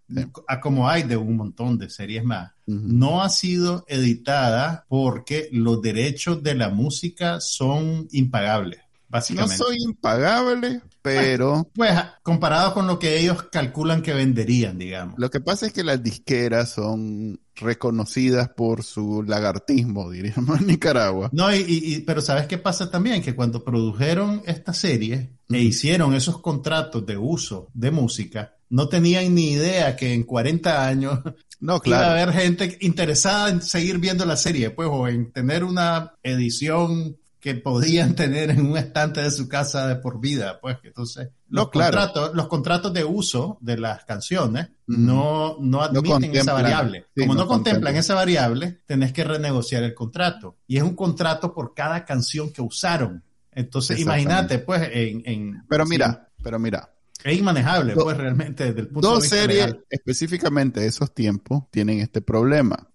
como 0.61 0.89
hay 0.89 1.03
de 1.03 1.17
un 1.17 1.35
montón 1.35 1.77
de 1.77 1.89
series 1.89 2.23
más, 2.23 2.51
no 2.65 3.21
ha 3.21 3.29
sido 3.29 3.85
editada 3.87 4.85
porque 4.87 5.49
los 5.51 5.81
derechos 5.81 6.41
de 6.43 6.55
la 6.55 6.69
música 6.69 7.41
son 7.41 8.07
impagables. 8.11 8.79
Básicamente. 9.09 9.57
No 9.57 9.63
soy 9.65 9.77
impagable, 9.83 10.81
pero... 11.01 11.67
Pues, 11.73 11.91
pues, 11.91 12.03
comparado 12.21 12.75
con 12.75 12.85
lo 12.85 12.99
que 12.99 13.19
ellos 13.19 13.41
calculan 13.51 14.03
que 14.03 14.13
venderían, 14.13 14.77
digamos. 14.77 15.15
Lo 15.17 15.31
que 15.31 15.39
pasa 15.39 15.65
es 15.65 15.73
que 15.73 15.83
las 15.83 16.03
disqueras 16.03 16.69
son 16.69 17.39
reconocidas 17.59 18.49
por 18.49 18.83
su 18.83 19.23
lagartismo, 19.23 20.09
diríamos 20.09 20.59
en 20.61 20.67
Nicaragua. 20.67 21.29
No, 21.31 21.53
y, 21.53 22.03
pero 22.05 22.21
¿sabes 22.21 22.47
qué 22.47 22.57
pasa 22.57 22.89
también? 22.89 23.21
Que 23.21 23.35
cuando 23.35 23.63
produjeron 23.63 24.41
esta 24.45 24.73
serie 24.73 25.29
e 25.49 25.59
hicieron 25.59 26.13
esos 26.13 26.39
contratos 26.39 27.05
de 27.05 27.17
uso 27.17 27.69
de 27.73 27.91
música, 27.91 28.55
no 28.69 28.87
tenían 28.87 29.33
ni 29.33 29.51
idea 29.51 29.95
que 29.95 30.13
en 30.13 30.23
40 30.23 30.87
años 30.87 31.19
no, 31.59 31.79
claro. 31.79 32.03
iba 32.03 32.09
a 32.09 32.21
haber 32.21 32.33
gente 32.33 32.77
interesada 32.81 33.49
en 33.49 33.61
seguir 33.61 33.97
viendo 33.97 34.25
la 34.25 34.37
serie, 34.37 34.69
pues, 34.69 34.87
o 34.91 35.07
en 35.07 35.31
tener 35.31 35.63
una 35.63 36.13
edición 36.23 37.17
que 37.39 37.55
podían 37.55 38.15
tener 38.15 38.51
en 38.51 38.65
un 38.65 38.77
estante 38.77 39.21
de 39.21 39.31
su 39.31 39.47
casa 39.47 39.87
de 39.87 39.95
por 39.95 40.19
vida, 40.19 40.59
pues 40.59 40.77
entonces 40.83 41.29
los 41.49 41.69
contratos, 41.69 42.35
los 42.35 42.47
contratos 42.47 42.93
de 42.93 43.03
uso 43.03 43.57
de 43.61 43.77
las 43.77 44.05
canciones 44.05 44.69
no, 44.87 45.57
no 45.59 45.81
admiten 45.81 46.35
esa 46.35 46.53
variable. 46.53 47.05
Como 47.17 47.33
no, 47.33 47.47
contemplan 47.47 47.95
esa 47.95 48.13
variable, 48.13 48.81
tenés 48.85 49.13
que 49.13 49.23
renegociar 49.23 49.83
el 49.83 49.93
contrato. 49.93 50.57
Y 50.67 50.77
es 50.77 50.83
un 50.83 50.95
contrato 50.95 51.53
por 51.53 51.73
cada 51.73 52.05
canción 52.05 52.51
que 52.51 52.61
usaron. 52.61 53.23
Entonces, 53.51 53.99
imagínate, 53.99 54.59
pues, 54.59 54.89
en, 54.91 55.63
Pero 55.67 55.85
mira, 55.85 56.29
pero 56.43 56.59
mira. 56.59 56.93
Es 57.23 57.37
inmanejable, 57.37 57.95
pues, 57.95 58.15
realmente, 58.15 58.65
desde 58.65 58.81
el 58.81 58.87
punto 58.87 59.09
de 59.09 59.21
vista 59.21 59.35
Dos 59.35 59.41
series, 59.41 59.75
específicamente 59.89 60.79
de 60.79 60.87
esos 60.87 61.13
tiempos, 61.13 61.63
tienen 61.69 61.99
este 61.99 62.21
problema. 62.21 62.87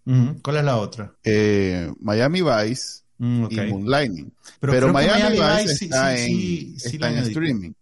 ¿Cuál 0.42 0.56
es 0.56 0.64
la 0.64 0.78
otra? 0.78 1.14
Eh, 1.24 1.92
Miami 2.00 2.40
Vice 2.40 3.03
Mm, 3.18 3.46
y 3.50 3.56
Moonlighting. 3.56 4.32
Pero, 4.60 4.92
Miami, 4.92 5.38
Vice 5.38 5.84
está, 5.84 6.16
en, 6.16 6.74
está 6.76 7.10
en 7.10 7.18
streaming. 7.18 7.72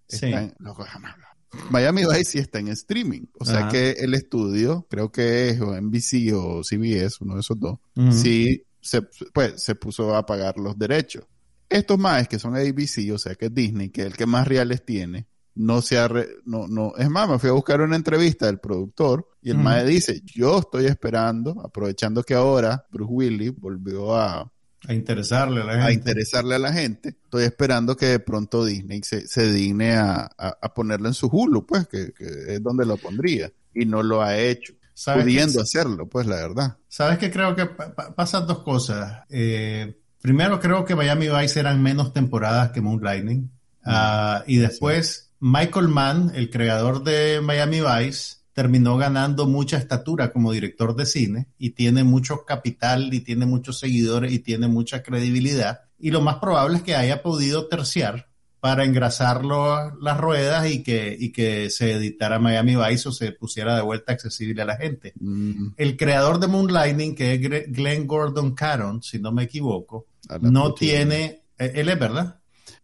Miami 1.70 2.02
Vice 2.04 2.24
sí 2.24 2.38
está 2.38 2.58
en 2.58 2.68
streaming. 2.68 3.26
O 3.38 3.44
sea 3.44 3.68
que 3.68 3.90
el 3.92 4.14
estudio, 4.14 4.86
creo 4.88 5.10
que 5.10 5.50
es 5.50 5.60
o 5.60 5.78
NBC 5.78 6.32
o 6.34 6.62
CBS, 6.62 7.18
uno 7.20 7.34
de 7.34 7.40
esos 7.40 7.58
dos, 7.58 7.78
sí 8.10 8.64
se, 8.80 9.02
pues, 9.32 9.62
se 9.62 9.74
puso 9.74 10.14
a 10.14 10.26
pagar 10.26 10.58
los 10.58 10.78
derechos. 10.78 11.24
Estos 11.68 11.98
más 11.98 12.28
que 12.28 12.38
son 12.38 12.54
ABC, 12.54 13.10
o 13.14 13.18
sea 13.18 13.34
que 13.34 13.48
Disney, 13.48 13.88
que 13.88 14.02
es 14.02 14.08
el 14.08 14.16
que 14.16 14.26
más 14.26 14.46
reales 14.46 14.84
tiene, 14.84 15.26
no 15.54 15.80
se 15.82 15.98
ha, 15.98 16.08
no, 16.44 16.66
no, 16.66 16.94
es 16.96 17.08
más, 17.08 17.28
me 17.28 17.38
fui 17.38 17.48
a 17.48 17.52
buscar 17.52 17.80
una 17.80 17.96
entrevista 17.96 18.46
del 18.46 18.58
productor 18.58 19.28
y 19.40 19.50
el 19.50 19.58
uh 19.58 19.86
dice, 19.86 20.20
yo 20.24 20.58
estoy 20.58 20.86
esperando, 20.86 21.60
aprovechando 21.64 22.22
que 22.22 22.34
ahora 22.34 22.86
Bruce 22.90 23.12
Willis 23.12 23.54
volvió 23.56 24.14
a, 24.14 24.50
a 24.88 24.94
interesarle 24.94 25.62
a 25.62 25.64
la 25.64 25.72
gente. 25.72 25.88
A 25.88 25.92
interesarle 25.92 26.54
a 26.54 26.58
la 26.58 26.72
gente. 26.72 27.10
Estoy 27.10 27.44
esperando 27.44 27.96
que 27.96 28.06
de 28.06 28.18
pronto 28.18 28.64
Disney 28.64 29.02
se, 29.02 29.26
se 29.28 29.52
digne 29.52 29.94
a, 29.94 30.30
a, 30.36 30.74
ponerlo 30.74 31.08
en 31.08 31.14
su 31.14 31.28
Hulu, 31.28 31.66
pues, 31.66 31.86
que, 31.86 32.12
es 32.48 32.62
donde 32.62 32.84
lo 32.84 32.96
pondría. 32.96 33.52
Y 33.74 33.86
no 33.86 34.02
lo 34.02 34.22
ha 34.22 34.36
hecho. 34.36 34.74
Pudiendo 35.04 35.60
hacerlo, 35.60 36.08
pues, 36.08 36.26
la 36.26 36.36
verdad. 36.36 36.76
¿Sabes 36.88 37.18
que 37.18 37.30
Creo 37.30 37.54
que 37.54 37.66
pasan 37.66 38.46
dos 38.46 38.62
cosas. 38.62 39.22
Eh, 39.30 39.96
primero, 40.20 40.60
creo 40.60 40.84
que 40.84 40.94
Miami 40.94 41.28
Vice 41.28 41.60
eran 41.60 41.82
menos 41.82 42.12
temporadas 42.12 42.70
que 42.72 42.80
Moonlighting. 42.80 43.50
Uh, 43.84 44.42
y 44.46 44.58
después, 44.58 45.32
Michael 45.40 45.88
Mann, 45.88 46.32
el 46.34 46.50
creador 46.50 47.02
de 47.02 47.40
Miami 47.40 47.80
Vice, 47.80 48.36
terminó 48.52 48.96
ganando 48.96 49.46
mucha 49.46 49.78
estatura 49.78 50.32
como 50.32 50.52
director 50.52 50.94
de 50.94 51.06
cine 51.06 51.48
y 51.58 51.70
tiene 51.70 52.04
mucho 52.04 52.44
capital 52.44 53.12
y 53.12 53.20
tiene 53.20 53.46
muchos 53.46 53.78
seguidores 53.78 54.32
y 54.32 54.38
tiene 54.38 54.68
mucha 54.68 55.02
credibilidad. 55.02 55.80
Y 55.98 56.10
lo 56.10 56.20
más 56.20 56.36
probable 56.36 56.78
es 56.78 56.82
que 56.82 56.94
haya 56.94 57.22
podido 57.22 57.68
terciar 57.68 58.28
para 58.62 58.84
engrasarlo 58.84 59.92
las 60.00 60.18
ruedas 60.18 60.70
y 60.70 60.84
que, 60.84 61.16
y 61.18 61.32
que 61.32 61.68
se 61.68 61.94
editara 61.94 62.38
Miami 62.38 62.76
Vice 62.76 63.08
o 63.08 63.12
se 63.12 63.32
pusiera 63.32 63.74
de 63.74 63.82
vuelta 63.82 64.12
accesible 64.12 64.62
a 64.62 64.66
la 64.66 64.76
gente. 64.76 65.14
Mm. 65.18 65.70
El 65.76 65.96
creador 65.96 66.38
de 66.38 66.46
Moonlighting, 66.46 67.16
que 67.16 67.34
es 67.34 67.72
Glenn 67.72 68.06
Gordon 68.06 68.54
Caron, 68.54 69.02
si 69.02 69.18
no 69.18 69.32
me 69.32 69.42
equivoco, 69.42 70.06
no 70.42 70.74
tiene, 70.74 71.42
eh, 71.58 71.72
él 71.74 71.88
es 71.88 71.98
verdad. 71.98 72.38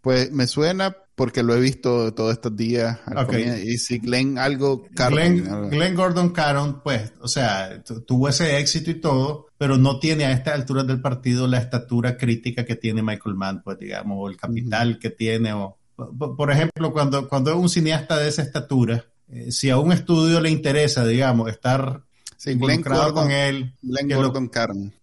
Pues 0.09 0.33
me 0.33 0.47
suena 0.47 0.97
porque 1.14 1.42
lo 1.42 1.55
he 1.55 1.61
visto 1.61 2.14
todos 2.14 2.33
estos 2.33 2.57
días. 2.57 2.99
Y 3.62 3.77
si 3.77 3.99
Glenn 3.99 4.38
algo... 4.38 4.87
Glenn, 4.90 5.94
Gordon 5.94 6.31
Caron, 6.31 6.81
pues, 6.83 7.12
o 7.21 7.29
sea, 7.29 7.83
tuvo 8.07 8.31
ese 8.31 8.59
éxito 8.59 8.90
y 8.90 9.03
todo, 9.03 9.49
pero 9.59 9.77
no 9.77 9.99
tiene 9.99 10.25
a 10.25 10.33
esta 10.33 10.55
altura 10.55 10.83
del 10.83 11.03
partido 11.03 11.47
la 11.47 11.59
estatura 11.59 12.16
crítica 12.16 12.64
que 12.64 12.75
tiene 12.75 13.03
Michael 13.03 13.35
Mann, 13.35 13.62
pues, 13.62 13.79
digamos, 13.81 14.16
o 14.18 14.31
el 14.31 14.38
capital 14.38 14.99
que 14.99 15.11
tiene. 15.11 15.53
O, 15.53 15.77
por 15.94 16.51
ejemplo, 16.51 16.90
cuando, 16.90 17.29
cuando 17.29 17.51
es 17.51 17.59
un 17.59 17.68
cineasta 17.68 18.16
de 18.16 18.29
esa 18.29 18.40
estatura, 18.40 19.05
eh, 19.29 19.53
si 19.53 19.68
a 19.68 19.77
un 19.77 19.92
estudio 19.92 20.41
le 20.41 20.49
interesa, 20.49 21.05
digamos, 21.05 21.51
estar 21.51 22.01
involucrado 22.47 23.12
con 23.12 23.30
él... 23.30 23.74
Glenn 23.82 24.09
Gordon 24.09 24.49
Caron. 24.49 24.95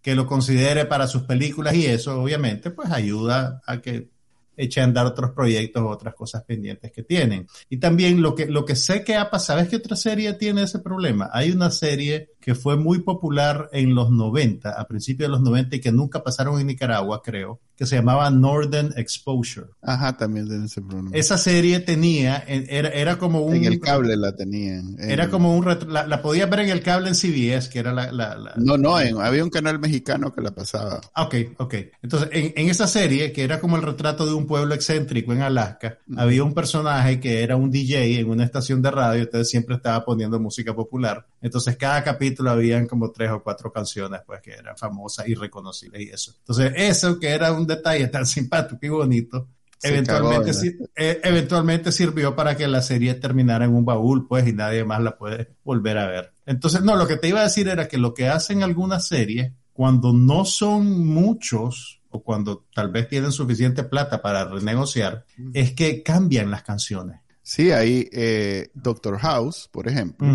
Que 0.00 0.14
lo 0.14 0.26
considere 0.26 0.86
para 0.86 1.06
sus 1.06 1.24
películas 1.24 1.74
y 1.74 1.84
eso, 1.84 2.18
obviamente, 2.18 2.70
pues 2.70 2.90
ayuda 2.90 3.60
a 3.66 3.82
que 3.82 4.13
eche 4.56 4.80
a 4.80 4.84
andar 4.84 5.06
otros 5.06 5.30
proyectos 5.32 5.82
otras 5.94 6.14
cosas 6.14 6.44
pendientes 6.44 6.92
que 6.92 7.02
tienen. 7.02 7.46
Y 7.68 7.78
también 7.78 8.20
lo 8.22 8.34
que, 8.34 8.46
lo 8.46 8.64
que 8.64 8.76
sé 8.76 9.04
que 9.04 9.16
ha 9.16 9.30
pasado, 9.30 9.58
¿sabes 9.58 9.70
qué 9.70 9.76
otra 9.76 9.96
serie 9.96 10.32
tiene 10.34 10.62
ese 10.62 10.78
problema? 10.78 11.30
Hay 11.32 11.50
una 11.50 11.70
serie 11.70 12.33
que 12.44 12.54
fue 12.54 12.76
muy 12.76 12.98
popular 12.98 13.70
en 13.72 13.94
los 13.94 14.10
90, 14.10 14.78
a 14.78 14.86
principios 14.86 15.28
de 15.28 15.32
los 15.32 15.40
90 15.40 15.76
y 15.76 15.80
que 15.80 15.90
nunca 15.90 16.22
pasaron 16.22 16.60
en 16.60 16.66
Nicaragua, 16.66 17.22
creo, 17.24 17.58
que 17.74 17.86
se 17.86 17.96
llamaba 17.96 18.28
Northern 18.28 18.92
Exposure. 18.98 19.68
Ajá, 19.80 20.14
también 20.18 20.46
tiene 20.46 20.66
ese 20.66 20.82
problema. 20.82 21.10
Esa 21.14 21.38
serie 21.38 21.80
tenía, 21.80 22.44
era, 22.46 22.90
era 22.90 23.18
como 23.18 23.40
un... 23.40 23.54
En 23.54 23.64
el 23.64 23.80
cable 23.80 24.14
la 24.18 24.36
tenían. 24.36 24.94
Era 25.00 25.30
como 25.30 25.56
un... 25.56 25.64
La, 25.88 26.06
la 26.06 26.20
podías 26.20 26.50
ver 26.50 26.60
en 26.60 26.68
el 26.68 26.82
cable 26.82 27.08
en 27.08 27.14
CBS, 27.14 27.70
que 27.70 27.78
era 27.78 27.94
la... 27.94 28.12
la, 28.12 28.52
no, 28.56 28.76
no, 28.76 28.94
había 28.94 29.42
un 29.42 29.48
canal 29.48 29.78
mexicano 29.78 30.34
que 30.34 30.42
la 30.42 30.50
pasaba. 30.50 31.00
Ok, 31.16 31.34
ok. 31.56 31.74
Entonces, 32.02 32.28
en, 32.30 32.52
en, 32.56 32.68
esa 32.68 32.86
serie, 32.86 33.32
que 33.32 33.42
era 33.42 33.58
como 33.58 33.76
el 33.76 33.82
retrato 33.82 34.26
de 34.26 34.34
un 34.34 34.46
pueblo 34.46 34.74
excéntrico 34.74 35.32
en 35.32 35.40
Alaska, 35.40 35.96
había 36.14 36.44
un 36.44 36.52
personaje 36.52 37.20
que 37.20 37.42
era 37.42 37.56
un 37.56 37.70
DJ 37.70 38.20
en 38.20 38.28
una 38.28 38.44
estación 38.44 38.82
de 38.82 38.90
radio, 38.90 39.22
entonces 39.22 39.48
siempre 39.48 39.76
estaba 39.76 40.04
poniendo 40.04 40.38
música 40.38 40.74
popular. 40.74 41.26
Entonces, 41.40 41.78
cada 41.78 42.04
capítulo 42.04 42.33
habían 42.46 42.86
como 42.86 43.10
tres 43.10 43.30
o 43.30 43.42
cuatro 43.42 43.72
canciones, 43.72 44.20
pues, 44.26 44.40
que 44.40 44.52
eran 44.52 44.76
famosas 44.76 45.28
y 45.28 45.34
reconocibles 45.34 46.02
y 46.02 46.10
eso. 46.10 46.34
Entonces, 46.38 46.72
eso 46.76 47.18
que 47.18 47.28
era 47.28 47.52
un 47.52 47.66
detalle 47.66 48.08
tan 48.08 48.26
simpático 48.26 48.84
y 48.84 48.88
bonito, 48.88 49.48
eventualmente, 49.82 50.52
eh, 50.96 51.20
eventualmente 51.22 51.92
sirvió 51.92 52.34
para 52.34 52.56
que 52.56 52.66
la 52.66 52.82
serie 52.82 53.14
terminara 53.14 53.64
en 53.64 53.74
un 53.74 53.84
baúl, 53.84 54.26
pues, 54.26 54.46
y 54.46 54.52
nadie 54.52 54.84
más 54.84 55.02
la 55.02 55.16
puede 55.16 55.56
volver 55.64 55.98
a 55.98 56.06
ver. 56.06 56.32
Entonces, 56.46 56.82
no, 56.82 56.96
lo 56.96 57.06
que 57.06 57.16
te 57.16 57.28
iba 57.28 57.40
a 57.40 57.44
decir 57.44 57.68
era 57.68 57.88
que 57.88 57.98
lo 57.98 58.14
que 58.14 58.28
hacen 58.28 58.62
algunas 58.62 59.06
series, 59.06 59.52
cuando 59.72 60.12
no 60.12 60.44
son 60.44 61.06
muchos, 61.06 62.00
o 62.10 62.22
cuando 62.22 62.64
tal 62.72 62.92
vez 62.92 63.08
tienen 63.08 63.32
suficiente 63.32 63.82
plata 63.82 64.22
para 64.22 64.44
renegociar, 64.44 65.24
es 65.52 65.72
que 65.72 66.02
cambian 66.04 66.48
las 66.48 66.62
canciones. 66.62 67.20
Sí, 67.42 67.72
ahí 67.72 68.08
eh, 68.12 68.70
Doctor 68.72 69.18
House, 69.18 69.68
por 69.70 69.88
ejemplo, 69.88 70.28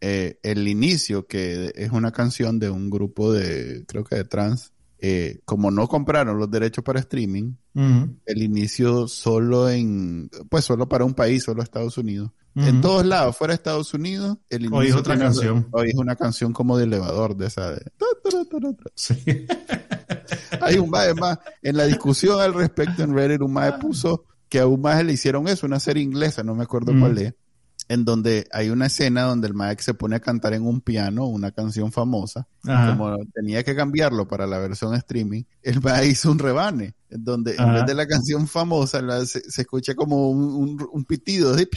eh, 0.00 0.38
el 0.42 0.68
inicio, 0.68 1.26
que 1.26 1.72
es 1.74 1.90
una 1.90 2.12
canción 2.12 2.58
de 2.58 2.70
un 2.70 2.90
grupo 2.90 3.32
de, 3.32 3.84
creo 3.86 4.04
que 4.04 4.16
de 4.16 4.24
trans, 4.24 4.72
eh, 5.00 5.40
como 5.44 5.70
no 5.70 5.88
compraron 5.88 6.38
los 6.38 6.50
derechos 6.50 6.84
para 6.84 7.00
streaming, 7.00 7.54
el 8.26 8.42
inicio 8.42 9.06
solo 9.06 9.70
en, 9.70 10.28
pues 10.50 10.64
solo 10.64 10.88
para 10.88 11.04
un 11.04 11.14
país, 11.14 11.44
solo 11.44 11.62
Estados 11.62 11.96
Unidos. 11.96 12.32
En 12.56 12.80
todos 12.80 13.06
lados, 13.06 13.36
fuera 13.36 13.52
de 13.52 13.56
Estados 13.56 13.94
Unidos, 13.94 14.36
el 14.50 14.62
inicio. 14.62 14.78
Hoy 14.78 14.88
es 14.88 14.94
otra 14.96 15.16
canción. 15.16 15.68
Hoy 15.70 15.90
es 15.90 15.94
una 15.94 16.16
canción 16.16 16.52
como 16.52 16.76
de 16.76 16.84
elevador, 16.84 17.36
de 17.36 17.46
esa. 17.46 17.70
De... 17.70 17.82
Sí. 18.96 19.14
Hay 20.60 20.76
un 20.78 20.90
mae 20.90 21.14
más. 21.14 21.38
En 21.62 21.76
la 21.76 21.84
discusión 21.84 22.40
al 22.40 22.54
respecto 22.54 23.04
en 23.04 23.14
Reddit, 23.14 23.42
un 23.42 23.52
mae 23.52 23.74
puso 23.74 24.24
que 24.48 24.58
a 24.58 24.66
un 24.66 24.80
mae 24.80 25.04
le 25.04 25.12
hicieron 25.12 25.46
eso, 25.46 25.66
una 25.66 25.78
serie 25.78 26.02
inglesa, 26.02 26.42
no 26.42 26.56
me 26.56 26.64
acuerdo 26.64 26.92
cuál 26.98 27.18
es 27.18 27.34
en 27.88 28.04
donde 28.04 28.46
hay 28.52 28.68
una 28.68 28.86
escena 28.86 29.22
donde 29.22 29.48
el 29.48 29.54
Mike 29.54 29.82
se 29.82 29.94
pone 29.94 30.16
a 30.16 30.20
cantar 30.20 30.52
en 30.52 30.66
un 30.66 30.80
piano 30.82 31.26
una 31.26 31.50
canción 31.52 31.90
famosa. 31.90 32.46
Como 32.62 33.16
tenía 33.34 33.64
que 33.64 33.74
cambiarlo 33.74 34.28
para 34.28 34.46
la 34.46 34.58
versión 34.58 34.94
streaming, 34.94 35.44
el 35.62 35.80
Mike 35.82 36.06
hizo 36.06 36.30
un 36.30 36.38
rebane, 36.38 36.94
en 37.08 37.24
donde 37.24 37.56
en 37.56 37.72
vez 37.72 37.86
de 37.86 37.94
la 37.94 38.06
canción 38.06 38.46
famosa 38.46 39.00
se, 39.24 39.42
escucha 39.62 39.94
como 39.94 40.30
un, 40.30 41.04
pitido 41.06 41.54
de 41.54 41.68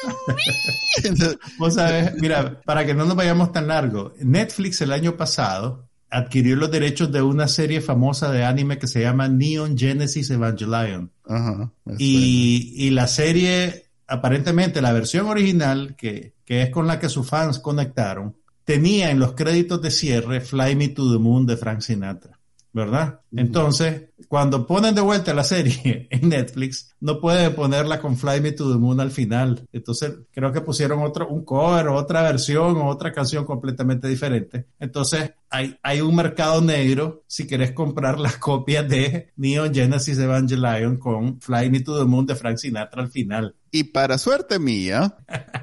Vos 1.58 1.74
sabés, 1.74 2.14
mira, 2.20 2.60
para 2.64 2.86
que 2.86 2.94
no 2.94 3.04
nos 3.04 3.16
vayamos 3.16 3.50
tan 3.50 3.66
largo, 3.66 4.14
Netflix 4.20 4.80
el 4.80 4.92
año 4.92 5.16
pasado 5.16 5.88
adquirió 6.08 6.54
los 6.54 6.70
derechos 6.70 7.10
de 7.10 7.20
una 7.20 7.48
serie 7.48 7.80
famosa 7.80 8.30
de 8.30 8.44
anime 8.44 8.78
que 8.78 8.86
se 8.86 9.00
llama 9.00 9.28
Neon 9.28 9.76
Genesis 9.76 10.30
Evangelion. 10.30 11.10
Ajá, 11.26 11.72
y, 11.98 12.72
y 12.76 12.90
la 12.90 13.08
serie 13.08 13.87
aparentemente 14.08 14.80
la 14.80 14.92
versión 14.92 15.26
original, 15.26 15.94
que, 15.96 16.34
es 16.46 16.70
con 16.70 16.86
la 16.86 16.98
que 16.98 17.08
sus 17.08 17.28
fans 17.28 17.58
conectaron, 17.58 18.36
tenía 18.64 19.10
en 19.10 19.18
los 19.20 19.34
créditos 19.34 19.80
de 19.82 19.90
cierre 19.90 20.40
Fly 20.40 20.74
Me 20.74 20.88
to 20.88 21.12
the 21.12 21.18
Moon 21.18 21.46
de 21.46 21.56
Frank 21.56 21.80
Sinatra, 21.80 22.37
¿verdad? 22.78 23.20
Entonces, 23.32 24.10
cuando 24.28 24.66
ponen 24.66 24.94
de 24.94 25.00
vuelta 25.00 25.34
la 25.34 25.42
serie 25.42 26.06
en 26.10 26.28
Netflix, 26.28 26.94
no 27.00 27.20
pueden 27.20 27.54
ponerla 27.54 28.00
con 28.00 28.16
Fly 28.16 28.40
Me 28.40 28.52
to 28.52 28.72
the 28.72 28.78
Moon 28.78 29.00
al 29.00 29.10
final. 29.10 29.66
Entonces, 29.72 30.14
creo 30.32 30.52
que 30.52 30.60
pusieron 30.60 31.02
otro, 31.02 31.28
un 31.28 31.44
cover, 31.44 31.88
otra 31.88 32.22
versión 32.22 32.76
o 32.76 32.86
otra 32.86 33.12
canción 33.12 33.44
completamente 33.44 34.06
diferente. 34.06 34.66
Entonces, 34.78 35.32
hay, 35.50 35.76
hay 35.82 36.00
un 36.00 36.14
mercado 36.14 36.60
negro 36.60 37.24
si 37.26 37.46
querés 37.46 37.72
comprar 37.72 38.20
las 38.20 38.36
copias 38.38 38.88
de 38.88 39.32
Neon 39.36 39.74
Genesis 39.74 40.18
Evangelion 40.18 40.98
con 40.98 41.40
Fly 41.40 41.70
Me 41.70 41.80
to 41.80 41.98
the 41.98 42.04
Moon 42.04 42.26
de 42.26 42.36
Frank 42.36 42.58
Sinatra 42.58 43.02
al 43.02 43.10
final. 43.10 43.56
Y 43.70 43.84
para 43.84 44.16
suerte 44.18 44.58
mía, 44.58 45.16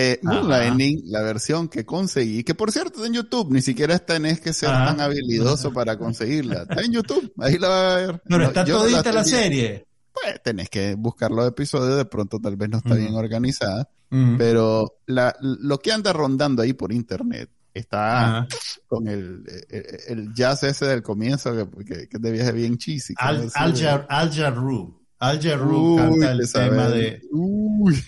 eh, 0.00 0.20
la 0.22 1.22
versión 1.22 1.68
que 1.68 1.84
conseguí, 1.84 2.44
que 2.44 2.54
por 2.54 2.70
cierto 2.70 3.04
en 3.04 3.14
YouTube, 3.14 3.50
ni 3.50 3.60
siquiera 3.60 3.98
tenés 3.98 4.40
que 4.40 4.52
ser 4.52 4.68
tan 4.68 5.00
habilidoso 5.00 5.72
para 5.72 5.98
conseguirla. 5.98 6.62
Está 6.62 6.82
en 6.82 6.92
YouTube, 6.92 7.32
ahí 7.38 7.58
la 7.58 7.68
va 7.68 7.92
a 7.92 7.96
ver. 7.96 8.22
Pero 8.28 8.44
está 8.44 8.64
todita 8.64 9.10
la, 9.10 9.24
serie. 9.24 9.84
Pues 10.12 10.40
tenés 10.40 10.70
que 10.70 10.94
buscar 10.94 11.32
los 11.32 11.48
episodios, 11.48 11.96
de 11.96 12.04
pronto 12.04 12.38
tal 12.38 12.54
vez 12.54 12.68
no 12.70 12.78
está 12.78 12.94
bien 12.94 13.12
organizada, 13.14 13.88
pero 14.38 15.00
la, 15.06 15.34
lo 15.40 15.78
que 15.78 15.90
anda 15.90 16.12
rondando 16.12 16.62
ahí 16.62 16.74
por 16.74 16.92
internet 16.92 17.50
está 17.74 18.46
con 18.86 19.08
el, 19.08 19.42
el, 19.68 20.32
jazz 20.32 20.62
ese 20.62 20.86
del 20.86 21.02
comienzo, 21.02 21.68
que, 21.84 22.08
que, 22.08 22.18
de 22.18 22.30
viaje 22.30 22.52
bien 22.52 22.78
cheesy. 22.78 23.14
Al, 23.16 23.50
Al, 23.52 24.06
Al 24.08 24.32
Jarru. 24.32 24.96
Al 25.18 25.42
Jarru 25.42 25.96
canta 25.96 26.30
el 26.30 26.52
tema 26.52 26.88
de... 26.88 27.20
Uy. 27.32 28.00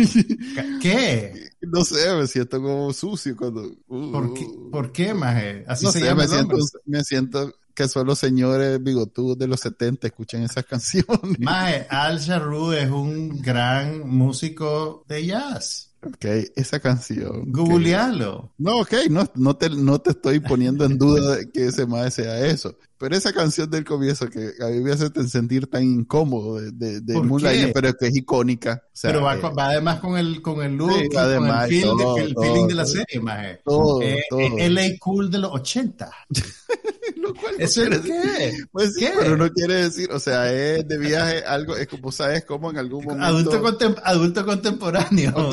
¿Qué? 0.80 1.49
No 1.72 1.84
sé, 1.84 2.14
me 2.14 2.26
siento 2.26 2.60
como 2.60 2.92
sucio 2.92 3.36
cuando... 3.36 3.70
¿Por 3.86 4.34
qué, 4.34 4.46
¿Por 4.70 4.92
qué 4.92 5.14
maje? 5.14 5.64
Así 5.68 5.86
se 5.86 6.00
llama 6.00 6.22
me, 6.22 6.28
siento, 6.28 6.56
me 6.86 7.04
siento 7.04 7.54
que 7.74 7.88
solo 7.88 8.14
señores 8.14 8.82
bigotudos 8.82 9.38
de 9.38 9.46
los 9.46 9.60
70 9.60 10.06
escuchan 10.06 10.42
esas 10.42 10.64
canciones. 10.64 11.08
Maje, 11.38 11.86
Al 11.88 12.20
Jarru 12.20 12.72
es 12.72 12.90
un 12.90 13.40
gran 13.40 14.08
músico 14.08 15.04
de 15.08 15.26
jazz. 15.26 15.90
Ok, 16.02 16.24
esa 16.56 16.80
canción. 16.80 17.52
Googlealo. 17.52 18.52
No, 18.58 18.80
ok, 18.80 18.92
no, 19.10 19.30
no, 19.34 19.56
te, 19.56 19.68
no 19.68 19.98
te 20.00 20.10
estoy 20.10 20.40
poniendo 20.40 20.84
en 20.84 20.96
duda 20.96 21.36
de 21.36 21.50
que 21.50 21.66
ese 21.66 21.86
más 21.86 22.14
sea 22.14 22.46
eso. 22.46 22.76
Pero 23.00 23.16
esa 23.16 23.32
canción 23.32 23.70
del 23.70 23.82
comienzo 23.82 24.28
que 24.28 24.50
a 24.60 24.66
mí 24.66 24.80
me 24.80 24.92
hace 24.92 25.08
sentir 25.26 25.68
tan 25.68 25.82
incómodo 25.82 26.60
de, 26.60 27.00
de, 27.00 27.14
Moonlight, 27.18 27.72
pero 27.72 27.94
que 27.94 28.08
es 28.08 28.16
icónica. 28.16 28.84
pero 29.00 29.22
va, 29.22 29.36
va, 29.36 29.68
además 29.70 30.00
con 30.00 30.18
el, 30.18 30.42
con 30.42 30.62
el 30.62 30.76
look, 30.76 30.90
con 31.10 31.48
el, 31.48 32.34
feeling 32.38 32.68
de 32.68 32.74
la 32.74 32.84
serie, 32.84 33.18
más. 33.22 33.56
Todo, 33.64 34.02
eh, 34.02 34.22
todo. 34.28 34.40
Es 34.58 34.70
LA 34.70 34.98
Cool 34.98 35.30
de 35.30 35.38
los 35.38 35.50
80. 35.50 36.10
¿Eso 37.58 37.84
es 37.84 38.00
qué? 38.00 38.52
Pues 38.70 38.94
sí, 38.94 39.06
pero 39.18 39.34
no 39.38 39.50
quiere 39.50 39.74
decir, 39.74 40.10
o 40.12 40.18
sea, 40.18 40.52
es 40.52 40.86
de 40.86 40.98
viaje 40.98 41.42
algo, 41.44 41.76
es 41.76 41.88
como, 41.88 42.12
¿sabes 42.12 42.44
cómo 42.44 42.70
en 42.70 42.76
algún 42.76 43.04
momento... 43.04 43.24
Adulto, 43.24 43.96
adulto 44.04 44.44
contemporáneo. 44.44 45.50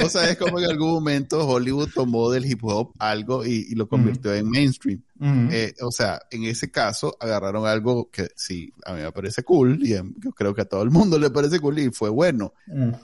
O 0.00 0.08
sabes 0.10 0.36
cómo 0.36 0.58
en 0.58 0.66
algún 0.66 0.90
momento 0.90 1.46
Hollywood 1.46 1.88
tomó 1.94 2.30
del 2.30 2.44
hip 2.44 2.62
hop 2.62 2.92
algo 2.98 3.46
y, 3.46 3.74
lo 3.74 3.88
convirtió 3.88 4.34
en 4.34 4.50
mainstream. 4.50 5.02
Eh, 5.22 5.74
o 5.82 5.90
sea, 5.90 6.22
en 6.30 6.44
ese 6.44 6.70
caso 6.70 7.16
agarraron 7.20 7.66
algo 7.66 8.10
que 8.10 8.28
sí, 8.36 8.72
a 8.86 8.94
mí 8.94 9.02
me 9.02 9.12
parece 9.12 9.42
cool 9.42 9.78
y 9.82 9.90
yo 9.90 10.32
creo 10.34 10.54
que 10.54 10.62
a 10.62 10.64
todo 10.64 10.82
el 10.82 10.90
mundo 10.90 11.18
le 11.18 11.30
parece 11.30 11.60
cool 11.60 11.78
y 11.78 11.90
fue 11.90 12.08
bueno. 12.08 12.54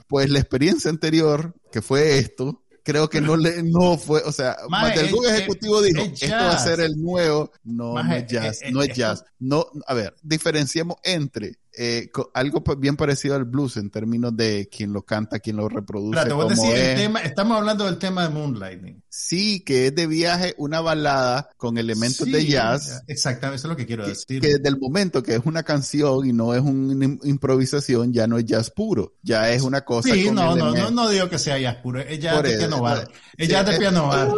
Pues 0.07 0.29
la 0.29 0.39
experiencia 0.39 0.89
anterior, 0.89 1.53
que 1.71 1.81
fue 1.81 2.17
esto, 2.17 2.63
creo 2.87 3.09
que 3.09 3.19
no 3.19 3.35
le 3.35 3.61
no 3.63 3.97
fue, 3.97 4.21
o 4.21 4.31
sea, 4.31 4.55
algún 4.71 5.25
ejecutivo 5.25 5.81
dijo, 5.81 6.01
esto 6.01 6.31
va 6.31 6.55
a 6.55 6.59
ser 6.59 6.79
el 6.79 6.95
nuevo, 6.95 7.51
no, 7.65 8.01
no 8.01 8.15
es 8.15 8.27
jazz, 8.27 8.59
no 8.71 8.81
es 8.81 8.95
jazz. 8.95 9.25
No, 9.39 9.67
a 9.85 9.93
ver, 9.93 10.15
diferenciemos 10.23 10.97
entre 11.03 11.57
eh, 11.79 12.09
algo 12.33 12.63
bien 12.77 12.95
parecido 12.95 13.35
al 13.35 13.45
blues 13.45 13.77
en 13.77 13.91
términos 13.91 14.35
de 14.35 14.67
quién 14.75 14.93
lo 14.93 15.03
canta, 15.03 15.39
quién 15.39 15.57
lo 15.57 15.69
reproduce. 15.69 16.23
te 16.25 16.33
voy 16.33 16.47
a 16.47 16.49
decir, 16.49 16.75
el 16.75 16.97
tema, 16.97 17.19
estamos 17.21 17.57
hablando 17.57 17.85
del 17.85 17.99
tema 17.99 18.27
de 18.27 18.33
Moonlighting. 18.33 19.03
Sí, 19.09 19.59
que 19.63 19.87
es 19.87 19.95
de 19.95 20.07
viaje 20.07 20.55
una 20.57 20.81
balada 20.81 21.49
con 21.55 21.77
elementos 21.77 22.29
de 22.31 22.45
jazz. 22.45 23.03
Exactamente, 23.07 23.57
eso 23.57 23.67
es 23.67 23.69
lo 23.69 23.75
que 23.77 23.85
quiero 23.85 24.07
decir. 24.07 24.41
Que 24.41 24.55
desde 24.55 24.69
el 24.69 24.79
momento 24.79 25.21
que 25.21 25.35
es 25.35 25.41
una 25.45 25.61
canción 25.61 26.27
y 26.27 26.33
no 26.33 26.55
es 26.55 26.61
una 26.61 27.17
improvisación, 27.23 28.11
ya 28.11 28.25
no 28.25 28.39
es 28.39 28.45
jazz 28.45 28.71
puro, 28.71 29.15
ya 29.21 29.51
es 29.51 29.61
una 29.61 29.81
cosa. 29.81 30.11
Sí, 30.11 30.31
no, 30.31 30.55
no, 30.55 30.71
no, 30.73 30.89
no 30.89 31.09
digo 31.09 31.29
que 31.29 31.37
sea 31.37 31.59
jazz 31.59 31.75
puro, 31.77 31.99
es 31.99 32.19
jazz 32.19 32.41
de 32.41 32.57
piano 32.57 32.81
bar. 32.81 33.07
Es 33.37 33.47
jazz 33.47 33.65
de 33.67 33.77
piano 33.77 34.07
bar. 34.07 34.31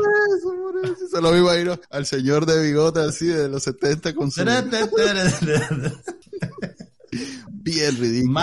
Se 1.09 1.21
lo 1.21 1.55
ir 1.55 1.79
al 1.89 2.05
señor 2.05 2.45
de 2.45 2.61
bigote 2.61 2.99
así 2.99 3.27
de 3.27 3.47
los 3.47 3.63
70 3.63 4.13
con 4.13 4.29
su... 4.29 4.41
bien 7.51 7.97
ridículo. 7.97 8.39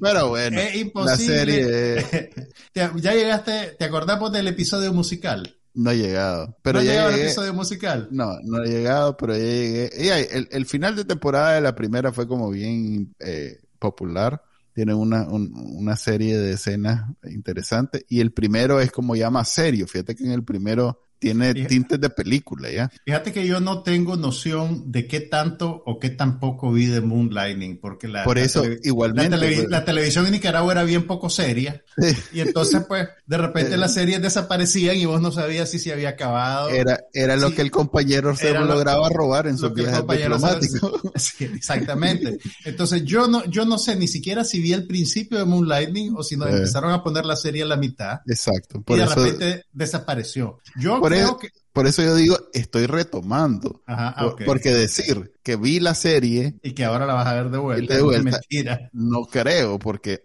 pero, 0.00 0.28
bueno, 0.28 0.60
es 0.60 0.76
imposible. 0.76 2.06
ya 2.74 3.14
llegaste, 3.14 3.76
¿te 3.78 3.84
acordamos 3.84 4.32
del 4.32 4.48
episodio 4.48 4.92
musical? 4.92 5.56
No 5.74 5.90
he 5.90 5.98
llegado. 5.98 6.56
Pero 6.62 6.80
¿No 6.80 6.84
ya 6.84 6.92
llegado 6.92 7.10
episodio 7.10 7.54
musical? 7.54 8.08
No, 8.10 8.38
no 8.42 8.62
he 8.64 8.68
llegado, 8.68 9.16
pero 9.16 9.34
ya 9.34 9.42
llegué. 9.42 9.90
el, 10.36 10.48
el, 10.50 10.66
final 10.66 10.96
de 10.96 11.04
temporada 11.04 11.54
de 11.54 11.60
la 11.60 11.74
primera 11.74 12.12
fue 12.12 12.26
como 12.26 12.50
bien 12.50 13.14
eh, 13.20 13.58
popular. 13.78 14.42
Tiene 14.72 14.94
una, 14.94 15.28
una 15.28 15.96
serie 15.96 16.38
de 16.38 16.52
escenas 16.52 17.10
interesantes. 17.24 18.04
Y 18.08 18.20
el 18.20 18.32
primero 18.32 18.80
es 18.80 18.90
como 18.90 19.14
ya 19.14 19.30
más 19.30 19.48
serio. 19.48 19.86
Fíjate 19.86 20.14
que 20.14 20.24
en 20.24 20.32
el 20.32 20.44
primero 20.44 21.00
tiene 21.20 21.54
tintes 21.54 22.00
de 22.00 22.10
película, 22.10 22.70
¿ya? 22.70 22.90
Fíjate 23.04 23.32
que 23.32 23.46
yo 23.46 23.60
no 23.60 23.82
tengo 23.82 24.16
noción 24.16 24.90
de 24.90 25.06
qué 25.06 25.20
tanto 25.20 25.82
o 25.86 26.00
qué 26.00 26.08
tampoco 26.08 26.72
vi 26.72 26.86
de 26.86 27.02
Moonlighting, 27.02 27.78
porque 27.78 28.08
la, 28.08 28.24
Por 28.24 28.38
eso, 28.38 28.64
igualmente, 28.82 29.36
pues. 29.36 29.68
la, 29.68 29.84
televisión 29.84 30.24
en 30.26 30.32
Nicaragua 30.32 30.72
era 30.72 30.82
bien 30.82 31.06
poco 31.06 31.28
seria, 31.28 31.84
y 32.32 32.40
entonces 32.40 32.82
pues 32.86 33.08
de 33.26 33.36
repente 33.36 33.76
las 33.76 33.94
series 33.94 34.22
desaparecían 34.22 34.96
y 34.96 35.06
vos 35.06 35.20
no 35.20 35.32
sabías 35.32 35.70
si 35.70 35.78
se 35.78 35.92
había 35.92 36.10
acabado. 36.10 36.70
Era, 36.70 37.00
era 37.12 37.36
lo 37.36 37.52
que 37.52 37.62
el 37.62 37.70
compañero 37.70 38.34
se 38.36 38.52
lograba 38.52 39.08
robar 39.08 39.46
en 39.46 39.58
su 39.58 39.70
viaje 39.70 40.02
diplomático. 40.02 41.00
Sí, 41.16 41.44
exactamente. 41.44 42.38
Entonces 42.64 43.04
yo 43.04 43.26
no, 43.26 43.44
yo 43.44 43.64
no 43.64 43.78
sé 43.78 43.96
ni 43.96 44.08
siquiera 44.08 44.44
si 44.44 44.60
vi 44.60 44.72
el 44.72 44.86
principio 44.86 45.38
de 45.38 45.44
Moonlighting 45.44 46.14
o 46.16 46.22
si 46.22 46.36
nos 46.36 46.48
empezaron 46.48 46.92
a 46.92 47.02
poner 47.02 47.26
la 47.26 47.36
serie 47.36 47.62
a 47.62 47.66
la 47.66 47.76
mitad. 47.76 48.20
Exacto. 48.26 48.82
y 48.86 48.96
de 48.96 49.06
repente 49.06 49.64
desapareció. 49.72 50.58
Yo 50.76 51.00
por 51.00 51.12
eso, 51.12 51.38
Por 51.72 51.86
eso 51.86 52.02
yo 52.02 52.14
digo, 52.16 52.36
estoy 52.52 52.86
retomando. 52.86 53.82
Ah, 53.86 54.34
porque 54.44 54.70
decir 54.72 55.34
que 55.42 55.56
vi 55.56 55.78
la 55.80 55.94
serie... 55.94 56.58
Y 56.62 56.72
que 56.72 56.84
ahora 56.84 57.06
la 57.06 57.14
vas 57.14 57.26
a 57.26 57.34
ver 57.34 57.50
de 57.50 57.58
vuelta. 57.58 57.94
mentira. 58.22 58.90
No 58.92 59.22
creo, 59.22 59.78
porque 59.78 60.20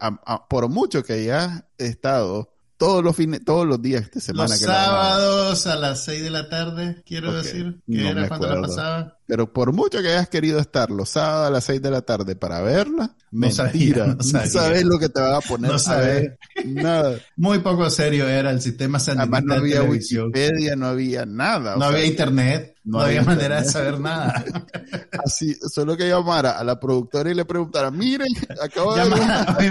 por 0.49 0.69
mucho 0.69 1.03
que 1.03 1.13
haya 1.13 1.67
estado 1.77 2.54
todos 2.85 3.03
los 3.03 3.15
fines, 3.15 3.43
todos 3.43 3.65
los 3.65 3.81
días 3.81 4.11
de 4.11 4.21
semana. 4.21 4.49
Los 4.49 4.59
sábados 4.59 5.67
a 5.67 5.75
las 5.75 6.03
6 6.03 6.23
de 6.23 6.29
la 6.29 6.49
tarde, 6.49 7.01
quiero 7.05 7.33
decir, 7.33 7.81
que 7.89 8.09
era 8.09 8.27
cuando 8.27 8.55
la 8.55 8.61
pasaba. 8.61 9.17
Pero 9.27 9.51
por 9.51 9.73
mucho 9.73 10.03
que 10.03 10.09
hayas 10.09 10.29
querido 10.29 10.59
estar 10.59 10.91
los 10.91 11.09
sábados 11.09 11.47
a 11.47 11.49
las 11.49 11.63
6 11.63 11.81
de 11.81 11.89
la 11.89 12.03
tarde 12.03 12.35
para 12.35 12.61
verla, 12.61 13.15
mentira, 13.31 14.05
no, 14.17 14.23
sabes 14.23 14.83
lo 14.83 14.99
que 14.99 15.09
te 15.09 15.19
va 15.19 15.37
a 15.37 15.41
poner 15.41 15.71
no 15.71 15.79
sabes 15.79 16.33
nada. 16.63 17.17
Muy 17.35 17.59
poco 17.59 17.89
serio 17.89 18.29
era 18.29 18.51
el 18.51 18.61
sistema 18.61 18.99
Además 18.99 19.43
no 19.43 19.55
había 19.55 19.81
Wikipedia, 19.81 20.75
no 20.75 20.85
había 20.85 21.25
nada. 21.25 21.75
No 21.77 21.85
había 21.85 22.05
internet, 22.05 22.75
no, 22.83 22.99
había, 23.01 23.23
manera 23.23 23.61
de 23.63 23.67
saber 23.67 23.99
nada. 23.99 24.45
Así, 25.25 25.57
solo 25.73 25.97
que 25.97 26.07
llamara 26.07 26.51
a 26.51 26.63
la 26.63 26.79
productora 26.79 27.31
y 27.31 27.33
le 27.33 27.45
preguntara, 27.45 27.89
miren, 27.89 28.27
acabo 28.61 28.93
de... 28.93 29.09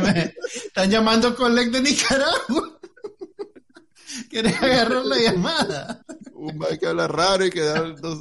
ver... 0.01 0.35
están 0.67 0.91
llamando 0.91 1.37
Colec 1.37 1.71
de 1.71 1.81
Nicaragua. 1.81 2.81
¿Quieres 4.31 4.61
agarrar 4.63 5.05
la 5.05 5.19
llamada? 5.19 6.05
Un 6.35 6.59
man 6.59 6.77
que 6.79 6.87
habla 6.87 7.09
raro 7.09 7.47
y 7.47 7.51
que 7.51 7.63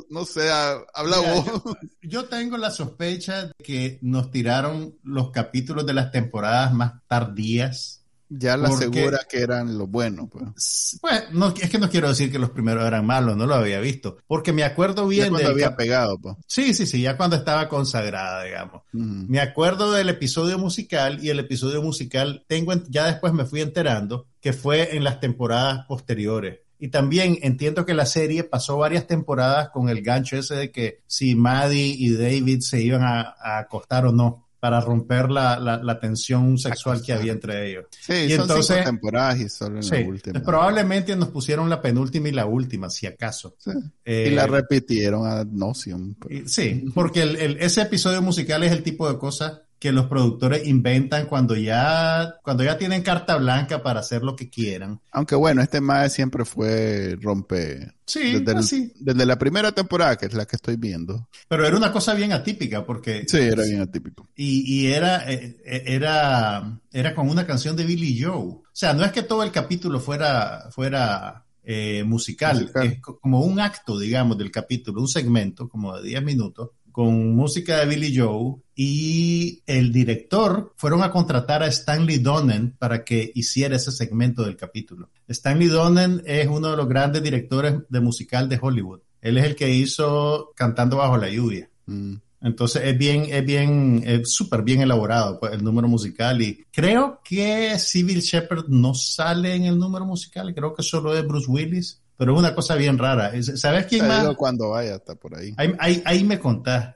no, 0.09 0.25
sé, 0.25 0.49
habla 0.51 1.17
vos. 1.17 1.75
Yo, 2.01 2.25
tengo 2.25 2.57
la 2.57 2.71
sospecha 2.71 3.47
de 3.47 3.53
que 3.63 3.99
nos 4.01 4.31
tiraron 4.31 4.97
los 5.03 5.31
capítulos 5.31 5.85
de 5.85 5.93
las 5.93 6.11
temporadas 6.11 6.73
más 6.73 6.93
tardías. 7.07 8.02
Ya 8.35 8.57
la 8.57 8.69
asegura 8.69 9.19
que 9.29 9.41
eran 9.41 9.77
los 9.77 9.89
buenos, 9.89 10.27
pues. 10.31 10.97
Pues, 11.01 11.31
no, 11.31 11.53
es 11.59 11.69
que 11.69 11.77
no 11.77 11.89
quiero 11.89 12.09
decir 12.09 12.31
que 12.31 12.39
los 12.39 12.49
primeros 12.49 12.85
eran 12.85 13.05
malos, 13.05 13.37
no 13.37 13.45
lo 13.45 13.55
había 13.55 13.79
visto. 13.79 14.17
Porque 14.27 14.53
me 14.53 14.63
acuerdo 14.63 15.07
bien. 15.07 15.25
Ya 15.25 15.29
cuando 15.29 15.49
había 15.49 15.75
pegado, 15.75 16.17
pues. 16.17 16.35
Sí, 16.47 16.73
sí, 16.73 16.85
sí, 16.85 17.01
ya 17.01 17.15
cuando 17.15 17.35
estaba 17.35 17.69
consagrada, 17.69 18.43
digamos. 18.43 18.81
Me 18.91 19.39
acuerdo 19.39 19.91
del 19.91 20.09
episodio 20.09 20.57
musical 20.57 21.23
y 21.23 21.29
el 21.29 21.39
episodio 21.39 21.81
musical, 21.81 22.43
tengo, 22.47 22.73
ya 22.89 23.05
después 23.05 23.33
me 23.33 23.45
fui 23.45 23.61
enterando 23.61 24.27
que 24.41 24.53
fue 24.53 24.95
en 24.95 25.03
las 25.03 25.19
temporadas 25.19 25.85
posteriores. 25.87 26.59
Y 26.83 26.89
también 26.89 27.37
entiendo 27.43 27.85
que 27.85 27.93
la 27.93 28.05
serie 28.05 28.43
pasó 28.43 28.77
varias 28.77 29.07
temporadas 29.07 29.69
con 29.69 29.87
el 29.87 30.01
gancho 30.01 30.35
ese 30.35 30.55
de 30.55 30.71
que 30.71 30.99
si 31.07 31.33
Maddie 31.33 31.95
y 31.97 32.13
David 32.13 32.59
se 32.59 32.81
iban 32.81 33.03
a, 33.03 33.35
acostar 33.57 34.05
o 34.05 34.11
no 34.11 34.42
para 34.63 34.79
romper 34.79 35.29
la, 35.29 35.59
la, 35.59 35.99
tensión 35.99 36.57
sexual 36.57 37.01
que 37.01 37.11
había 37.11 37.33
entre 37.33 37.69
ellos. 37.69 37.87
Sí, 37.99 38.13
y 38.13 38.31
son 38.31 38.43
entonces, 38.43 38.77
cinco 38.77 38.91
temporadas 38.91 39.41
y 39.41 39.49
solo 39.49 39.81
en 39.81 39.89
la 39.89 40.07
última. 40.07 40.39
Probablemente 40.41 41.17
nos 41.17 41.27
pusieron 41.27 41.69
la 41.69 41.81
penúltima 41.81 42.29
y 42.29 42.31
la 42.31 42.45
última, 42.45 42.89
si 42.89 43.05
acaso. 43.05 43.57
y 44.05 44.29
la 44.29 44.45
eh, 44.45 44.47
repitieron 44.47 45.27
a 45.27 45.43
noción. 45.43 46.15
Sí, 46.45 46.85
porque 46.95 47.23
el, 47.23 47.57
ese 47.59 47.81
episodio 47.81 48.21
musical 48.21 48.63
es 48.63 48.71
el 48.71 48.83
tipo 48.83 49.11
de 49.11 49.17
cosas 49.17 49.62
que 49.83 49.91
los 49.91 50.05
productores 50.05 50.65
inventan 50.65 51.25
cuando 51.25 51.57
ya, 51.57 52.35
cuando 52.41 52.63
ya 52.63 52.77
tienen 52.77 53.01
carta 53.01 53.35
blanca 53.35 53.83
para 53.83 53.99
hacer 53.99 54.23
lo 54.23 54.33
que 54.33 54.49
quieran. 54.49 55.01
Aunque 55.11 55.35
bueno, 55.35 55.61
este 55.61 55.81
más 55.81 56.13
siempre 56.13 56.45
fue 56.45 57.17
rompe. 57.21 57.91
Sí, 58.05 58.39
desde, 58.39 58.93
desde 58.95 59.25
la 59.25 59.37
primera 59.37 59.73
temporada, 59.73 60.15
que 60.15 60.27
es 60.27 60.33
la 60.35 60.45
que 60.45 60.55
estoy 60.55 60.77
viendo. 60.77 61.27
Pero 61.49 61.67
era 61.67 61.75
una 61.75 61.91
cosa 61.91 62.13
bien 62.13 62.31
atípica, 62.31 62.85
porque... 62.85 63.25
Sí, 63.27 63.39
era 63.39 63.63
bien 63.63 63.81
atípico. 63.81 64.25
Y, 64.37 64.63
y 64.73 64.87
era, 64.93 65.29
eh, 65.29 65.57
eh, 65.65 65.83
era, 65.85 66.79
era 66.89 67.13
con 67.13 67.29
una 67.29 67.45
canción 67.45 67.75
de 67.75 67.83
Billy 67.83 68.23
Joe. 68.23 68.37
O 68.37 68.63
sea, 68.71 68.93
no 68.93 69.03
es 69.03 69.11
que 69.11 69.23
todo 69.23 69.43
el 69.43 69.51
capítulo 69.51 69.99
fuera, 69.99 70.69
fuera 70.71 71.43
eh, 71.61 72.05
musical, 72.05 72.61
musical, 72.61 72.87
es 72.87 73.01
como 73.01 73.41
un 73.41 73.59
acto, 73.59 73.99
digamos, 73.99 74.37
del 74.37 74.49
capítulo, 74.49 75.01
un 75.01 75.09
segmento 75.09 75.67
como 75.67 75.93
de 75.97 76.07
10 76.07 76.23
minutos 76.23 76.69
con 76.93 77.35
música 77.35 77.79
de 77.79 77.87
Billy 77.87 78.17
Joe 78.17 78.61
y 78.75 79.61
el 79.65 79.91
director 79.91 80.73
fueron 80.75 81.03
a 81.03 81.11
contratar 81.11 81.63
a 81.63 81.67
Stanley 81.67 82.17
Donen 82.17 82.71
para 82.77 83.03
que 83.03 83.31
hiciera 83.35 83.75
ese 83.75 83.91
segmento 83.91 84.43
del 84.43 84.57
capítulo. 84.57 85.09
Stanley 85.27 85.67
Donen 85.67 86.21
es 86.25 86.47
uno 86.47 86.71
de 86.71 86.77
los 86.77 86.87
grandes 86.87 87.21
directores 87.21 87.75
de 87.89 87.99
musical 87.99 88.49
de 88.49 88.59
Hollywood. 88.61 89.01
Él 89.21 89.37
es 89.37 89.45
el 89.45 89.55
que 89.55 89.69
hizo 89.69 90.51
Cantando 90.55 90.97
bajo 90.97 91.17
la 91.17 91.29
lluvia. 91.29 91.69
Mm. 91.85 92.15
Entonces 92.41 92.81
es 92.85 92.97
bien, 92.97 93.27
es 93.29 93.45
bien, 93.45 94.03
es 94.05 94.33
súper 94.33 94.63
bien 94.63 94.81
elaborado 94.81 95.39
pues, 95.39 95.53
el 95.53 95.63
número 95.63 95.87
musical 95.87 96.41
y 96.41 96.65
creo 96.73 97.21
que 97.23 97.79
Civil 97.79 98.19
Shepherd 98.19 98.65
no 98.67 98.93
sale 98.93 99.55
en 99.55 99.63
el 99.63 99.79
número 99.79 100.05
musical, 100.05 100.53
creo 100.53 100.73
que 100.73 100.83
solo 100.83 101.17
es 101.17 101.25
Bruce 101.25 101.49
Willis 101.49 102.02
pero 102.17 102.33
es 102.33 102.39
una 102.39 102.53
cosa 102.55 102.75
bien 102.75 102.97
rara. 102.97 103.31
¿Sabes 103.41 103.85
quién 103.87 104.07
más? 104.07 104.35
cuando 104.35 104.69
vaya, 104.69 104.95
está 104.95 105.15
por 105.15 105.37
ahí. 105.37 105.53
Ahí, 105.57 106.23
me 106.23 106.39
contás. 106.39 106.95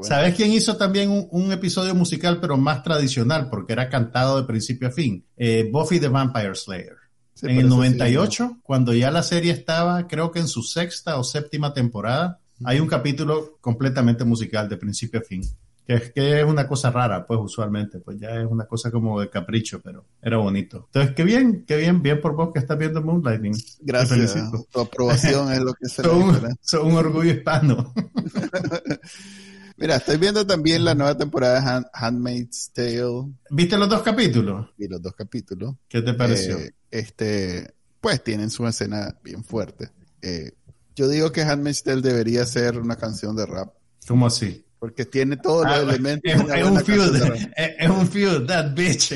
¿Sabes 0.00 0.34
quién 0.34 0.52
hizo 0.52 0.76
también 0.76 1.28
un, 1.30 1.52
episodio 1.52 1.94
musical, 1.94 2.40
pero 2.40 2.56
más 2.56 2.82
tradicional, 2.82 3.48
porque 3.50 3.72
era 3.72 3.88
cantado 3.88 4.40
de 4.40 4.46
principio 4.46 4.88
a 4.88 4.90
fin? 4.90 5.24
Eh, 5.36 5.68
Buffy 5.70 6.00
the 6.00 6.08
Vampire 6.08 6.54
Slayer. 6.54 6.96
en 7.42 7.58
el 7.58 7.68
98, 7.68 8.58
cuando 8.62 8.94
ya 8.94 9.10
la 9.10 9.22
serie 9.22 9.52
estaba, 9.52 10.06
creo 10.06 10.30
que 10.30 10.40
en 10.40 10.48
su 10.48 10.62
sexta 10.62 11.18
o 11.18 11.24
séptima 11.24 11.72
temporada, 11.72 12.40
hay 12.64 12.80
un 12.80 12.88
capítulo 12.88 13.58
completamente 13.60 14.24
musical 14.24 14.68
de 14.68 14.76
principio 14.76 15.20
a 15.20 15.22
fin 15.22 15.42
que 15.88 15.94
es, 15.94 16.12
que 16.12 16.40
es 16.40 16.44
una 16.44 16.68
cosa 16.68 16.90
rara, 16.90 17.26
pues 17.26 17.40
usualmente, 17.42 17.98
pues 18.00 18.20
ya 18.20 18.38
es 18.38 18.46
una 18.46 18.66
cosa 18.66 18.90
como 18.90 19.18
de 19.18 19.30
capricho, 19.30 19.80
pero 19.80 20.04
era 20.20 20.36
bonito. 20.36 20.84
Entonces, 20.88 21.14
qué 21.14 21.24
bien, 21.24 21.64
qué 21.66 21.78
bien, 21.78 22.02
bien 22.02 22.20
por 22.20 22.36
vos 22.36 22.50
que 22.52 22.58
estás 22.58 22.76
viendo 22.76 23.00
Moonlighting. 23.00 23.54
Gracias. 23.80 24.36
Tu 24.70 24.80
aprobación 24.80 25.50
es 25.50 25.60
lo 25.60 25.72
que 25.72 25.88
se 25.88 26.02
Son 26.02 26.86
un 26.86 26.94
orgullo 26.94 27.32
hispano. 27.32 27.94
Mira, 29.78 29.96
estoy 29.96 30.18
viendo 30.18 30.46
también 30.46 30.84
la 30.84 30.94
nueva 30.94 31.16
temporada 31.16 31.80
de 31.80 31.86
Handmaid's 31.94 32.70
Tale. 32.74 33.32
¿Viste 33.48 33.78
los 33.78 33.88
dos 33.88 34.02
capítulos? 34.02 34.68
Vi 34.76 34.88
los 34.88 35.00
dos 35.00 35.14
capítulos. 35.14 35.74
¿Qué 35.88 36.02
te 36.02 36.12
pareció? 36.12 36.58
Eh, 36.58 36.74
este, 36.90 37.72
pues 38.02 38.22
tienen 38.22 38.50
su 38.50 38.66
escena 38.66 39.16
bien 39.24 39.42
fuerte. 39.42 39.88
Eh, 40.20 40.52
yo 40.94 41.08
digo 41.08 41.32
que 41.32 41.40
Handmaid's 41.40 41.82
Tale 41.82 42.02
debería 42.02 42.44
ser 42.44 42.78
una 42.78 42.96
canción 42.96 43.34
de 43.34 43.46
rap. 43.46 43.72
¿Cómo 44.06 44.26
así? 44.26 44.66
Porque 44.78 45.04
tiene 45.04 45.36
todos 45.36 45.64
los 45.64 45.74
ah, 45.74 45.80
elementos. 45.80 46.32
Es, 46.32 46.64
un 46.64 46.84
feud, 46.84 47.16
es, 47.56 47.88
un 47.88 48.08
feud, 48.08 48.46
that 48.46 48.74
bitch. 48.74 49.12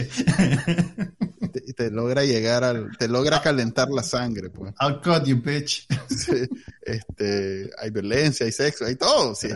Y 1.67 1.73
te, 1.75 1.91
logra 1.91 2.25
llegar 2.25 2.65
al, 2.65 2.97
te 2.99 3.09
logra 3.09 3.41
calentar 3.43 3.89
la 3.91 4.03
sangre, 4.03 4.51
pues. 4.51 4.75
I'll 4.81 5.01
cut 5.01 5.25
you, 5.25 5.41
bitch. 5.41 5.87
este, 6.83 7.71
hay 7.79 7.91
violencia, 7.91 8.47
hay 8.47 8.53
sexo, 8.53 8.87
hay 8.87 8.97
todo. 8.97 9.35
Sí, 9.35 9.49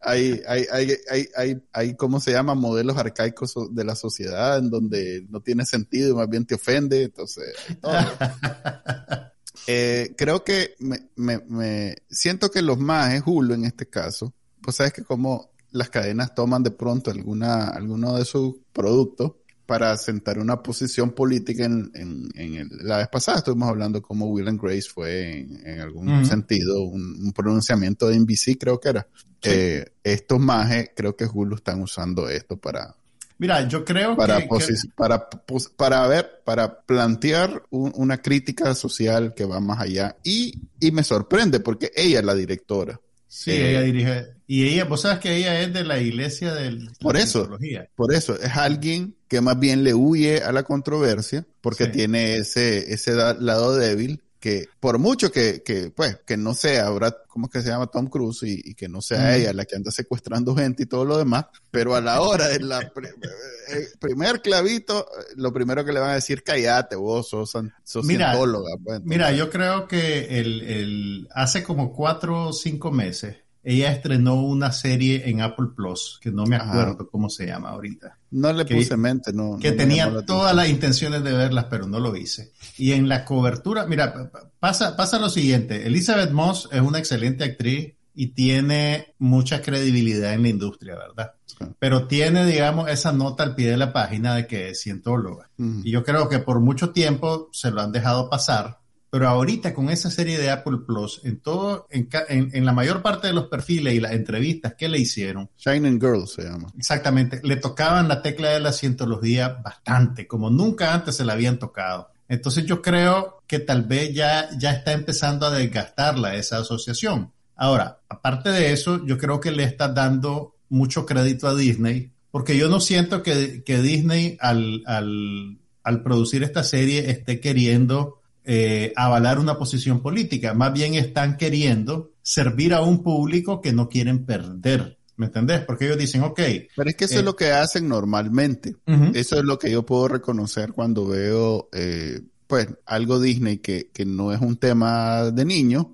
hay, 0.00 0.42
hay, 0.46 0.66
hay, 0.70 0.96
hay, 1.10 1.28
hay, 1.36 1.62
hay, 1.72 1.94
¿cómo 1.96 2.20
se 2.20 2.32
llama? 2.32 2.54
Modelos 2.54 2.96
arcaicos 2.96 3.54
de 3.70 3.84
la 3.84 3.96
sociedad 3.96 4.58
en 4.58 4.70
donde 4.70 5.26
no 5.28 5.40
tiene 5.40 5.66
sentido 5.66 6.10
y 6.10 6.14
más 6.14 6.28
bien 6.28 6.46
te 6.46 6.54
ofende, 6.54 7.04
entonces, 7.04 7.54
todo. 7.80 7.94
Eh, 9.68 10.14
creo 10.16 10.44
que 10.44 10.76
me, 10.78 11.08
me, 11.16 11.38
me, 11.48 11.96
siento 12.08 12.50
que 12.50 12.62
los 12.62 12.78
más 12.78 13.14
es 13.14 13.22
Hulu 13.26 13.54
en 13.54 13.64
este 13.64 13.88
caso. 13.88 14.32
Pues 14.66 14.78
sabes 14.78 14.92
que 14.92 15.04
como 15.04 15.52
las 15.70 15.90
cadenas 15.90 16.34
toman 16.34 16.64
de 16.64 16.72
pronto 16.72 17.12
alguna, 17.12 17.68
alguno 17.68 18.16
de 18.16 18.24
sus 18.24 18.56
productos 18.72 19.34
para 19.64 19.96
sentar 19.96 20.40
una 20.40 20.60
posición 20.60 21.12
política 21.12 21.66
en, 21.66 21.92
en, 21.94 22.68
la 22.80 22.96
vez 22.96 23.06
pasada 23.06 23.38
estuvimos 23.38 23.68
hablando 23.68 24.02
como 24.02 24.26
Will 24.26 24.48
and 24.48 24.60
Grace 24.60 24.88
fue 24.92 25.38
en, 25.38 25.78
algún 25.78 26.26
sentido 26.26 26.82
un, 26.82 27.32
pronunciamiento 27.32 28.08
de 28.08 28.18
NBC 28.18 28.58
creo 28.58 28.80
que 28.80 28.88
era. 28.88 29.06
Eh, 29.44 29.84
estos 30.02 30.40
majes 30.40 30.90
creo 30.96 31.14
que 31.14 31.26
Hulu 31.26 31.54
están 31.54 31.80
usando 31.80 32.28
esto 32.28 32.56
para, 32.56 32.96
Mira, 33.38 33.68
yo 33.68 33.84
creo 33.84 34.16
para 34.16 34.40
que, 34.40 34.48
Para, 34.96 35.28
para 35.76 36.08
ver, 36.08 36.42
para 36.44 36.80
plantear 36.80 37.62
una 37.70 38.18
crítica 38.18 38.74
social 38.74 39.32
que 39.32 39.44
va 39.44 39.60
más 39.60 39.78
allá. 39.78 40.16
Y, 40.24 40.54
y 40.80 40.90
me 40.90 41.04
sorprende 41.04 41.60
porque 41.60 41.92
ella 41.94 42.18
es 42.18 42.24
la 42.24 42.34
directora. 42.34 43.00
Sí, 43.28 43.50
eh, 43.50 43.70
ella 43.70 43.80
dirige. 43.82 44.26
Y 44.46 44.68
ella, 44.68 44.84
vos 44.84 45.02
sabes 45.02 45.18
que 45.18 45.36
ella 45.36 45.60
es 45.60 45.72
de 45.72 45.84
la 45.84 45.98
iglesia 45.98 46.54
del. 46.54 46.90
Por 47.00 47.16
eso. 47.16 47.48
Por 47.94 48.14
eso. 48.14 48.40
Es 48.40 48.56
alguien 48.56 49.16
que 49.28 49.40
más 49.40 49.58
bien 49.58 49.82
le 49.82 49.94
huye 49.94 50.42
a 50.42 50.52
la 50.52 50.62
controversia 50.62 51.44
porque 51.60 51.88
tiene 51.88 52.36
ese, 52.36 52.92
ese 52.92 53.14
lado 53.14 53.76
débil 53.76 54.22
que 54.38 54.68
por 54.78 54.98
mucho 54.98 55.32
que, 55.32 55.62
que, 55.64 55.90
pues, 55.90 56.18
que 56.24 56.36
no 56.36 56.54
sea, 56.54 56.86
ahora, 56.86 57.16
¿cómo 57.36 57.48
es 57.48 57.52
que 57.52 57.60
se 57.60 57.68
llama? 57.68 57.86
Tom 57.88 58.06
Cruise 58.06 58.44
y, 58.44 58.74
que 58.74 58.88
no 58.88 59.02
sea 59.02 59.36
ella 59.36 59.52
la 59.52 59.66
que 59.66 59.76
anda 59.76 59.90
secuestrando 59.90 60.56
gente 60.56 60.84
y 60.84 60.86
todo 60.86 61.04
lo 61.04 61.18
demás, 61.18 61.44
pero 61.70 61.94
a 61.94 62.00
la 62.00 62.22
hora 62.22 62.48
de 62.48 62.60
la 62.60 62.80
eh, 62.80 63.88
primer 64.00 64.40
clavito, 64.40 65.06
lo 65.34 65.52
primero 65.52 65.84
que 65.84 65.92
le 65.92 66.00
van 66.00 66.12
a 66.12 66.14
decir, 66.14 66.42
cállate, 66.42 66.96
vos 66.96 67.28
sos, 67.28 67.52
sos 67.84 68.04
mira, 68.06 68.38
pues, 68.82 69.02
mira, 69.04 69.32
yo 69.32 69.50
creo 69.50 69.86
que 69.86 70.40
el, 70.40 70.62
el, 70.62 71.28
hace 71.34 71.62
como 71.62 71.92
cuatro 71.92 72.46
o 72.46 72.52
cinco 72.54 72.90
meses, 72.90 73.36
ella 73.68 73.90
estrenó 73.90 74.36
una 74.36 74.70
serie 74.70 75.28
en 75.28 75.40
Apple 75.40 75.70
Plus, 75.74 76.20
que 76.22 76.30
no 76.30 76.46
me 76.46 76.54
acuerdo 76.54 77.08
cómo 77.10 77.28
se 77.28 77.46
llama 77.46 77.70
ahorita. 77.70 78.16
No 78.30 78.52
le 78.52 78.64
puse 78.64 78.96
mente, 78.96 79.32
no. 79.32 79.58
Que 79.60 79.72
tenía 79.72 80.08
todas 80.24 80.54
las 80.54 80.68
intenciones 80.68 81.24
de 81.24 81.32
verlas, 81.32 81.66
pero 81.68 81.88
no 81.88 81.98
lo 81.98 82.14
hice. 82.14 82.52
Y 82.78 82.92
en 82.92 83.08
la 83.08 83.24
cobertura, 83.24 83.84
mira, 83.86 84.30
pasa, 84.60 84.96
pasa 84.96 85.18
lo 85.18 85.28
siguiente. 85.28 85.84
Elizabeth 85.84 86.30
Moss 86.30 86.68
es 86.70 86.80
una 86.80 87.00
excelente 87.00 87.42
actriz 87.42 87.94
y 88.14 88.28
tiene 88.28 89.14
mucha 89.18 89.60
credibilidad 89.62 90.32
en 90.32 90.42
la 90.42 90.48
industria, 90.48 90.94
¿verdad? 90.94 91.32
Pero 91.80 92.06
tiene, 92.06 92.46
digamos, 92.46 92.88
esa 92.88 93.10
nota 93.10 93.42
al 93.42 93.56
pie 93.56 93.68
de 93.68 93.78
la 93.78 93.92
página 93.92 94.36
de 94.36 94.46
que 94.46 94.70
es 94.70 94.80
cientóloga. 94.80 95.50
Y 95.58 95.90
yo 95.90 96.04
creo 96.04 96.28
que 96.28 96.38
por 96.38 96.60
mucho 96.60 96.90
tiempo 96.90 97.48
se 97.50 97.72
lo 97.72 97.80
han 97.80 97.90
dejado 97.90 98.30
pasar 98.30 98.78
pero 99.16 99.30
ahorita 99.30 99.72
con 99.72 99.88
esa 99.88 100.10
serie 100.10 100.36
de 100.36 100.50
Apple 100.50 100.80
Plus, 100.86 101.22
en 101.24 101.40
todo, 101.40 101.86
en, 101.88 102.06
en, 102.28 102.66
la 102.66 102.74
mayor 102.74 103.00
parte 103.00 103.28
de 103.28 103.32
los 103.32 103.46
perfiles 103.46 103.94
y 103.94 104.00
las 104.00 104.12
entrevistas 104.12 104.74
que 104.74 104.90
le 104.90 104.98
hicieron. 104.98 105.48
Shining 105.56 105.98
Girl 105.98 106.28
se 106.28 106.42
llama. 106.42 106.68
Exactamente. 106.76 107.40
Le 107.42 107.56
tocaban 107.56 108.08
la 108.08 108.20
tecla 108.20 108.50
de 108.50 108.60
la 108.60 108.74
cientología 108.74 109.48
bastante, 109.64 110.26
como 110.26 110.50
nunca 110.50 110.92
antes 110.92 111.16
se 111.16 111.24
la 111.24 111.32
habían 111.32 111.58
tocado. 111.58 112.10
Entonces 112.28 112.66
yo 112.66 112.82
creo 112.82 113.42
que 113.46 113.58
tal 113.58 113.84
vez 113.84 114.12
ya, 114.12 114.50
ya 114.58 114.72
está 114.72 114.92
empezando 114.92 115.46
a 115.46 115.50
desgastarla 115.50 116.34
esa 116.34 116.58
asociación. 116.58 117.32
Ahora, 117.54 118.00
aparte 118.10 118.50
de 118.50 118.74
eso, 118.74 119.02
yo 119.06 119.16
creo 119.16 119.40
que 119.40 119.50
le 119.50 119.64
está 119.64 119.88
dando 119.88 120.56
mucho 120.68 121.06
crédito 121.06 121.48
a 121.48 121.54
Disney, 121.54 122.12
porque 122.30 122.58
yo 122.58 122.68
no 122.68 122.80
siento 122.80 123.22
que, 123.22 123.64
que 123.64 123.80
Disney 123.80 124.36
al, 124.42 124.82
al, 124.84 125.56
al 125.82 126.02
producir 126.02 126.42
esta 126.42 126.62
serie 126.62 127.10
esté 127.10 127.40
queriendo 127.40 128.20
eh, 128.48 128.92
avalar 128.94 129.40
una 129.40 129.58
posición 129.58 130.00
política, 130.00 130.54
más 130.54 130.72
bien 130.72 130.94
están 130.94 131.36
queriendo 131.36 132.12
servir 132.22 132.74
a 132.74 132.80
un 132.80 133.02
público 133.02 133.60
que 133.60 133.72
no 133.72 133.88
quieren 133.88 134.24
perder. 134.24 134.98
¿Me 135.16 135.26
entendés? 135.26 135.64
Porque 135.64 135.86
ellos 135.86 135.98
dicen, 135.98 136.22
ok. 136.22 136.40
Pero 136.76 136.90
es 136.90 136.94
que 136.94 137.06
eso 137.06 137.14
es 137.14 137.20
eh, 137.20 137.24
lo 137.24 137.34
que 137.34 137.50
hacen 137.50 137.88
normalmente. 137.88 138.76
Eso 139.14 139.36
es 139.36 139.44
lo 139.44 139.58
que 139.58 139.70
yo 139.70 139.84
puedo 139.84 140.08
reconocer 140.08 140.72
cuando 140.74 141.08
veo, 141.08 141.68
eh, 141.72 142.20
pues, 142.46 142.68
algo 142.84 143.18
Disney 143.18 143.58
que, 143.58 143.90
que, 143.92 144.04
no 144.04 144.32
es 144.32 144.40
un 144.40 144.58
tema 144.58 145.30
de 145.32 145.44
niños. 145.44 145.86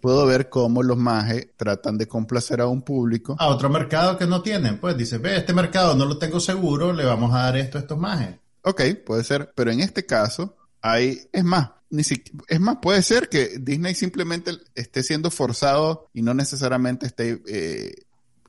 Puedo 0.00 0.24
ver 0.24 0.48
cómo 0.48 0.82
los 0.82 0.96
mages 0.96 1.48
tratan 1.56 1.98
de 1.98 2.06
complacer 2.06 2.60
a 2.60 2.68
un 2.68 2.82
público. 2.82 3.36
A 3.38 3.48
otro 3.48 3.68
mercado 3.68 4.16
que 4.16 4.26
no 4.26 4.40
tienen. 4.42 4.78
Pues 4.78 4.96
dice, 4.96 5.18
ve, 5.18 5.36
este 5.36 5.52
mercado 5.52 5.94
no 5.94 6.06
lo 6.06 6.16
tengo 6.16 6.40
seguro, 6.40 6.92
le 6.92 7.04
vamos 7.04 7.34
a 7.34 7.42
dar 7.42 7.56
esto 7.58 7.76
a 7.76 7.82
estos 7.82 7.98
mages. 7.98 8.36
Ok, 8.62 8.80
puede 9.04 9.24
ser. 9.24 9.52
Pero 9.54 9.72
en 9.72 9.80
este 9.80 10.06
caso, 10.06 10.56
hay, 10.80 11.18
es 11.32 11.44
más, 11.44 11.70
ni 11.92 12.02
es 12.48 12.60
más, 12.60 12.78
puede 12.80 13.02
ser 13.02 13.28
que 13.28 13.58
Disney 13.60 13.94
simplemente 13.94 14.52
esté 14.74 15.02
siendo 15.02 15.30
forzado 15.30 16.08
y 16.14 16.22
no 16.22 16.32
necesariamente 16.32 17.04
esté 17.04 17.42
eh, 17.46 17.94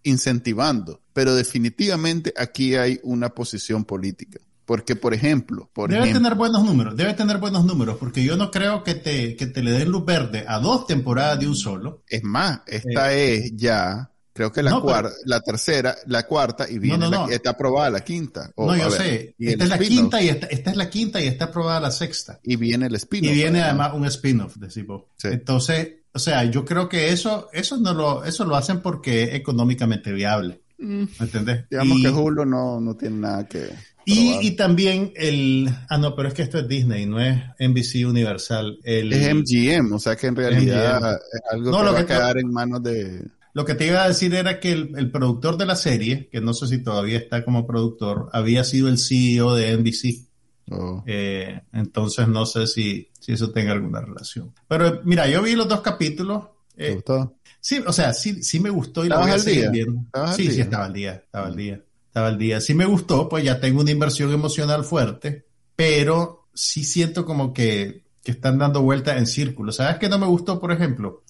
incentivando, 0.03 1.01
pero 1.11 1.35
definitivamente 1.35 2.33
aquí 2.37 2.75
hay 2.75 3.01
una 3.03 3.29
posición 3.29 3.83
política. 3.83 4.39
Porque, 4.65 4.95
por 4.95 5.13
ejemplo, 5.13 5.69
por 5.73 5.89
debe 5.89 6.13
tener 6.13 6.35
buenos 6.35 6.63
números, 6.63 6.95
debe 6.95 7.13
tener 7.15 7.37
buenos 7.37 7.65
números, 7.65 7.97
porque 7.99 8.23
yo 8.23 8.37
no 8.37 8.49
creo 8.49 8.81
que 8.81 8.95
te, 8.95 9.35
que 9.35 9.45
te 9.45 9.61
le 9.61 9.71
den 9.71 9.89
luz 9.89 10.05
verde 10.05 10.45
a 10.47 10.59
dos 10.59 10.87
temporadas 10.87 11.37
de 11.37 11.47
un 11.49 11.55
solo. 11.55 12.01
Es 12.07 12.23
más, 12.23 12.61
esta 12.67 13.13
eh, 13.13 13.39
es 13.39 13.51
ya 13.57 14.09
Creo 14.33 14.51
que 14.51 14.63
la 14.63 14.79
cuarta, 14.79 15.11
la 15.25 15.41
tercera, 15.41 15.95
la 16.07 16.23
cuarta 16.23 16.67
y 16.67 16.79
viene 16.79 17.07
está 17.29 17.51
aprobada 17.51 17.91
la 17.91 18.03
quinta. 18.03 18.51
no, 18.57 18.75
yo 18.75 18.89
sé. 18.89 19.35
Esta 19.37 19.63
es 19.63 19.69
la 19.69 19.77
quinta 19.77 20.21
y 20.21 20.29
esta, 20.29 20.47
esta, 20.47 20.71
es 20.71 20.77
la 20.77 20.89
quinta 20.89 21.21
y 21.21 21.27
está 21.27 21.45
aprobada 21.45 21.79
la 21.79 21.91
sexta. 21.91 22.39
Y 22.43 22.55
viene 22.55 22.87
el 22.87 22.95
spin-off. 22.95 23.31
Y 23.31 23.35
viene 23.35 23.61
además 23.61 23.91
un 23.93 24.05
spin-off 24.05 24.55
de 24.57 24.71
Zipo. 24.71 25.09
Entonces, 25.23 25.93
o 26.13 26.19
sea, 26.19 26.43
yo 26.45 26.65
creo 26.65 26.89
que 26.89 27.11
eso, 27.11 27.49
eso 27.53 27.77
no 27.77 27.93
lo, 27.93 28.23
eso 28.23 28.43
lo 28.45 28.55
hacen 28.55 28.81
porque 28.81 29.23
es 29.23 29.33
económicamente 29.35 30.11
viable. 30.11 30.61
Mm. 30.79 31.03
¿Me 31.19 31.25
entendés? 31.25 31.65
Digamos 31.69 32.01
que 32.01 32.09
Hulu 32.09 32.45
no, 32.45 32.79
no 32.79 32.95
tiene 32.95 33.17
nada 33.17 33.47
que. 33.47 33.69
Y, 34.05 34.39
y, 34.41 34.51
también 34.51 35.13
el. 35.15 35.69
Ah, 35.89 35.97
no, 35.97 36.13
pero 36.15 36.27
es 36.27 36.33
que 36.33 36.41
esto 36.41 36.59
es 36.59 36.67
Disney, 36.67 37.05
no 37.05 37.21
es 37.21 37.39
NBC 37.57 38.05
Universal. 38.05 38.79
El, 38.83 39.13
es 39.13 39.33
MGM, 39.33 39.93
o 39.93 39.99
sea 39.99 40.17
que 40.17 40.27
en 40.27 40.35
realidad 40.35 41.21
es 41.31 41.41
algo 41.51 41.71
que 41.71 41.91
va 41.91 41.99
a 41.99 42.05
quedar 42.05 42.37
en 42.37 42.51
manos 42.51 42.83
de. 42.83 43.25
Lo 43.53 43.65
que 43.65 43.75
te 43.75 43.85
iba 43.85 44.03
a 44.03 44.07
decir 44.07 44.33
era 44.33 44.59
que 44.59 44.71
el, 44.71 45.11
productor 45.11 45.57
de 45.57 45.65
la 45.65 45.75
serie, 45.75 46.27
que 46.31 46.41
no 46.41 46.53
sé 46.53 46.67
si 46.67 46.79
todavía 46.79 47.17
está 47.17 47.45
como 47.45 47.67
productor, 47.67 48.29
había 48.33 48.63
sido 48.63 48.89
el 48.89 48.97
CEO 48.97 49.55
de 49.55 49.77
NBC. 49.77 50.25
Oh. 50.71 51.03
Eh, 51.05 51.61
entonces 51.71 52.27
no 52.27 52.45
sé 52.45 52.65
si, 52.65 53.09
si 53.19 53.33
eso 53.33 53.51
tenga 53.51 53.73
alguna 53.73 54.01
relación. 54.01 54.53
Pero 54.67 55.01
mira, 55.03 55.27
yo 55.27 55.43
vi 55.43 55.55
los 55.55 55.67
dos 55.67 55.81
capítulos. 55.81 56.45
¿Te 56.75 56.89
eh, 56.89 56.95
gustó? 56.95 57.35
Sí, 57.59 57.81
o 57.85 57.93
sea, 57.93 58.13
sí, 58.13 58.43
sí 58.43 58.59
me 58.59 58.71
gustó 58.71 59.05
y 59.05 59.09
lo 59.09 59.19
voy 59.19 59.31
a 59.31 59.39
seguir 59.39 59.69
viendo. 59.69 60.01
Sí, 60.35 60.51
sí, 60.51 60.61
estaba 60.61 60.85
al 60.85 60.93
día, 60.93 61.13
estaba 61.13 61.47
al 61.47 61.55
día, 61.55 61.81
estaba 62.07 62.27
al 62.27 62.37
día. 62.37 62.59
Sí 62.59 62.73
me 62.73 62.85
gustó, 62.85 63.29
pues 63.29 63.43
ya 63.43 63.59
tengo 63.59 63.81
una 63.81 63.91
inversión 63.91 64.33
emocional 64.33 64.83
fuerte, 64.83 65.45
pero 65.75 66.47
sí 66.53 66.83
siento 66.83 67.25
como 67.25 67.53
que 67.53 68.02
que 68.23 68.31
están 68.31 68.57
dando 68.57 68.81
vueltas 68.81 69.17
en 69.17 69.27
círculo. 69.27 69.71
¿Sabes 69.71 69.97
qué 69.97 70.07
no 70.07 70.17
me 70.17 70.25
gustó, 70.25 70.59
por 70.59 70.71
ejemplo? 70.71 71.23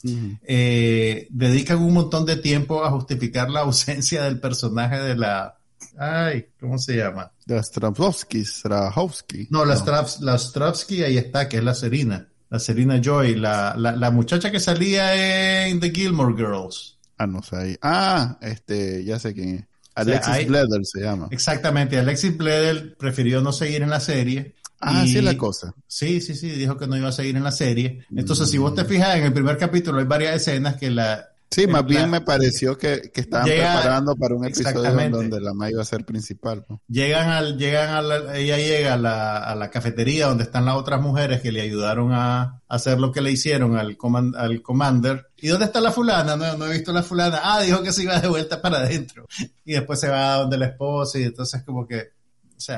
Eh, 0.44 1.28
dedican 1.32 1.80
un 1.80 1.94
montón 1.94 2.26
de 2.26 2.38
tiempo 2.38 2.86
a 2.86 2.91
justificar 2.91 3.50
la 3.50 3.60
ausencia 3.62 4.24
del 4.24 4.39
personaje 4.39 5.00
de 5.00 5.16
la... 5.16 5.58
Ay, 5.98 6.48
¿cómo 6.60 6.78
se 6.78 6.96
llama? 6.96 7.32
De 7.46 7.62
Stravsky, 7.62 8.46
Strahovski. 8.46 9.48
No, 9.50 9.66
la, 9.66 9.76
la 10.22 10.38
Stravsky 10.38 11.04
ahí 11.04 11.18
está, 11.18 11.50
que 11.50 11.58
es 11.58 11.64
la 11.64 11.76
Serina. 11.76 12.30
La 12.50 12.60
Serina 12.60 13.02
Joy, 13.02 13.36
la, 13.36 13.76
la, 13.76 14.12
muchacha 14.12 14.52
que 14.52 14.60
salía 14.60 15.68
en 15.68 15.80
The 15.80 15.89
Gilmore 15.89 16.36
Girls. 16.36 17.00
Ah, 17.18 17.26
no 17.26 17.41
sé. 17.41 17.56
Ahí. 17.56 17.76
Ah, 17.82 18.38
este, 18.41 19.04
ya 19.04 19.18
sé 19.18 19.34
quién 19.34 19.56
es. 19.56 19.66
Alexis 19.96 20.48
Bledel 20.48 20.86
se 20.86 21.02
llama. 21.02 21.28
Exactamente, 21.32 21.98
Alexis 21.98 22.38
Bledel 22.38 22.94
prefirió 22.94 23.41
no 23.41 23.52
seguir 23.52 23.82
en 23.82 23.89
la 23.89 24.00
serie 24.00 24.56
Ah, 24.86 25.04
es 25.06 25.24
la 25.24 25.38
cosa. 25.38 25.74
Sí, 25.88 26.22
sí, 26.22 26.36
sí, 26.36 26.50
dijo 26.50 26.78
que 26.78 26.88
no 26.88 26.98
iba 26.98 27.10
a 27.10 27.14
seguir 27.14 27.36
en 27.36 27.44
la 27.44 27.52
serie. 27.52 28.06
Entonces, 28.16 28.50
si 28.50 28.58
vos 28.58 28.76
te 28.76 28.86
fijas, 28.86 29.16
en 29.16 29.24
el 29.24 29.34
primer 29.34 29.58
capítulo 29.58 30.00
hay 30.00 30.06
varias 30.06 30.36
escenas 30.36 30.76
que 30.76 30.90
la... 30.90 31.30
Sí, 31.50 31.68
más 31.68 31.86
bien 31.86 32.10
me 32.10 32.22
pareció 32.22 32.76
que, 32.76 33.12
que 33.14 33.22
estaban 33.22 33.46
preparando 33.46 34.16
para 34.16 34.34
un 34.34 34.44
episodio 34.44 35.10
donde 35.12 35.40
la 35.40 35.54
Ma 35.54 35.70
iba 35.70 35.84
a 35.84 35.86
ser 35.86 36.04
principal. 36.04 36.66
Llegan 36.88 37.30
al, 37.30 37.60
llegan 37.60 37.90
a 37.90 38.02
la, 38.02 38.36
ella 38.36 38.58
llega 38.58 38.96
a 38.96 38.98
la, 38.98 39.38
a 39.38 39.54
la 39.54 39.70
cafetería 39.70 40.26
donde 40.26 40.46
están 40.46 40.66
las 40.66 40.76
otras 40.78 41.00
mujeres 41.00 41.42
que 41.42 41.52
le 41.52 41.62
ayudaron 41.62 42.12
a, 42.12 42.60
hacer 42.68 43.00
lo 43.00 43.12
que 43.12 43.22
le 43.22 43.32
hicieron 43.32 43.78
al, 43.78 43.96
al 44.36 44.62
commander. 44.64 45.28
¿Y 45.38 45.50
dónde 45.50 45.66
está 45.66 45.80
la 45.80 45.92
fulana? 45.92 46.36
No, 46.36 46.58
no 46.58 46.66
he 46.66 46.72
visto 46.74 46.92
la 46.92 47.04
fulana. 47.04 47.42
Ah, 47.44 47.62
dijo 47.62 47.84
que 47.84 47.92
se 47.92 48.02
iba 48.02 48.20
de 48.20 48.28
vuelta 48.28 48.60
para 48.60 48.78
adentro. 48.78 49.28
Y 49.64 49.74
después 49.74 50.00
se 50.00 50.10
va 50.10 50.38
donde 50.38 50.58
la 50.58 50.66
esposa 50.66 51.20
y 51.20 51.24
entonces 51.24 51.62
como 51.62 51.86
que 51.86 52.14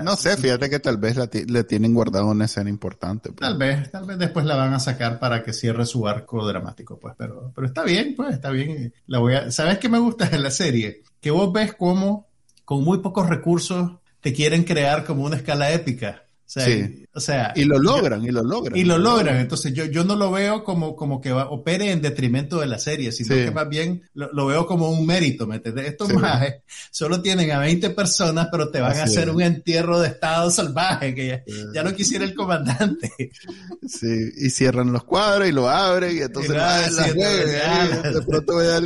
no 0.04 0.16
sé, 0.16 0.38
fíjate 0.38 0.70
que 0.70 0.80
tal 0.80 0.98
vez 0.98 1.18
le 1.48 1.64
tienen 1.64 1.94
guardado 1.94 2.28
una 2.28 2.46
escena 2.46 2.70
importante. 2.70 3.30
Pues. 3.30 3.40
Tal 3.40 3.58
vez, 3.58 3.92
tal 3.92 4.06
vez 4.06 4.18
después 4.18 4.46
la 4.46 4.56
van 4.56 4.74
a 4.74 4.80
sacar 4.80 5.20
para 5.20 5.44
que 5.44 5.54
cierre 5.54 5.86
su 5.86 6.08
arco 6.08 6.46
dramático, 6.48 7.00
pues, 7.00 7.14
pero, 7.18 7.52
pero 7.54 7.68
está 7.68 7.84
bien, 7.84 8.16
pues, 8.16 8.34
está 8.34 8.50
bien. 8.50 8.94
La 9.08 9.20
voy 9.20 9.36
a, 9.36 9.52
¿sabes 9.52 9.78
qué 9.80 9.90
me 9.90 10.00
gusta 10.00 10.26
de 10.28 10.40
la 10.40 10.52
serie? 10.52 11.04
Que 11.22 11.32
vos 11.32 11.52
ves 11.54 11.74
cómo 11.74 12.28
con 12.64 12.84
muy 12.84 13.00
pocos 13.00 13.30
recursos 13.30 14.00
te 14.22 14.34
quieren 14.34 14.64
crear 14.64 15.06
como 15.06 15.24
una 15.24 15.36
escala 15.36 15.72
épica 15.72 16.26
sí. 16.46 17.05
O 17.16 17.22
sea, 17.22 17.54
y 17.56 17.64
lo 17.64 17.80
logran, 17.80 18.26
y 18.26 18.32
lo 18.32 18.44
logran. 18.44 18.78
Y 18.78 18.84
lo 18.84 18.98
logran. 18.98 19.38
Entonces 19.38 19.74
yo, 19.74 19.86
yo 19.86 20.04
no 20.04 20.18
lo 20.18 20.32
veo 20.32 20.66
como, 20.66 20.98
como 20.98 21.22
que 21.22 21.32
va, 21.32 21.50
opere 21.50 21.92
en 21.92 22.02
detrimento 22.02 22.60
de 22.60 22.68
la 22.68 22.78
serie, 22.78 23.14
sino 23.14 23.36
que 23.36 23.52
más 23.52 23.70
bien 23.70 24.04
lo, 24.14 24.46
veo 24.46 24.68
como 24.68 24.90
un 24.90 25.06
mérito. 25.06 25.48
¿me 25.48 25.56
entiendes? 25.56 25.88
Estos 25.88 26.14
majes 26.14 26.56
solo 26.92 27.22
tienen 27.22 27.52
a 27.52 27.60
20 27.60 27.92
personas, 27.92 28.50
pero 28.52 28.70
te 28.70 28.82
van 28.82 28.98
a 28.98 29.04
hacer 29.04 29.30
un 29.30 29.42
entierro 29.42 30.02
de 30.02 30.10
estado 30.10 30.52
salvaje 30.52 31.16
que 31.16 31.44
ya, 31.74 31.84
no 31.84 31.96
quisiera 31.96 32.26
el 32.26 32.36
comandante. 32.36 33.32
Sí, 33.88 34.32
y 34.36 34.50
cierran 34.50 34.92
los 34.92 35.06
cuadros 35.06 35.48
y 35.48 35.54
lo 35.54 35.70
abren 35.70 36.18
y 36.18 36.20
entonces 36.20 36.54
de 36.54 38.22
pronto 38.28 38.58
ve 38.58 38.74
a, 38.74 38.82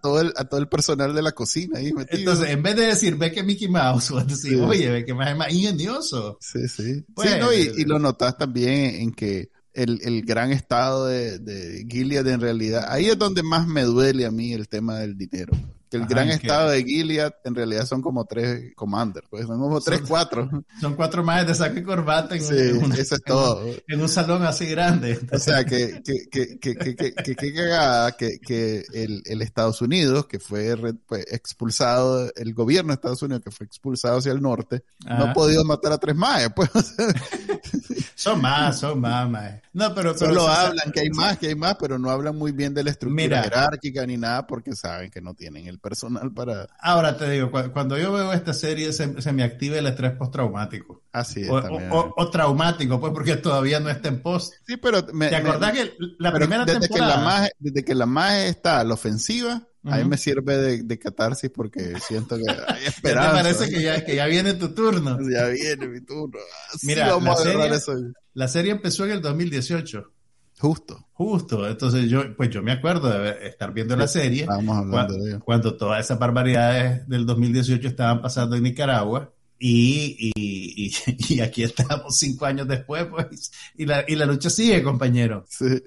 todo 0.00 0.20
el, 0.20 0.32
a 0.36 0.44
todo 0.44 0.58
el 0.58 0.68
personal 0.68 1.14
de 1.14 1.22
la 1.22 1.30
cocina 1.30 1.78
ahí 1.78 1.92
metido. 1.92 2.18
Entonces, 2.18 2.50
en 2.50 2.62
vez 2.64 2.74
de 2.74 2.86
decir, 2.86 3.16
ve 3.16 3.30
que 3.30 3.44
Mickey 3.44 3.68
Mouse, 3.68 4.10
o 4.10 4.24
decir, 4.24 4.60
oye, 4.60 4.90
ve 4.90 5.04
que 5.04 5.14
más 5.14 5.30
es 5.30 5.36
más 5.36 5.52
ingenioso. 5.52 6.38
Sí, 6.40 6.66
sí. 6.68 7.04
Y, 7.52 7.84
lo 7.84 7.98
notas 7.98 8.36
también 8.36 8.96
en 8.96 9.12
que 9.12 9.50
el, 9.72 10.00
el 10.02 10.24
gran 10.24 10.52
estado 10.52 11.06
de, 11.06 11.38
de, 11.38 11.86
Gilead 11.88 12.26
en 12.28 12.40
realidad, 12.40 12.86
ahí 12.88 13.06
es 13.06 13.18
donde 13.18 13.42
más 13.42 13.66
me 13.66 13.82
duele 13.82 14.26
a 14.26 14.30
mí 14.30 14.52
el 14.52 14.68
tema 14.68 14.98
del 14.98 15.16
dinero. 15.16 15.52
Que 15.94 16.02
el 16.02 16.06
gran 16.06 16.28
estado 16.28 16.70
de 16.70 16.82
Gilead 16.82 17.34
en 17.44 17.54
realidad 17.54 17.86
son 17.86 18.02
como 18.02 18.24
tres 18.24 18.74
commanders, 18.74 19.26
pues 19.30 19.46
son 19.46 19.60
como 19.60 19.80
tres, 19.80 20.02
cuatro. 20.06 20.50
Son 20.80 20.94
cuatro 20.94 21.22
más 21.24 21.46
de 21.46 21.54
saco 21.54 21.78
y 21.78 21.82
corbata 21.84 22.34
en, 22.34 22.42
sí, 22.42 22.54
un, 22.54 22.92
eso 22.92 23.14
es 23.14 23.22
todo. 23.22 23.64
En, 23.86 24.00
un 24.00 24.08
salón 24.08 24.42
así 24.44 24.66
grande. 24.66 25.20
O 25.32 25.38
sea, 25.38 25.64
que, 25.64 26.02
que, 26.02 26.28
que, 26.30 26.58
que, 26.58 26.74
que, 26.74 26.96
que, 26.96 27.36
que, 27.36 27.54
cagada 27.54 28.12
que, 28.12 28.40
que 28.40 28.84
el, 28.92 29.22
el, 29.24 29.42
Estados 29.42 29.80
Unidos, 29.82 30.26
que 30.26 30.40
fue 30.40 30.76
pues, 31.06 31.26
expulsado, 31.32 32.30
el 32.34 32.54
gobierno 32.54 32.88
de 32.88 32.94
Estados 32.94 33.22
Unidos, 33.22 33.42
que 33.44 33.50
fue 33.52 33.66
expulsado 33.66 34.18
hacia 34.18 34.32
el 34.32 34.42
norte, 34.42 34.84
no 35.04 35.26
ha 35.26 35.32
podido 35.32 35.64
matar 35.64 35.92
a 35.92 35.98
tres 35.98 36.16
más, 36.16 36.52
pues. 36.54 36.70
son 38.16 38.40
más, 38.40 38.80
son 38.80 39.00
más, 39.00 39.30
más. 39.30 39.63
No, 39.74 39.92
pero, 39.92 40.14
pero 40.14 40.26
solo 40.32 40.46
hablan 40.46 40.92
que 40.92 41.00
hay 41.00 41.10
más, 41.10 41.36
que 41.36 41.48
hay 41.48 41.56
más, 41.56 41.76
pero 41.80 41.98
no 41.98 42.08
hablan 42.08 42.36
muy 42.36 42.52
bien 42.52 42.74
de 42.74 42.84
la 42.84 42.90
estructura 42.90 43.42
jerárquica 43.42 44.06
ni 44.06 44.16
nada 44.16 44.46
porque 44.46 44.76
saben 44.76 45.10
que 45.10 45.20
no 45.20 45.34
tienen 45.34 45.66
el 45.66 45.80
personal 45.80 46.32
para... 46.32 46.68
Ahora 46.78 47.16
te 47.16 47.28
digo, 47.28 47.50
cuando 47.72 47.98
yo 47.98 48.12
veo 48.12 48.32
esta 48.32 48.52
serie 48.52 48.92
se, 48.92 49.32
me 49.32 49.42
activa 49.42 49.76
el 49.76 49.88
estrés 49.88 50.12
postraumático. 50.12 51.02
Así 51.10 51.42
es. 51.42 51.50
O, 51.50 52.30
traumático, 52.30 53.00
pues 53.00 53.12
porque 53.12 53.36
todavía 53.36 53.80
no 53.80 53.90
está 53.90 54.08
en 54.08 54.22
post. 54.22 54.54
Sí, 54.64 54.76
pero... 54.76 55.04
¿Te 55.04 55.34
acordás 55.34 55.72
que 55.72 55.92
la 56.20 56.32
primera 56.32 56.64
desde 56.64 56.78
temporada... 56.78 57.12
Que 57.12 57.18
la 57.18 57.24
magia, 57.24 57.50
desde 57.58 57.84
que 57.84 57.94
la 57.96 58.06
magia 58.06 58.46
está 58.46 58.78
a 58.78 58.84
la 58.84 58.94
ofensiva, 58.94 59.66
A 59.84 59.98
mí 59.98 60.04
me 60.04 60.16
sirve 60.16 60.82
de, 60.82 60.98
catarsis 60.98 61.50
porque 61.50 61.94
siento 62.00 62.36
que 62.36 62.44
hay 62.50 62.84
esperanza. 62.86 63.30
¿Te 63.30 63.42
parece 63.42 63.70
que 63.70 63.82
ya, 63.82 64.04
que 64.04 64.16
ya 64.16 64.26
viene 64.26 64.54
tu 64.54 64.74
turno? 64.74 65.18
Ya 65.30 65.46
viene 65.48 65.88
mi 65.88 66.00
turno. 66.00 66.38
Mira, 66.82 67.18
la 67.18 67.36
serie, 67.36 68.12
la 68.34 68.48
serie 68.48 68.72
empezó 68.72 69.04
en 69.04 69.12
el 69.12 69.20
2018. 69.20 70.10
Justo. 70.58 71.08
Justo. 71.12 71.68
Entonces 71.68 72.08
yo, 72.08 72.36
pues 72.36 72.50
yo 72.50 72.62
me 72.62 72.72
acuerdo 72.72 73.10
de 73.10 73.48
estar 73.48 73.72
viendo 73.72 73.96
la 73.96 74.06
serie 74.06 74.46
cuando, 74.46 75.40
cuando, 75.44 75.76
todas 75.76 76.04
esas 76.04 76.18
barbaridades 76.18 77.06
del 77.08 77.26
2018 77.26 77.88
estaban 77.88 78.22
pasando 78.22 78.56
en 78.56 78.62
Nicaragua. 78.62 79.32
Y, 79.58 80.32
y, 80.36 80.92
y, 81.28 81.40
aquí 81.40 81.62
estamos 81.62 82.18
cinco 82.18 82.44
años 82.44 82.68
después, 82.68 83.06
pues, 83.06 83.50
y 83.76 83.86
la, 83.86 84.04
y 84.06 84.14
la 84.16 84.26
lucha 84.26 84.50
sigue, 84.50 84.82
compañero. 84.82 85.46
Sí. 85.48 85.82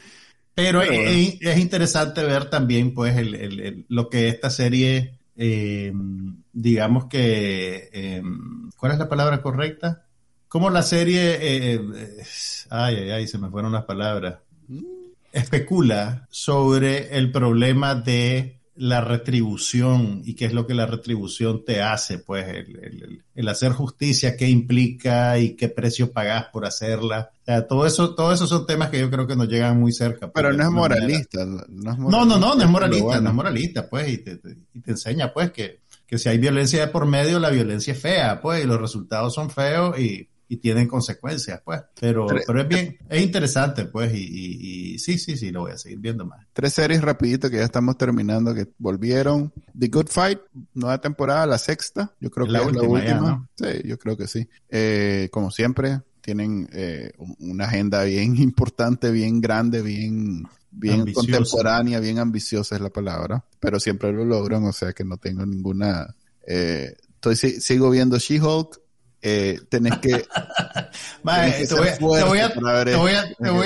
Pero, 0.58 0.82
es, 0.82 1.38
es, 1.40 1.60
interesante 1.60 2.24
ver 2.24 2.50
también, 2.50 2.92
pues, 2.96 3.16
el, 3.16 3.36
el, 3.36 3.86
lo 3.90 4.10
que 4.10 4.28
esta 4.28 4.50
serie, 4.50 5.20
eh, 5.36 5.94
digamos 6.52 7.06
que, 7.06 7.92
eh, 7.94 8.24
¿cuál 8.76 8.94
es 8.94 8.98
la 8.98 9.08
palabra 9.08 9.44
correcta? 9.44 10.08
Como 10.48 10.72
la 10.72 10.82
serie, 10.82 11.36
eh, 11.36 11.76
eh, 11.76 12.24
ay, 12.72 12.96
ay, 12.96 13.10
ay, 13.12 13.28
se 13.28 13.38
me 13.38 13.52
fueron 13.52 13.72
las 13.72 13.86
palabras. 13.86 14.40
Especula 15.32 16.26
sobre 16.32 17.16
el 17.16 17.32
problema 17.32 17.94
de 17.94 18.57
la 18.78 19.02
retribución 19.02 20.22
y 20.24 20.36
qué 20.36 20.46
es 20.46 20.54
lo 20.54 20.68
que 20.68 20.74
la 20.74 20.86
retribución 20.86 21.66
te 21.66 21.82
hace, 21.82 22.20
pues 22.20 22.46
el, 22.48 23.48
hacer 23.48 23.72
justicia, 23.72 24.38
qué 24.38 24.48
implica 24.48 25.40
y 25.40 25.56
qué 25.56 25.70
precio 25.70 26.12
pagás 26.12 26.46
por 26.52 26.66
hacerla. 26.66 27.32
O 27.42 27.46
sea, 27.46 27.68
todo 27.68 27.86
eso, 27.86 28.14
todo 28.14 28.34
eso 28.34 28.46
son 28.46 28.66
temas 28.66 28.90
que 28.90 29.00
yo 29.00 29.10
creo 29.10 29.26
que 29.26 29.36
nos 29.36 29.48
llegan 29.48 29.80
muy 29.80 29.92
cerca. 29.92 30.32
Pero 30.32 30.54
no 30.54 30.64
es, 30.64 30.70
moralista, 30.70 31.46
no 31.46 31.92
es 31.92 31.98
moralista. 31.98 32.10
No, 32.10 32.26
no, 32.26 32.38
no, 32.38 32.56
no 32.56 32.64
es 32.64 32.70
moralista, 32.70 33.22
no 33.22 33.30
es 33.30 33.36
moralista, 33.36 33.90
pues, 33.90 34.10
y 34.10 34.18
te, 34.20 34.40
y 34.74 34.80
te 34.82 34.92
enseña, 34.92 35.34
pues, 35.34 35.52
que, 35.52 35.80
que 36.06 36.18
si 36.18 36.30
hay 36.30 36.38
violencia 36.38 36.82
de 36.82 36.88
por 36.88 37.06
medio, 37.06 37.40
la 37.40 37.50
violencia 37.50 37.94
es 37.94 38.00
fea, 38.00 38.40
pues, 38.42 38.64
y 38.64 38.68
los 38.68 38.80
resultados 38.80 39.34
son 39.34 39.50
feos 39.50 40.00
y 40.00 40.30
y 40.48 40.58
tienen 40.58 40.88
consecuencias, 40.88 41.62
pues. 41.64 41.82
Pero, 42.00 42.28
pero 42.46 42.62
es 42.62 42.68
bien, 42.68 42.98
es 43.10 43.22
interesante, 43.22 43.86
pues, 43.86 44.14
y, 44.14 44.94
y, 44.94 45.00
sí, 45.00 45.18
sí, 45.18 45.38
sí, 45.38 45.52
lo 45.52 45.62
voy 45.62 45.72
a 45.72 45.78
seguir 45.78 46.00
viendo 46.00 46.26
más. 46.26 46.46
Tres 46.54 46.74
series 46.74 47.02
rapidito 47.02 47.50
que 47.50 47.58
ya 47.58 47.64
estamos 47.64 47.98
terminando, 47.98 48.54
que 48.54 48.68
volvieron. 48.78 49.52
The 49.78 49.88
Good 49.88 50.08
Fight, 50.08 50.40
nueva 50.74 51.00
temporada, 51.00 51.46
la 51.46 51.58
sexta, 51.58 52.14
yo 52.20 52.30
creo 52.30 52.46
que 52.46 52.54
la 52.54 52.60
es 52.60 52.66
última, 52.68 52.84
la 52.84 53.14
última. 53.14 53.50
Sí, 53.56 53.88
yo 53.88 53.98
creo 53.98 54.18
que 54.18 54.28
sí. 54.28 54.48
Eh, 54.70 55.30
como 55.32 55.52
siempre, 55.52 56.02
tienen 56.22 56.70
eh, 56.72 57.12
una 57.40 57.66
agenda 57.66 58.04
bien 58.04 58.36
importante, 58.42 59.12
bien 59.12 59.42
grande, 59.42 59.82
bien 59.82 60.48
bien 60.78 61.12
contemporánea, 61.12 62.00
bien 62.00 62.20
ambiciosa 62.20 62.76
es 62.76 62.82
la 62.82 62.90
palabra, 62.90 63.44
pero 63.60 63.80
siempre 63.80 64.14
lo 64.14 64.26
logran, 64.26 64.64
o 64.66 64.74
sea 64.74 64.94
que 64.94 65.04
no 65.04 65.18
tengo 65.18 65.46
ninguna... 65.46 66.16
Eh, 66.46 66.96
estoy, 67.16 67.36
sigo 67.36 67.90
viendo 67.90 68.18
She-Hulk, 68.18 68.80
eh, 69.30 69.60
tenés 69.68 69.98
que. 69.98 70.26
te, 71.68 71.76
voy, 72.00 72.40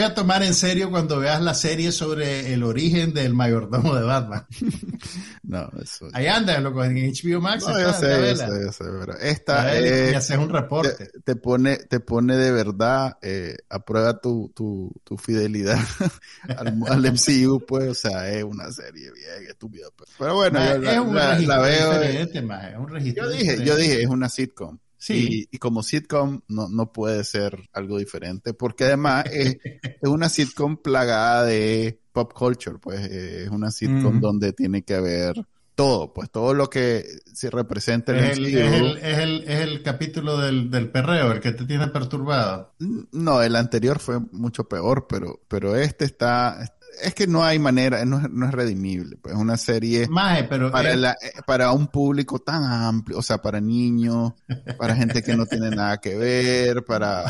a, 0.01 0.13
tomar 0.15 0.41
en 0.41 0.55
serio 0.55 0.89
cuando 0.89 1.19
veas 1.19 1.39
la 1.39 1.53
serie 1.53 1.91
sobre 1.91 2.51
el 2.51 2.63
origen 2.63 3.13
del 3.13 3.35
mayordomo 3.35 3.93
de 3.93 4.01
Batman. 4.01 4.47
no, 5.43 5.69
eso. 5.79 6.07
Ahí 6.13 6.25
anda, 6.25 6.59
loco, 6.59 6.83
en 6.83 6.95
HBO 6.95 7.41
Max. 7.41 7.67
No, 7.67 7.79
yo 7.79 7.93
sé, 7.93 8.35
yo 8.35 8.71
sé, 8.71 8.85
pero 8.99 9.17
esta. 9.19 9.79
y 9.79 10.15
haces 10.15 10.37
un 10.39 10.49
reporte. 10.49 11.11
Te, 11.23 11.35
pone, 11.35 11.77
te 11.77 11.99
pone 11.99 12.37
de 12.37 12.51
verdad 12.51 13.19
eh, 13.21 13.55
a 13.69 13.85
prueba 13.85 14.19
tu, 14.19 14.51
tu, 14.55 14.91
tu 15.03 15.15
fidelidad 15.17 15.77
al, 16.57 16.73
MCU, 17.11 17.63
pues, 17.67 17.87
o 17.87 17.93
sea, 17.93 18.31
es 18.31 18.43
una 18.43 18.71
serie 18.71 19.11
bien 19.11 19.47
estúpida. 19.47 19.89
Pues. 19.95 20.09
Pero, 20.17 20.33
bueno, 20.33 20.59
la, 20.59 21.59
veo. 21.59 22.97
yo 22.97 23.29
dije, 23.29 23.63
yo 23.63 23.75
dije, 23.75 24.01
es 24.01 24.09
una 24.09 24.27
sitcom. 24.27 24.79
Sí. 25.01 25.47
Y, 25.51 25.57
como 25.57 25.81
sitcom 25.81 26.41
no, 26.47 26.69
no 26.69 26.93
puede 26.93 27.23
ser 27.23 27.67
algo 27.73 27.97
diferente, 27.97 28.53
porque 28.53 28.83
además 28.83 29.25
es, 29.31 29.57
es 29.63 30.07
una 30.07 30.29
sitcom 30.29 30.77
plagada 30.77 31.43
de 31.43 31.99
pop 32.11 32.31
culture, 32.33 32.77
pues 32.77 32.99
eh, 33.09 33.45
es 33.45 33.49
una 33.49 33.71
sitcom 33.71 34.21
donde 34.21 34.53
tiene 34.53 34.83
que 34.83 34.93
haber 34.93 35.43
todo, 35.73 36.13
pues 36.13 36.29
todo 36.29 36.53
lo 36.53 36.69
que 36.69 37.03
se 37.33 37.49
representa 37.49 38.11
en 38.11 38.25
el, 38.25 38.45
es 38.45 38.73
el, 38.73 38.97
es 38.97 39.17
el, 39.17 39.43
es 39.47 39.61
el 39.61 39.81
capítulo 39.81 40.37
del, 40.37 40.69
del, 40.69 40.91
perreo, 40.91 41.31
el 41.31 41.39
que 41.39 41.53
te 41.53 41.65
tiene 41.65 41.87
perturbado. 41.87 42.75
No, 43.11 43.41
el 43.41 43.55
anterior 43.55 43.97
fue 43.97 44.19
mucho 44.31 44.65
peor, 44.65 45.07
pero, 45.09 45.41
pero 45.47 45.75
este 45.75 46.05
está, 46.05 46.63
es 47.01 47.13
que 47.13 47.27
no 47.27 47.43
hay 47.43 47.59
manera, 47.59 48.03
no, 48.05 48.19
no 48.19 48.45
es 48.45 48.51
redimible. 48.51 49.17
Pues 49.17 49.35
es 49.35 49.39
una 49.39 49.57
serie 49.57 50.09
pero 50.49 50.71
para, 50.71 50.95
la, 50.95 51.15
para 51.45 51.71
un 51.71 51.87
público 51.87 52.39
tan 52.39 52.63
amplio, 52.63 53.17
o 53.17 53.21
sea, 53.21 53.41
para 53.41 53.61
niños, 53.61 54.33
para 54.77 54.95
gente 54.95 55.23
que 55.23 55.35
no 55.35 55.45
tiene 55.45 55.69
nada 55.69 55.99
que 55.99 56.15
ver, 56.15 56.83
para 56.83 57.25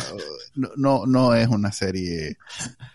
no, 0.76 1.06
no, 1.06 1.36
es 1.36 1.48
una 1.48 1.72
serie. 1.72 2.38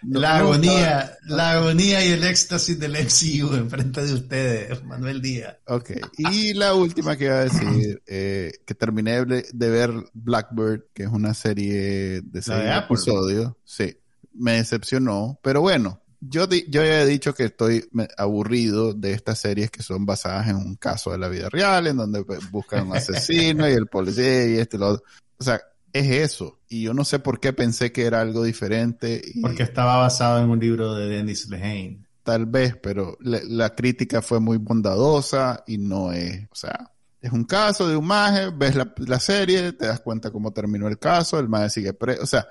la 0.02 0.38
agonía, 0.38 1.16
la 1.24 1.52
agonía 1.52 2.04
y 2.04 2.12
el 2.12 2.24
éxtasis 2.24 2.78
del 2.78 2.92
MCU 2.92 3.54
enfrente 3.54 4.04
de 4.04 4.14
ustedes, 4.14 4.84
Manuel 4.84 5.20
Díaz. 5.22 5.56
Ok, 5.66 5.90
y 6.18 6.54
la 6.54 6.74
última 6.74 7.16
que 7.16 7.24
iba 7.24 7.36
a 7.36 7.44
decir, 7.44 8.02
eh, 8.06 8.52
que 8.64 8.74
terminé 8.74 9.24
de 9.24 9.70
ver 9.70 9.92
Blackbird, 10.12 10.84
que 10.92 11.04
es 11.04 11.08
una 11.08 11.34
serie 11.34 12.22
de 12.22 12.42
seis 12.42 12.64
episodios. 12.76 13.52
Sí, 13.64 13.96
me 14.34 14.52
decepcionó, 14.52 15.38
pero 15.42 15.60
bueno, 15.60 16.00
yo, 16.28 16.48
yo 16.48 16.84
ya 16.84 17.02
he 17.02 17.06
dicho 17.06 17.34
que 17.34 17.44
estoy 17.44 17.88
aburrido 18.16 18.92
de 18.94 19.12
estas 19.12 19.38
series 19.38 19.70
que 19.70 19.82
son 19.82 20.06
basadas 20.06 20.48
en 20.48 20.56
un 20.56 20.76
caso 20.76 21.12
de 21.12 21.18
la 21.18 21.28
vida 21.28 21.48
real, 21.48 21.86
en 21.86 21.96
donde 21.96 22.24
pues, 22.24 22.50
buscan 22.50 22.88
un 22.88 22.96
asesino 22.96 23.68
y 23.68 23.72
el 23.72 23.86
policía 23.86 24.46
y 24.46 24.58
este 24.58 24.76
y 24.76 24.80
lo 24.80 24.88
otro. 24.88 25.04
O 25.38 25.44
sea, 25.44 25.60
es 25.92 26.10
eso. 26.10 26.60
Y 26.68 26.82
yo 26.82 26.94
no 26.94 27.04
sé 27.04 27.18
por 27.18 27.40
qué 27.40 27.52
pensé 27.52 27.92
que 27.92 28.04
era 28.04 28.20
algo 28.20 28.42
diferente. 28.44 29.22
Porque 29.40 29.62
estaba 29.62 29.96
basado 29.96 30.42
en 30.42 30.50
un 30.50 30.58
libro 30.58 30.94
de 30.94 31.08
Dennis 31.08 31.48
Lehane. 31.48 32.04
Tal 32.22 32.46
vez, 32.46 32.76
pero 32.76 33.16
la, 33.20 33.74
crítica 33.74 34.20
fue 34.20 34.40
muy 34.40 34.58
bondadosa 34.58 35.62
y 35.66 35.78
no 35.78 36.12
es, 36.12 36.44
o 36.50 36.56
sea, 36.56 36.90
es 37.20 37.30
un 37.30 37.44
caso 37.44 37.88
de 37.88 37.94
un 37.94 38.04
maje, 38.04 38.50
ves 38.50 38.74
la, 38.74 38.92
la 38.96 39.20
serie, 39.20 39.72
te 39.72 39.86
das 39.86 40.00
cuenta 40.00 40.32
cómo 40.32 40.52
terminó 40.52 40.88
el 40.88 40.98
caso, 40.98 41.38
el 41.38 41.48
maje 41.48 41.70
sigue 41.70 41.92
preso, 41.92 42.24
o 42.24 42.26
sea, 42.26 42.48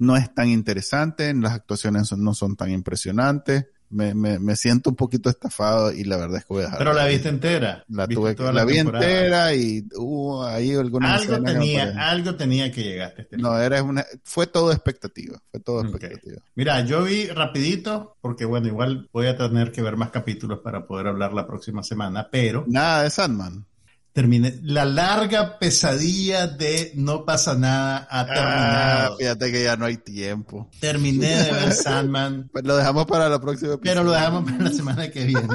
no 0.00 0.16
es 0.16 0.34
tan 0.34 0.48
interesante, 0.48 1.32
las 1.34 1.52
actuaciones 1.52 2.10
no 2.16 2.34
son 2.34 2.56
tan 2.56 2.70
impresionantes. 2.70 3.66
Me, 3.90 4.14
me, 4.14 4.38
me, 4.38 4.54
siento 4.54 4.90
un 4.90 4.96
poquito 4.96 5.28
estafado 5.28 5.92
y 5.92 6.04
la 6.04 6.16
verdad 6.16 6.38
es 6.38 6.44
que 6.44 6.54
voy 6.54 6.62
a 6.62 6.66
dejar. 6.66 6.78
Pero 6.78 6.92
la 6.92 7.06
viste 7.06 7.28
entera. 7.28 7.84
La 7.88 8.06
tuve 8.06 8.36
la, 8.52 8.64
vi 8.64 8.78
entera 8.78 9.52
y 9.52 9.84
hubo 9.96 10.44
ahí 10.44 10.72
algunas 10.74 11.20
algo 11.20 11.42
tenía, 11.42 12.08
algo 12.08 12.36
tenía 12.36 12.70
que 12.70 12.84
llegar. 12.84 13.14
Este 13.18 13.36
no, 13.36 13.58
era 13.58 13.82
una, 13.82 14.06
fue 14.22 14.46
todo 14.46 14.70
expectativa, 14.70 15.42
fue 15.50 15.58
todo 15.58 15.82
expectativa. 15.82 16.40
Mira, 16.54 16.84
yo 16.84 17.02
vi 17.02 17.26
rapidito, 17.26 18.16
porque 18.20 18.44
bueno, 18.44 18.68
igual 18.68 19.08
voy 19.12 19.26
a 19.26 19.36
tener 19.36 19.72
que 19.72 19.82
ver 19.82 19.96
más 19.96 20.10
capítulos 20.10 20.60
para 20.60 20.86
poder 20.86 21.08
hablar 21.08 21.32
la 21.32 21.46
próxima 21.48 21.82
semana, 21.82 22.28
pero. 22.30 22.64
Nada 22.68 23.02
de 23.02 23.10
Sandman 23.10 23.66
terminé. 24.12 24.58
La 24.62 24.84
larga 24.84 25.58
pesadilla 25.58 26.46
de 26.46 26.92
no 26.94 27.24
pasa 27.24 27.54
nada 27.54 28.06
ha 28.10 28.20
ah, 28.20 28.26
terminado. 28.26 29.16
fíjate 29.18 29.52
que 29.52 29.64
ya 29.64 29.76
no 29.76 29.86
hay 29.86 29.96
tiempo. 29.96 30.68
Terminé 30.80 31.44
de 31.44 31.52
ver 31.52 31.72
Sandman. 31.72 32.48
Pues 32.52 32.64
lo 32.64 32.76
dejamos 32.76 33.06
para 33.06 33.28
la 33.28 33.40
próxima 33.40 33.78
Pero 33.78 34.04
lo 34.04 34.12
dejamos 34.12 34.44
para 34.44 34.64
la 34.64 34.70
semana 34.70 35.10
que 35.10 35.24
viene. 35.24 35.48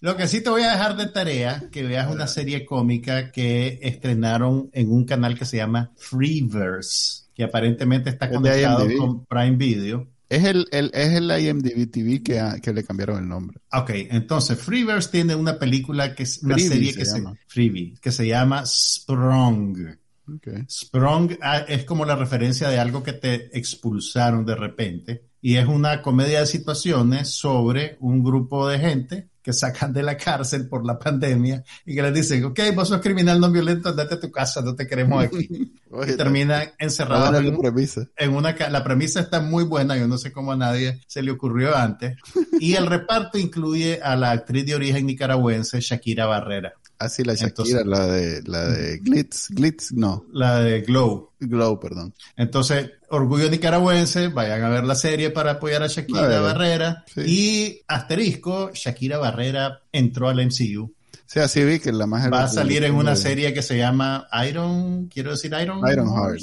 Lo 0.00 0.16
que 0.16 0.26
sí 0.28 0.40
te 0.40 0.48
voy 0.48 0.62
a 0.62 0.72
dejar 0.72 0.96
de 0.96 1.06
tarea, 1.06 1.68
que 1.70 1.82
veas 1.82 2.10
una 2.10 2.26
serie 2.26 2.64
cómica 2.64 3.30
que 3.30 3.78
estrenaron 3.82 4.70
en 4.72 4.90
un 4.90 5.04
canal 5.04 5.38
que 5.38 5.44
se 5.44 5.58
llama 5.58 5.92
Freeverse, 5.96 7.24
que 7.34 7.44
aparentemente 7.44 8.08
está 8.08 8.30
conectado 8.30 8.86
con 8.98 9.26
Prime 9.26 9.56
Video. 9.56 10.08
Es 10.30 10.44
el, 10.44 10.68
el, 10.70 10.92
es 10.94 11.08
el 11.08 11.28
IMDb 11.28 11.90
TV 11.90 12.22
que, 12.22 12.40
que 12.62 12.72
le 12.72 12.84
cambiaron 12.84 13.18
el 13.18 13.28
nombre. 13.28 13.58
Ok, 13.72 13.90
entonces 14.10 14.56
Freeverse 14.56 15.10
tiene 15.10 15.34
una 15.34 15.58
película 15.58 16.14
que 16.14 16.22
es 16.22 16.40
una 16.44 16.56
serie 16.56 16.94
que 16.94 17.04
se, 17.04 17.20
Freebie, 17.48 17.94
que 18.00 18.12
se 18.12 18.28
llama 18.28 18.64
Sprung. 18.64 19.98
Okay. 20.36 20.64
Sprung 20.70 21.36
ah, 21.42 21.64
es 21.66 21.84
como 21.84 22.04
la 22.04 22.14
referencia 22.14 22.68
de 22.68 22.78
algo 22.78 23.02
que 23.02 23.14
te 23.14 23.58
expulsaron 23.58 24.46
de 24.46 24.54
repente 24.54 25.24
y 25.42 25.56
es 25.56 25.66
una 25.66 26.00
comedia 26.00 26.38
de 26.38 26.46
situaciones 26.46 27.30
sobre 27.30 27.96
un 27.98 28.22
grupo 28.22 28.68
de 28.68 28.78
gente 28.78 29.29
que 29.42 29.52
sacan 29.52 29.92
de 29.92 30.02
la 30.02 30.16
cárcel 30.16 30.68
por 30.68 30.84
la 30.84 30.98
pandemia 30.98 31.64
y 31.84 31.94
que 31.94 32.02
les 32.02 32.14
dicen, 32.14 32.44
ok, 32.44 32.60
vos 32.74 32.88
sos 32.88 33.00
criminal 33.00 33.40
no 33.40 33.50
violento, 33.50 33.88
andate 33.88 34.14
a 34.14 34.20
tu 34.20 34.30
casa, 34.30 34.60
no 34.62 34.74
te 34.74 34.86
queremos 34.86 35.24
aquí. 35.24 35.48
y 36.08 36.16
terminan 36.16 36.68
encerrados 36.78 37.44
en, 37.44 37.58
premisa. 37.58 38.06
en, 38.16 38.34
una... 38.34 38.54
La 38.70 38.84
premisa 38.84 39.20
está 39.20 39.40
muy 39.40 39.64
buena, 39.64 39.96
yo 39.96 40.06
no 40.06 40.18
sé 40.18 40.32
cómo 40.32 40.52
a 40.52 40.56
nadie 40.56 41.00
se 41.06 41.22
le 41.22 41.30
ocurrió 41.30 41.76
antes. 41.76 42.16
Y 42.60 42.74
el 42.74 42.86
reparto 42.86 43.38
incluye 43.38 44.00
a 44.02 44.16
la 44.16 44.32
actriz 44.32 44.66
de 44.66 44.74
origen 44.74 45.06
nicaragüense 45.06 45.80
Shakira 45.80 46.26
Barrera. 46.26 46.74
Así 47.00 47.22
ah, 47.22 47.28
la 47.28 47.34
Shakira, 47.34 47.82
la 47.82 48.06
de, 48.06 48.42
la 48.44 48.68
de 48.68 48.98
Glitz, 48.98 49.48
Glitz, 49.48 49.90
no. 49.92 50.26
La 50.32 50.60
de 50.60 50.82
Glow. 50.82 51.32
Glow, 51.40 51.80
perdón. 51.80 52.12
Entonces, 52.36 52.90
Orgullo 53.08 53.48
Nicaragüense, 53.48 54.28
vayan 54.28 54.62
a 54.62 54.68
ver 54.68 54.84
la 54.84 54.94
serie 54.94 55.30
para 55.30 55.52
apoyar 55.52 55.82
a 55.82 55.86
Shakira 55.86 56.40
Barrera. 56.40 57.06
Y 57.16 57.80
asterisco, 57.88 58.70
Shakira 58.74 59.16
Barrera 59.16 59.80
entró 59.90 60.28
al 60.28 60.44
MCU. 60.44 60.92
Sí, 61.24 61.38
así 61.38 61.64
vi 61.64 61.78
que 61.78 61.90
la 61.90 62.06
más... 62.06 62.30
Va 62.30 62.44
a 62.44 62.48
salir 62.48 62.84
en 62.84 62.94
una 62.94 63.16
serie 63.16 63.54
que 63.54 63.62
se 63.62 63.78
llama 63.78 64.28
Iron, 64.46 65.06
quiero 65.06 65.30
decir 65.30 65.54
Iron. 65.58 65.80
Iron 65.90 66.08
Heart. 66.08 66.40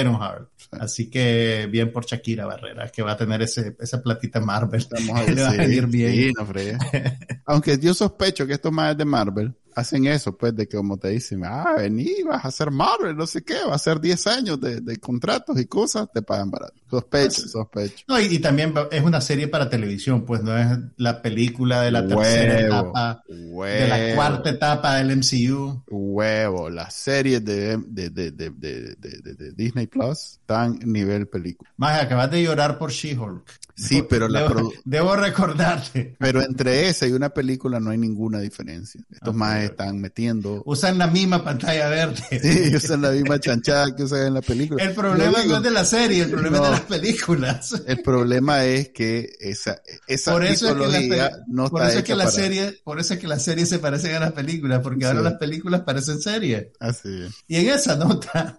Iron 0.00 0.18
Heart. 0.18 0.48
Así 0.72 1.08
que 1.08 1.68
bien 1.70 1.92
por 1.92 2.04
Shakira 2.06 2.46
Barrera, 2.46 2.88
que 2.88 3.02
va 3.02 3.12
a 3.12 3.16
tener 3.16 3.42
ese, 3.42 3.76
esa 3.78 4.02
platita 4.02 4.40
Marvel. 4.40 4.80
Estamos 4.80 5.20
a 5.40 5.50
ver, 5.52 5.86
bien. 5.86 6.32
Aunque 7.44 7.78
yo 7.78 7.94
sospecho 7.94 8.46
que 8.46 8.54
esto 8.54 8.72
más 8.72 8.92
es 8.92 8.98
de 8.98 9.04
Marvel, 9.04 9.54
hacen 9.74 10.06
eso, 10.06 10.36
pues, 10.36 10.54
de 10.54 10.68
que 10.68 10.76
como 10.76 10.96
te 10.96 11.08
dicen, 11.08 11.44
ah, 11.44 11.74
vení, 11.76 12.22
vas 12.24 12.44
a 12.44 12.48
hacer 12.48 12.70
Marvel, 12.70 13.16
no 13.16 13.26
sé 13.26 13.42
qué, 13.42 13.56
va 13.68 13.74
a 13.74 13.78
ser 13.78 14.00
10 14.00 14.26
años 14.26 14.60
de, 14.60 14.80
de, 14.80 14.96
contratos 14.98 15.58
y 15.60 15.66
cosas, 15.66 16.08
te 16.12 16.22
pagan 16.22 16.50
barato. 16.50 16.80
Sospecho, 17.00 17.48
sospecho. 17.48 18.04
No, 18.08 18.20
y, 18.20 18.38
también 18.38 18.74
es 18.90 19.02
una 19.02 19.20
serie 19.20 19.48
para 19.48 19.68
televisión, 19.68 20.24
pues 20.24 20.42
no 20.42 20.56
es 20.56 20.78
la 20.96 21.22
película 21.22 21.82
de 21.82 21.90
la 21.90 22.06
tercera 22.06 22.60
etapa, 22.60 23.22
de 23.28 23.88
la 23.88 24.14
cuarta 24.14 24.50
etapa 24.50 24.96
del 24.96 25.16
MCU. 25.16 25.82
Huevo, 25.88 26.70
las 26.70 26.94
series 26.94 27.44
de, 27.44 27.78
de, 27.86 28.10
de, 28.10 28.30
de 28.30 29.52
Disney 29.52 29.86
Plus 29.86 30.38
están 30.40 30.78
nivel 30.84 31.26
película. 31.28 31.70
Más, 31.76 32.02
acabas 32.02 32.30
de 32.30 32.42
llorar 32.42 32.78
por 32.78 32.90
She-Hulk. 32.90 33.64
Sí, 33.76 34.04
pero 34.08 34.28
la 34.28 34.42
debo, 34.42 34.72
debo, 34.84 35.16
recordarte. 35.16 36.14
Pero 36.18 36.42
entre 36.42 36.88
esa 36.88 37.08
y 37.08 37.12
una 37.12 37.30
película 37.30 37.80
no 37.80 37.90
hay 37.90 37.98
ninguna 37.98 38.38
diferencia. 38.38 39.00
Estos 39.10 39.34
más 39.34 39.64
están 39.64 40.00
metiendo. 40.00 40.62
Usan 40.64 40.96
la 40.96 41.08
misma 41.08 41.42
pantalla 41.42 41.88
verde. 41.88 42.22
Sí, 42.40 42.76
usan 42.76 43.02
la 43.02 43.10
misma 43.10 43.40
chanchada 43.40 43.94
que 43.96 44.04
usan 44.04 44.28
en 44.28 44.34
la 44.34 44.42
película. 44.42 44.82
El 44.82 44.94
problema 44.94 45.44
no 45.44 45.56
es 45.56 45.62
de 45.62 45.70
la 45.70 45.84
serie, 45.84 46.22
el 46.22 46.30
problema 46.30 46.58
es 46.58 46.62
de 46.62 46.70
las 46.70 46.80
películas. 46.84 47.82
El 47.86 48.02
problema 48.02 48.64
es 48.64 48.90
que 48.90 49.30
esa, 49.40 49.80
esa 50.06 50.32
por 50.32 50.44
eso 50.44 50.68
es 50.68 50.98
que 50.98 51.16
la, 51.16 51.30
no 51.46 51.68
por 51.68 51.82
eso 51.82 51.98
es 51.98 52.04
que 52.04 52.14
la 52.14 52.30
serie, 52.30 52.80
por 52.84 53.00
eso 53.00 53.14
es 53.14 53.20
que 53.20 53.28
las 53.28 53.42
series 53.42 53.68
se 53.68 53.78
parecen 53.78 54.14
a 54.14 54.20
las 54.20 54.32
películas, 54.32 54.80
porque 54.82 55.06
ahora 55.06 55.22
las 55.22 55.34
películas 55.34 55.82
parecen 55.82 56.20
series. 56.20 56.68
Así 56.80 57.22
es. 57.22 57.44
Y 57.46 57.56
en 57.56 57.68
esa 57.70 57.96
nota. 57.96 58.58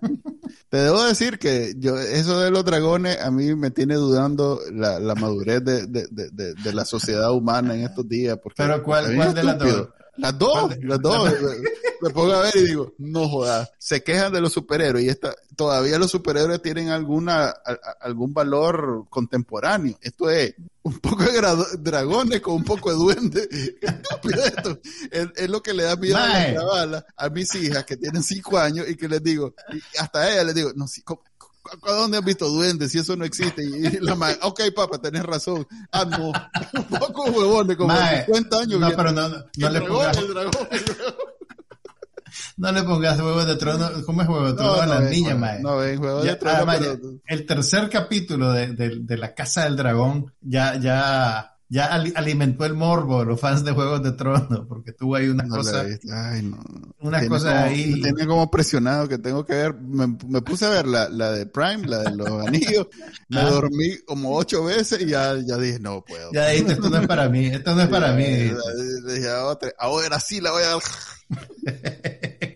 Te 0.69 0.77
debo 0.77 1.03
decir 1.03 1.39
que 1.39 1.73
yo, 1.77 1.97
eso 1.99 2.39
de 2.39 2.51
los 2.51 2.65
dragones 2.65 3.21
a 3.21 3.31
mí 3.31 3.55
me 3.55 3.71
tiene 3.71 3.95
dudando 3.95 4.59
la, 4.73 4.99
la 4.99 5.15
madurez 5.15 5.63
de, 5.63 5.85
de, 5.87 6.07
de, 6.09 6.53
de, 6.53 6.73
la 6.73 6.85
sociedad 6.85 7.31
humana 7.31 7.75
en 7.75 7.81
estos 7.81 8.07
días. 8.07 8.37
Porque 8.41 8.61
Pero 8.63 8.83
¿cuál, 8.83 9.15
cuál 9.15 9.33
de 9.33 9.43
las 9.43 9.59
dos? 9.59 9.89
Las 10.17 10.37
dos, 10.37 10.75
las 10.81 11.01
dos. 11.01 11.33
Me 12.01 12.09
pongo 12.09 12.33
a 12.33 12.41
ver 12.41 12.55
y 12.57 12.63
digo, 12.65 12.93
no 12.97 13.27
jodas, 13.27 13.71
se 13.79 14.03
quejan 14.03 14.31
de 14.31 14.41
los 14.41 14.51
superhéroes 14.51 15.05
y 15.05 15.09
esta, 15.09 15.33
todavía 15.55 15.97
los 15.97 16.11
superhéroes 16.11 16.61
tienen 16.61 16.89
alguna, 16.89 17.53
algún 18.01 18.33
valor 18.33 19.05
contemporáneo. 19.09 19.97
Esto 20.01 20.29
es 20.29 20.53
un 20.83 20.99
poco 20.99 21.23
de 21.23 21.41
dragones 21.79 22.41
con 22.41 22.55
un 22.55 22.63
poco 22.63 22.91
de 22.91 22.97
duende. 22.97 23.49
Esto 23.81 24.79
es, 25.11 25.49
lo 25.49 25.63
que 25.63 25.73
le 25.73 25.83
da 25.83 25.95
miedo 25.95 26.17
a, 26.17 27.05
a 27.15 27.29
mis 27.29 27.55
hijas 27.55 27.85
que 27.85 27.97
tienen 27.97 28.21
cinco 28.21 28.57
años 28.57 28.87
y 28.87 28.95
que 28.95 29.07
les 29.07 29.23
digo, 29.23 29.55
hasta 29.97 30.19
a 30.19 30.31
ellas 30.31 30.45
les 30.45 30.55
digo, 30.55 30.71
no, 30.75 30.87
sí, 30.87 31.01
¿A 31.83 31.91
dónde 31.91 32.17
has 32.17 32.25
visto 32.25 32.47
duendes 32.47 32.91
si 32.91 32.99
eso 32.99 33.15
no 33.15 33.25
existe? 33.25 33.63
Y 33.63 33.99
la 33.99 34.15
madre, 34.15 34.37
ok, 34.41 34.61
papá, 34.75 34.99
tenés 34.99 35.23
razón. 35.23 35.67
Ah, 35.91 36.05
no. 36.05 36.27
Un 36.73 36.99
poco 36.99 37.23
huevones, 37.25 37.77
como 37.77 37.93
mae, 37.93 38.25
50 38.25 38.59
años. 38.59 38.79
No, 38.79 38.89
pero 38.95 39.11
no, 39.11 39.29
no, 39.29 39.69
le 39.69 39.81
pongas. 39.81 40.17
El 40.17 40.33
dragón, 40.33 40.67
no 42.57 42.71
le 42.71 42.83
pongas 42.83 43.19
huevos 43.19 43.47
de 43.47 43.55
trono. 43.55 43.89
¿Cómo 44.05 44.21
es 44.21 44.27
huevo 44.27 44.47
de 44.47 44.53
trono 44.53 44.81
a 44.81 44.85
las 44.85 45.09
niñas, 45.09 45.37
mae? 45.37 45.61
No, 45.61 45.77
ven, 45.77 45.99
huevo 45.99 46.23
de 46.23 46.35
trono. 46.35 46.71
El 47.25 47.45
tercer 47.45 47.89
capítulo 47.89 48.51
de, 48.51 48.67
de, 48.73 48.99
de, 48.99 49.17
La 49.17 49.33
Casa 49.33 49.63
del 49.63 49.75
Dragón 49.75 50.33
ya, 50.41 50.77
ya 50.79 51.54
ya 51.67 51.85
alimentó 51.87 52.65
el 52.65 52.75
morbo 52.75 53.19
de 53.19 53.25
los 53.25 53.39
fans 53.39 53.63
de 53.63 53.71
Juegos 53.71 54.03
de 54.03 54.11
Tronos, 54.11 54.65
porque 54.67 54.91
tuvo 54.93 55.15
ahí 55.15 55.27
una 55.27 55.47
cosa. 55.47 55.83
Ay, 56.13 56.43
no. 56.43 56.59
Una 56.99 57.27
cosa 57.27 57.63
ahí. 57.63 57.95
Me 57.95 58.01
tenía 58.01 58.27
como 58.27 58.51
presionado 58.51 59.07
que 59.07 59.17
tengo 59.17 59.45
que 59.45 59.53
ver. 59.53 59.73
Me, 59.75 60.41
puse 60.41 60.65
a 60.65 60.69
ver 60.69 60.87
la, 60.87 61.09
la, 61.09 61.31
de 61.31 61.47
Prime, 61.47 61.87
la 61.87 61.99
de 61.99 62.15
los 62.15 62.45
anillos. 62.45 62.87
Me 63.29 63.39
ah. 63.39 63.49
dormí 63.49 63.97
como 64.05 64.35
ocho 64.35 64.63
veces 64.63 65.01
y 65.01 65.07
ya, 65.07 65.35
ya 65.43 65.57
dije, 65.57 65.79
no 65.79 66.03
puedo. 66.03 66.31
Ya 66.31 66.49
dijiste, 66.49 66.73
esto 66.73 66.89
no 66.89 66.97
es 66.97 67.07
para 67.07 67.29
mí, 67.29 67.47
esto 67.47 67.73
no 67.73 67.81
es 67.81 67.87
para 67.89 68.13
mí. 68.13 68.23
Dije, 68.23 69.29
ahora 69.79 70.19
sí 70.19 70.41
la 70.41 70.51
voy 70.51 70.63
a 70.63 70.77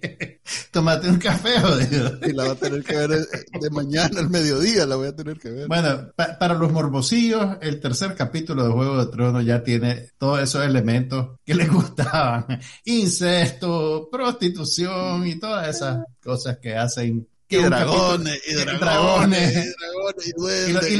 Tómate 0.71 1.09
un 1.09 1.17
café, 1.17 1.59
jodido. 1.61 2.19
Y 2.21 2.33
la 2.33 2.43
voy 2.43 2.51
a 2.51 2.55
tener 2.55 2.83
que 2.83 2.95
ver 2.95 3.09
de 3.09 3.69
mañana 3.71 4.19
al 4.19 4.29
mediodía, 4.29 4.85
la 4.85 4.95
voy 4.95 5.07
a 5.07 5.15
tener 5.15 5.39
que 5.39 5.49
ver. 5.49 5.67
Bueno, 5.67 6.11
para 6.15 6.53
los 6.53 6.71
morbosillos, 6.71 7.57
el 7.61 7.79
tercer 7.79 8.15
capítulo 8.15 8.65
de 8.65 8.71
Juego 8.71 9.03
de 9.03 9.11
Tronos 9.11 9.45
ya 9.45 9.63
tiene 9.63 10.09
todos 10.17 10.41
esos 10.41 10.65
elementos 10.65 11.39
que 11.43 11.55
les 11.55 11.69
gustaban. 11.71 12.59
Incesto, 12.85 14.09
prostitución 14.11 15.25
y 15.27 15.39
todas 15.39 15.75
esas 15.75 16.05
cosas 16.21 16.57
que 16.59 16.75
hacen 16.75 17.27
y 17.51 17.57
dragones, 17.57 18.39
y 18.47 18.53
dragones, 18.53 19.51
y 19.51 19.73
dragones, 19.79 20.27
y 20.27 20.31
duendes, 20.33 20.91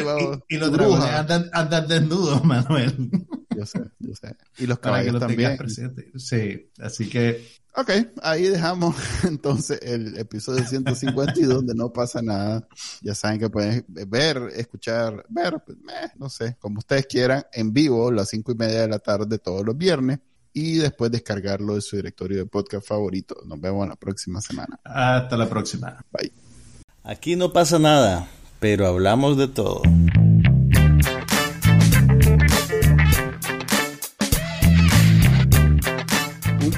y, 0.48 0.58
los 0.58 0.72
dragones 0.72 1.06
andan, 1.06 1.50
andan 1.54 1.88
desnudos, 1.88 2.44
Manuel. 2.44 3.12
Yo 3.56 3.66
sé, 3.68 3.80
yo 4.00 4.16
sé. 4.16 4.36
Y 4.58 4.66
los 4.66 4.80
caballos 4.80 5.20
también. 5.20 5.60
Sí, 6.18 6.72
así 6.80 7.08
que 7.08 7.46
Ok, 7.76 7.92
ahí 8.24 8.44
dejamos 8.44 8.96
entonces 9.24 9.80
el 9.82 10.18
episodio 10.18 10.66
152 10.66 11.48
donde 11.56 11.76
no 11.76 11.94
pasa 11.94 12.22
nada. 12.22 12.68
Ya 13.02 13.14
saben 13.16 13.40
que 13.40 13.50
pueden 13.50 13.86
ver, 13.88 14.52
escuchar, 14.56 15.26
ver, 15.30 15.62
pues, 15.66 15.78
no 16.18 16.30
sé, 16.30 16.58
como 16.60 16.80
ustedes 16.80 17.06
quieran, 17.06 17.44
en 17.54 17.72
vivo, 17.72 18.12
las 18.12 18.30
cinco 18.30 18.52
y 18.52 18.56
media 18.56 18.82
de 18.82 18.88
la 18.88 19.00
tarde 19.00 19.38
todos 19.38 19.66
los 19.66 19.78
viernes 19.78 20.20
y 20.54 20.78
después 20.78 21.12
descargarlo 21.12 21.76
de 21.76 21.82
su 21.82 21.96
directorio 21.96 22.40
de 22.40 22.46
podcast 22.46 22.88
favorito. 22.88 23.38
Nos 23.46 23.62
vemos 23.62 23.88
la 23.88 23.96
próxima 23.96 24.42
semana. 24.42 24.80
Hasta 24.84 25.38
la 25.38 25.48
próxima. 25.48 26.04
Bye. 26.12 26.32
Aquí 27.04 27.36
no 27.36 27.54
pasa 27.54 27.80
nada, 27.80 28.28
pero 28.60 28.88
hablamos 28.88 29.38
de 29.38 29.48
todo. 29.48 29.82